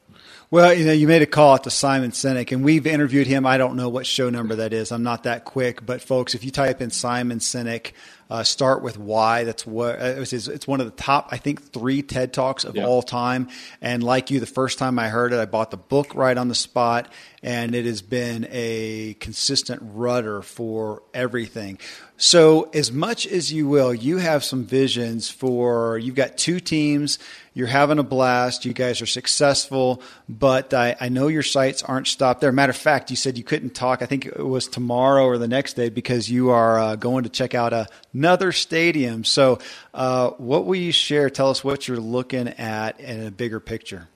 Well, 0.52 0.74
you 0.74 0.84
know, 0.84 0.92
you 0.92 1.08
made 1.08 1.22
a 1.22 1.26
call 1.26 1.54
out 1.54 1.64
to 1.64 1.70
Simon 1.70 2.10
Sinek, 2.10 2.52
and 2.52 2.62
we've 2.62 2.86
interviewed 2.86 3.26
him. 3.26 3.46
I 3.46 3.56
don't 3.56 3.74
know 3.74 3.88
what 3.88 4.04
show 4.04 4.28
number 4.28 4.56
that 4.56 4.74
is. 4.74 4.92
I'm 4.92 5.02
not 5.02 5.22
that 5.22 5.46
quick, 5.46 5.86
but 5.86 6.02
folks, 6.02 6.34
if 6.34 6.44
you 6.44 6.50
type 6.50 6.82
in 6.82 6.90
Simon 6.90 7.38
Sinek, 7.38 7.92
uh, 8.32 8.42
start 8.42 8.82
with 8.82 8.98
why. 8.98 9.44
That's 9.44 9.66
what 9.66 9.98
uh, 9.98 10.14
it's 10.18 10.66
one 10.66 10.80
of 10.80 10.86
the 10.86 11.02
top, 11.02 11.28
I 11.32 11.36
think, 11.36 11.70
three 11.72 12.02
TED 12.02 12.32
talks 12.32 12.64
of 12.64 12.76
all 12.78 13.02
time. 13.02 13.48
And 13.80 14.02
like 14.02 14.30
you, 14.30 14.40
the 14.40 14.46
first 14.46 14.78
time 14.78 14.98
I 14.98 15.08
heard 15.08 15.32
it, 15.32 15.38
I 15.38 15.44
bought 15.44 15.70
the 15.70 15.76
book 15.76 16.14
right 16.14 16.36
on 16.36 16.48
the 16.48 16.54
spot, 16.54 17.10
and 17.42 17.74
it 17.74 17.84
has 17.84 18.00
been 18.00 18.46
a 18.50 19.14
consistent 19.20 19.80
rudder 19.82 20.40
for 20.40 21.02
everything. 21.12 21.78
So, 22.16 22.70
as 22.72 22.92
much 22.92 23.26
as 23.26 23.52
you 23.52 23.66
will, 23.68 23.92
you 23.92 24.18
have 24.18 24.44
some 24.44 24.64
visions 24.64 25.28
for. 25.28 25.98
You've 25.98 26.14
got 26.14 26.38
two 26.38 26.60
teams. 26.60 27.18
You're 27.54 27.66
having 27.66 27.98
a 27.98 28.02
blast. 28.02 28.64
You 28.64 28.72
guys 28.72 29.02
are 29.02 29.06
successful, 29.06 30.00
but 30.28 30.72
I, 30.72 30.96
I 30.98 31.08
know 31.10 31.28
your 31.28 31.42
sights 31.42 31.82
aren't 31.82 32.06
stopped 32.06 32.40
there. 32.40 32.50
Matter 32.50 32.70
of 32.70 32.76
fact, 32.76 33.10
you 33.10 33.16
said 33.16 33.36
you 33.36 33.44
couldn't 33.44 33.74
talk. 33.74 34.00
I 34.00 34.06
think 34.06 34.24
it 34.24 34.46
was 34.46 34.66
tomorrow 34.66 35.26
or 35.26 35.36
the 35.36 35.48
next 35.48 35.74
day 35.74 35.90
because 35.90 36.30
you 36.30 36.50
are 36.50 36.78
uh, 36.78 36.96
going 36.96 37.24
to 37.24 37.30
check 37.30 37.54
out 37.54 37.88
another 38.14 38.52
stadium. 38.52 39.24
So, 39.24 39.58
uh, 39.92 40.30
what 40.30 40.64
will 40.64 40.76
you 40.76 40.92
share? 40.92 41.28
Tell 41.28 41.50
us 41.50 41.62
what 41.62 41.86
you're 41.86 41.98
looking 41.98 42.48
at 42.48 42.98
in 43.00 43.26
a 43.26 43.30
bigger 43.30 43.60
picture. 43.60 44.08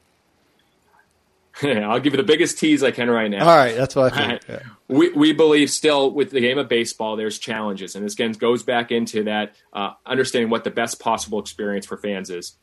I'll 1.62 2.00
give 2.00 2.12
you 2.12 2.18
the 2.18 2.22
biggest 2.22 2.58
tease 2.58 2.82
I 2.82 2.90
can 2.90 3.10
right 3.10 3.30
now. 3.30 3.48
All 3.48 3.56
right, 3.56 3.74
that's 3.74 3.96
what 3.96 4.12
I 4.12 4.28
think. 4.28 4.42
Yeah. 4.48 4.60
We, 4.88 5.10
we 5.10 5.32
believe 5.32 5.70
still 5.70 6.12
with 6.12 6.30
the 6.30 6.40
game 6.40 6.58
of 6.58 6.68
baseball, 6.68 7.16
there's 7.16 7.38
challenges. 7.38 7.96
And 7.96 8.04
this 8.04 8.12
again 8.12 8.32
goes 8.32 8.62
back 8.62 8.92
into 8.92 9.24
that 9.24 9.56
uh, 9.72 9.94
understanding 10.04 10.48
what 10.48 10.62
the 10.62 10.70
best 10.70 11.00
possible 11.00 11.40
experience 11.40 11.86
for 11.86 11.96
fans 11.96 12.30
is. 12.30 12.56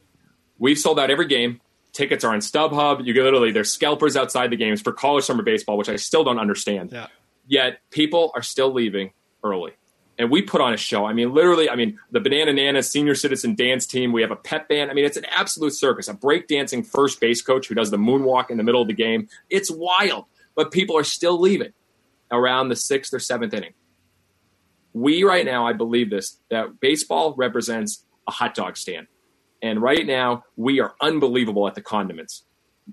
We've 0.58 0.78
sold 0.78 0.99
out 0.99 1.10
every 1.10 1.28
game. 1.28 1.62
Tickets 1.91 2.24
are 2.24 2.34
on 2.34 2.39
StubHub. 2.39 3.06
You 3.06 3.14
get 3.14 3.24
literally, 3.24 3.51
there's 3.51 3.72
scalpers 3.72 4.16
outside 4.16 4.49
the 4.49 4.56
games 4.56 4.82
for 4.82 4.91
college 4.91 5.26
summer 5.26 5.43
baseball, 5.43 5.78
which 5.78 5.89
I 5.89 5.95
still 5.95 6.24
don't 6.24 6.39
understand. 6.39 6.91
Yeah. 6.91 7.08
Yet 7.47 7.80
people 7.91 8.32
are 8.36 8.41
still 8.41 8.72
leaving 8.74 9.12
early 9.43 9.74
and 10.18 10.30
we 10.30 10.41
put 10.41 10.62
on 10.62 10.74
a 10.74 10.78
show. 10.78 11.06
I 11.06 11.14
mean, 11.14 11.34
literally, 11.34 11.70
I 11.70 11.76
mean, 11.76 11.99
the 12.12 12.20
Banana 12.20 12.54
Nana 12.54 12.84
senior 12.84 13.16
citizen 13.16 13.56
dance 13.56 13.86
team. 13.86 14.12
We 14.12 14.22
have 14.22 14.32
a 14.32 14.36
pep 14.36 14.70
band. 14.70 14.91
I 14.91 14.93
mean, 14.93 15.06
it's 15.06 15.18
an 15.18 15.26
absolute 15.26 15.74
circus. 15.74 16.08
A 16.08 16.14
breakdancing 16.14 16.86
first 16.86 17.20
base 17.20 17.41
coach 17.41 17.68
who 17.68 17.76
does 17.76 17.91
the 17.91 17.97
moonwalk 17.97 18.49
in 18.49 18.58
the 18.58 18.64
middle 18.64 18.82
of 18.82 18.88
the 18.88 18.93
game. 18.93 19.28
It's 19.49 19.72
wild, 19.72 20.26
but 20.56 20.72
people 20.72 20.97
are 20.97 21.04
still 21.04 21.39
leaving 21.39 21.74
around 22.32 22.70
the 22.70 22.76
sixth 22.76 23.14
or 23.14 23.20
seventh 23.20 23.54
inning. 23.54 23.74
We 24.93 25.24
right 25.24 25.45
now, 25.45 25.66
I 25.66 25.74
believe 25.74 26.12
this 26.12 26.39
that 26.49 26.80
baseball 26.80 27.34
represents 27.36 28.06
a 28.28 28.32
hot 28.32 28.54
dog 28.54 28.78
stand, 28.78 29.08
and 29.64 29.82
right 29.82 30.05
now 30.05 30.43
we 30.55 30.80
are 30.80 30.93
unbelievable 31.01 31.68
at 31.68 31.74
the 31.74 31.82
condiments, 31.82 32.43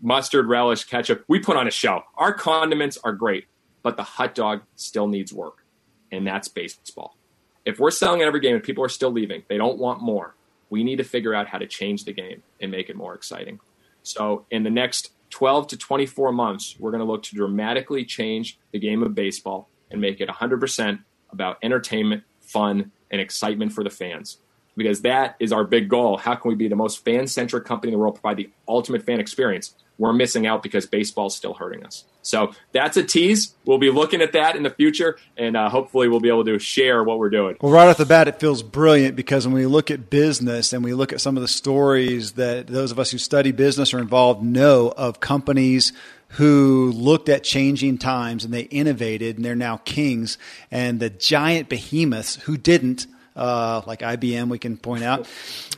mustard, 0.00 0.46
relish, 0.46 0.84
ketchup. 0.84 1.24
We 1.28 1.40
put 1.40 1.56
on 1.56 1.66
a 1.66 1.70
show. 1.70 2.04
Our 2.16 2.32
condiments 2.32 2.96
are 3.04 3.12
great, 3.12 3.46
but 3.82 3.98
the 3.98 4.04
hot 4.04 4.34
dog 4.34 4.62
still 4.76 5.08
needs 5.08 5.32
work 5.32 5.64
and 6.12 6.26
that's 6.26 6.48
baseball. 6.48 7.16
If 7.64 7.78
we're 7.78 7.90
selling 7.90 8.22
every 8.22 8.40
game 8.40 8.54
and 8.54 8.64
people 8.64 8.84
are 8.84 8.88
still 8.88 9.10
leaving, 9.10 9.42
they 9.48 9.58
don't 9.58 9.78
want 9.78 10.00
more. 10.00 10.34
We 10.70 10.84
need 10.84 10.96
to 10.96 11.04
figure 11.04 11.34
out 11.34 11.48
how 11.48 11.58
to 11.58 11.66
change 11.66 12.04
the 12.04 12.12
game 12.12 12.42
and 12.60 12.70
make 12.70 12.88
it 12.88 12.96
more 12.96 13.14
exciting. 13.14 13.60
So 14.02 14.46
in 14.50 14.62
the 14.62 14.70
next 14.70 15.12
12 15.30 15.68
to 15.68 15.76
24 15.76 16.32
months, 16.32 16.76
we're 16.78 16.90
going 16.90 17.04
to 17.04 17.10
look 17.10 17.22
to 17.24 17.34
dramatically 17.34 18.04
change 18.04 18.58
the 18.72 18.78
game 18.78 19.02
of 19.02 19.14
baseball 19.14 19.68
and 19.90 20.00
make 20.00 20.20
it 20.20 20.28
100% 20.28 21.00
about 21.30 21.58
entertainment, 21.62 22.22
fun, 22.40 22.92
and 23.10 23.20
excitement 23.20 23.72
for 23.72 23.84
the 23.84 23.90
fans. 23.90 24.38
Because 24.82 25.02
that 25.02 25.36
is 25.38 25.52
our 25.52 25.64
big 25.64 25.88
goal. 25.88 26.16
How 26.16 26.34
can 26.34 26.48
we 26.48 26.54
be 26.54 26.68
the 26.68 26.76
most 26.76 27.04
fan 27.04 27.26
centric 27.26 27.66
company 27.66 27.92
in 27.92 27.98
the 27.98 28.00
world, 28.00 28.14
provide 28.14 28.38
the 28.38 28.48
ultimate 28.66 29.04
fan 29.04 29.20
experience? 29.20 29.74
we're 30.00 30.14
missing 30.14 30.46
out 30.46 30.62
because 30.62 30.86
baseball's 30.86 31.36
still 31.36 31.52
hurting 31.52 31.84
us. 31.84 32.04
So 32.22 32.52
that's 32.72 32.96
a 32.96 33.02
tease. 33.02 33.54
We'll 33.66 33.78
be 33.78 33.90
looking 33.90 34.22
at 34.22 34.32
that 34.32 34.56
in 34.56 34.62
the 34.62 34.70
future, 34.70 35.18
and 35.36 35.56
uh, 35.56 35.68
hopefully 35.68 36.08
we'll 36.08 36.20
be 36.20 36.30
able 36.30 36.46
to 36.46 36.58
share 36.58 37.04
what 37.04 37.18
we're 37.18 37.30
doing. 37.30 37.56
Well, 37.60 37.70
right 37.70 37.86
off 37.86 37.98
the 37.98 38.06
bat, 38.06 38.26
it 38.26 38.40
feels 38.40 38.62
brilliant 38.62 39.14
because 39.14 39.46
when 39.46 39.54
we 39.54 39.66
look 39.66 39.90
at 39.90 40.08
business 40.08 40.72
and 40.72 40.82
we 40.82 40.94
look 40.94 41.12
at 41.12 41.20
some 41.20 41.36
of 41.36 41.42
the 41.42 41.48
stories 41.48 42.32
that 42.32 42.66
those 42.66 42.90
of 42.90 42.98
us 42.98 43.10
who 43.10 43.18
study 43.18 43.52
business 43.52 43.92
are 43.92 43.98
involved 43.98 44.42
know 44.42 44.92
of 44.96 45.20
companies 45.20 45.92
who 46.34 46.92
looked 46.92 47.28
at 47.28 47.44
changing 47.44 47.98
times 47.98 48.44
and 48.44 48.54
they 48.54 48.62
innovated 48.62 49.36
and 49.36 49.44
they're 49.44 49.54
now 49.54 49.76
kings, 49.76 50.38
and 50.70 50.98
the 50.98 51.10
giant 51.10 51.68
behemoths 51.68 52.36
who 52.36 52.56
didn't– 52.56 53.06
uh, 53.36 53.82
like 53.86 54.00
IBM, 54.00 54.48
we 54.48 54.58
can 54.58 54.76
point 54.76 55.04
out, 55.04 55.28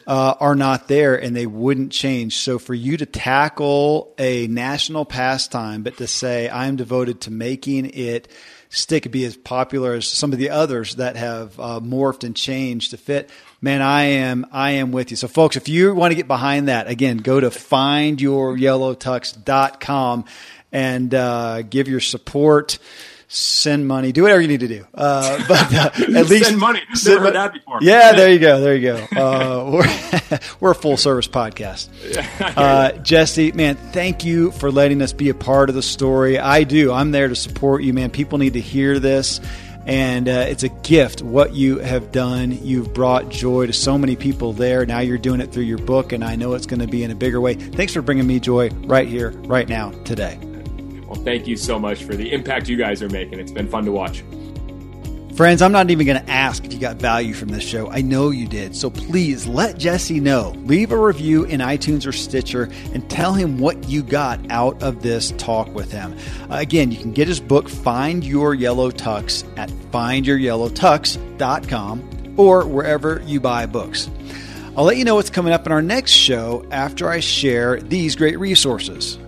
uh, 0.06 0.34
are 0.40 0.54
not 0.54 0.88
there 0.88 1.20
and 1.20 1.36
they 1.36 1.46
wouldn't 1.46 1.92
change. 1.92 2.36
So 2.36 2.58
for 2.58 2.74
you 2.74 2.96
to 2.96 3.06
tackle 3.06 4.14
a 4.18 4.46
national 4.46 5.04
pastime, 5.04 5.82
but 5.82 5.98
to 5.98 6.06
say, 6.06 6.48
I'm 6.48 6.76
devoted 6.76 7.22
to 7.22 7.30
making 7.30 7.90
it 7.94 8.28
stick 8.72 9.08
be 9.10 9.26
as 9.26 9.36
popular 9.36 9.92
as 9.92 10.08
some 10.08 10.32
of 10.32 10.38
the 10.38 10.48
others 10.50 10.94
that 10.96 11.16
have 11.16 11.60
uh, 11.60 11.78
morphed 11.80 12.24
and 12.24 12.34
changed 12.34 12.92
to 12.92 12.96
fit, 12.96 13.28
man, 13.60 13.82
I 13.82 14.04
am 14.04 14.46
I 14.50 14.70
am 14.72 14.90
with 14.92 15.10
you. 15.10 15.18
So 15.18 15.28
folks, 15.28 15.56
if 15.56 15.68
you 15.68 15.94
want 15.94 16.12
to 16.12 16.16
get 16.16 16.26
behind 16.26 16.68
that, 16.68 16.88
again, 16.88 17.18
go 17.18 17.38
to 17.38 17.50
findyouryellowtux.com 17.50 20.24
and 20.72 21.14
uh, 21.14 21.60
give 21.62 21.88
your 21.88 22.00
support 22.00 22.78
send 23.32 23.88
money, 23.88 24.12
do 24.12 24.22
whatever 24.22 24.40
you 24.42 24.48
need 24.48 24.60
to 24.60 24.68
do. 24.68 24.86
Uh, 24.94 25.42
but 25.48 25.74
uh, 25.74 25.90
at 26.18 26.28
least 26.28 26.46
send 26.46 26.58
money. 26.58 26.80
Send, 26.94 27.14
Never 27.14 27.24
heard 27.26 27.34
that 27.34 27.52
before. 27.52 27.78
Yeah, 27.80 28.12
there 28.12 28.30
you 28.30 28.38
go. 28.38 28.60
There 28.60 28.76
you 28.76 28.82
go. 28.82 29.06
Uh, 29.16 29.70
we're, 30.30 30.38
we're 30.60 30.70
a 30.72 30.74
full 30.74 30.96
service 30.96 31.28
podcast. 31.28 31.88
Uh, 32.40 32.92
Jesse, 32.98 33.52
man, 33.52 33.76
thank 33.76 34.24
you 34.24 34.50
for 34.52 34.70
letting 34.70 35.00
us 35.00 35.12
be 35.12 35.30
a 35.30 35.34
part 35.34 35.70
of 35.70 35.74
the 35.74 35.82
story. 35.82 36.38
I 36.38 36.64
do. 36.64 36.92
I'm 36.92 37.10
there 37.10 37.28
to 37.28 37.36
support 37.36 37.82
you, 37.82 37.94
man. 37.94 38.10
People 38.10 38.38
need 38.38 38.52
to 38.54 38.60
hear 38.60 38.98
this. 38.98 39.40
And 39.84 40.28
uh, 40.28 40.46
it's 40.48 40.62
a 40.62 40.68
gift 40.68 41.22
what 41.22 41.54
you 41.54 41.78
have 41.78 42.12
done. 42.12 42.52
You've 42.64 42.94
brought 42.94 43.30
joy 43.30 43.66
to 43.66 43.72
so 43.72 43.98
many 43.98 44.14
people 44.14 44.52
there. 44.52 44.86
Now 44.86 45.00
you're 45.00 45.18
doing 45.18 45.40
it 45.40 45.52
through 45.52 45.64
your 45.64 45.78
book, 45.78 46.12
and 46.12 46.22
I 46.22 46.36
know 46.36 46.54
it's 46.54 46.66
going 46.66 46.78
to 46.80 46.86
be 46.86 47.02
in 47.02 47.10
a 47.10 47.16
bigger 47.16 47.40
way. 47.40 47.54
Thanks 47.54 47.92
for 47.92 48.00
bringing 48.00 48.26
me 48.26 48.38
joy 48.38 48.68
right 48.84 49.08
here, 49.08 49.30
right 49.30 49.68
now, 49.68 49.90
today. 50.04 50.38
Well, 51.12 51.22
thank 51.22 51.46
you 51.46 51.56
so 51.58 51.78
much 51.78 52.04
for 52.04 52.14
the 52.14 52.32
impact 52.32 52.70
you 52.70 52.78
guys 52.78 53.02
are 53.02 53.10
making. 53.10 53.38
It's 53.38 53.52
been 53.52 53.68
fun 53.68 53.84
to 53.84 53.92
watch. 53.92 54.24
Friends, 55.34 55.60
I'm 55.60 55.72
not 55.72 55.90
even 55.90 56.06
going 56.06 56.24
to 56.24 56.30
ask 56.30 56.64
if 56.64 56.72
you 56.72 56.78
got 56.78 56.96
value 56.96 57.34
from 57.34 57.48
this 57.48 57.62
show. 57.62 57.90
I 57.90 58.00
know 58.00 58.30
you 58.30 58.48
did. 58.48 58.74
So 58.74 58.88
please 58.88 59.46
let 59.46 59.76
Jesse 59.76 60.20
know. 60.20 60.54
Leave 60.64 60.90
a 60.90 60.96
review 60.96 61.44
in 61.44 61.60
iTunes 61.60 62.06
or 62.06 62.12
Stitcher 62.12 62.70
and 62.94 63.10
tell 63.10 63.34
him 63.34 63.58
what 63.58 63.90
you 63.90 64.02
got 64.02 64.40
out 64.50 64.82
of 64.82 65.02
this 65.02 65.32
talk 65.32 65.68
with 65.74 65.92
him. 65.92 66.16
Uh, 66.50 66.56
again, 66.56 66.90
you 66.90 66.96
can 66.96 67.12
get 67.12 67.28
his 67.28 67.40
book, 67.40 67.68
Find 67.68 68.24
Your 68.24 68.54
Yellow 68.54 68.90
Tux, 68.90 69.44
at 69.58 69.68
findyouryellowtux.com 69.68 72.34
or 72.38 72.66
wherever 72.66 73.22
you 73.26 73.38
buy 73.38 73.66
books. 73.66 74.08
I'll 74.78 74.84
let 74.84 74.96
you 74.96 75.04
know 75.04 75.16
what's 75.16 75.28
coming 75.28 75.52
up 75.52 75.66
in 75.66 75.72
our 75.72 75.82
next 75.82 76.12
show 76.12 76.64
after 76.70 77.10
I 77.10 77.20
share 77.20 77.82
these 77.82 78.16
great 78.16 78.38
resources. 78.38 79.18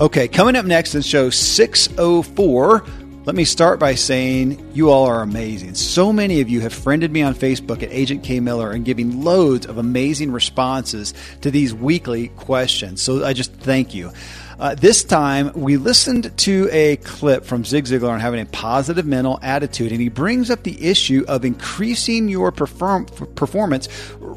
Okay, 0.00 0.28
coming 0.28 0.56
up 0.56 0.64
next 0.64 0.94
in 0.94 1.02
show 1.02 1.28
604, 1.28 2.84
let 3.26 3.36
me 3.36 3.44
start 3.44 3.78
by 3.78 3.94
saying 3.94 4.72
you 4.72 4.88
all 4.88 5.04
are 5.04 5.20
amazing. 5.20 5.74
So 5.74 6.10
many 6.10 6.40
of 6.40 6.48
you 6.48 6.60
have 6.60 6.72
friended 6.72 7.12
me 7.12 7.20
on 7.20 7.34
Facebook 7.34 7.82
at 7.82 7.92
Agent 7.92 8.24
K 8.24 8.40
Miller 8.40 8.70
and 8.70 8.82
giving 8.82 9.22
loads 9.22 9.66
of 9.66 9.76
amazing 9.76 10.32
responses 10.32 11.12
to 11.42 11.50
these 11.50 11.74
weekly 11.74 12.28
questions. 12.28 13.02
So 13.02 13.26
I 13.26 13.34
just 13.34 13.52
thank 13.52 13.94
you. 13.94 14.10
Uh, 14.60 14.74
this 14.74 15.04
time, 15.04 15.52
we 15.54 15.78
listened 15.78 16.36
to 16.36 16.68
a 16.70 16.96
clip 16.96 17.46
from 17.46 17.64
Zig 17.64 17.86
Ziglar 17.86 18.10
on 18.10 18.20
having 18.20 18.40
a 18.40 18.46
positive 18.46 19.06
mental 19.06 19.38
attitude, 19.42 19.90
and 19.90 20.00
he 20.02 20.10
brings 20.10 20.50
up 20.50 20.62
the 20.64 20.82
issue 20.84 21.24
of 21.28 21.46
increasing 21.46 22.28
your 22.28 22.52
perform- 22.52 23.06
performance 23.06 23.88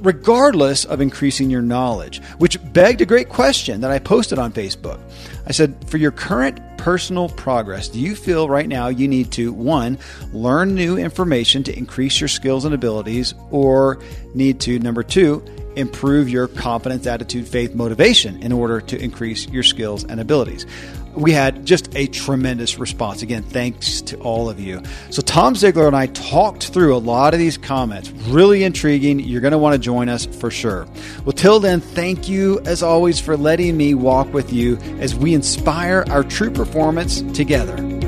regardless 0.03 0.85
of 0.85 1.01
increasing 1.01 1.49
your 1.49 1.61
knowledge, 1.61 2.21
which 2.37 2.59
begged 2.73 3.01
a 3.01 3.05
great 3.05 3.29
question 3.29 3.81
that 3.81 3.91
I 3.91 3.99
posted 3.99 4.37
on 4.37 4.51
Facebook. 4.51 4.99
I 5.47 5.51
said, 5.51 5.75
For 5.89 5.97
your 5.97 6.11
current 6.11 6.59
personal 6.77 7.29
progress, 7.29 7.87
do 7.87 7.99
you 7.99 8.15
feel 8.15 8.49
right 8.49 8.67
now 8.67 8.89
you 8.89 9.07
need 9.07 9.31
to, 9.33 9.51
one, 9.53 9.97
learn 10.31 10.75
new 10.75 10.97
information 10.97 11.63
to 11.63 11.77
increase 11.77 12.19
your 12.19 12.27
skills 12.27 12.65
and 12.65 12.75
abilities, 12.75 13.33
or 13.49 13.99
need 14.35 14.59
to, 14.61 14.77
number 14.79 15.03
two, 15.03 15.43
improve 15.75 16.29
your 16.29 16.47
confidence, 16.47 17.07
attitude, 17.07 17.47
faith, 17.47 17.73
motivation 17.73 18.41
in 18.43 18.51
order 18.51 18.79
to 18.79 19.01
increase 19.01 19.47
your 19.49 19.63
skills 19.63 20.03
and 20.03 20.19
abilities. 20.19 20.65
We 21.15 21.31
had 21.31 21.65
just 21.65 21.95
a 21.95 22.07
tremendous 22.07 22.79
response. 22.79 23.21
Again, 23.21 23.43
thanks 23.43 24.01
to 24.01 24.17
all 24.17 24.49
of 24.49 24.59
you. 24.59 24.81
So, 25.09 25.21
Tom 25.21 25.53
Ziglar 25.53 25.87
and 25.87 25.95
I 25.95 26.07
talked 26.07 26.67
through 26.67 26.95
a 26.95 26.97
lot 26.97 27.33
of 27.33 27.39
these 27.39 27.57
comments. 27.57 28.11
Really 28.27 28.63
intriguing. 28.63 29.19
You're 29.19 29.41
going 29.41 29.51
to 29.51 29.57
want 29.57 29.73
to 29.73 29.79
join 29.79 30.09
us 30.09 30.25
for 30.25 30.49
sure. 30.49 30.87
Well, 31.25 31.33
till 31.33 31.59
then, 31.59 31.81
thank 31.81 32.27
you 32.27 32.59
as 32.65 32.83
always 32.83 33.19
for 33.19 33.37
letting 33.37 33.77
me 33.77 33.93
walk 33.93 34.33
with 34.33 34.51
you 34.51 34.77
as 34.99 35.15
we 35.15 35.33
inspire 35.33 36.03
our 36.09 36.23
true 36.23 36.51
performance 36.51 37.21
together. 37.33 38.02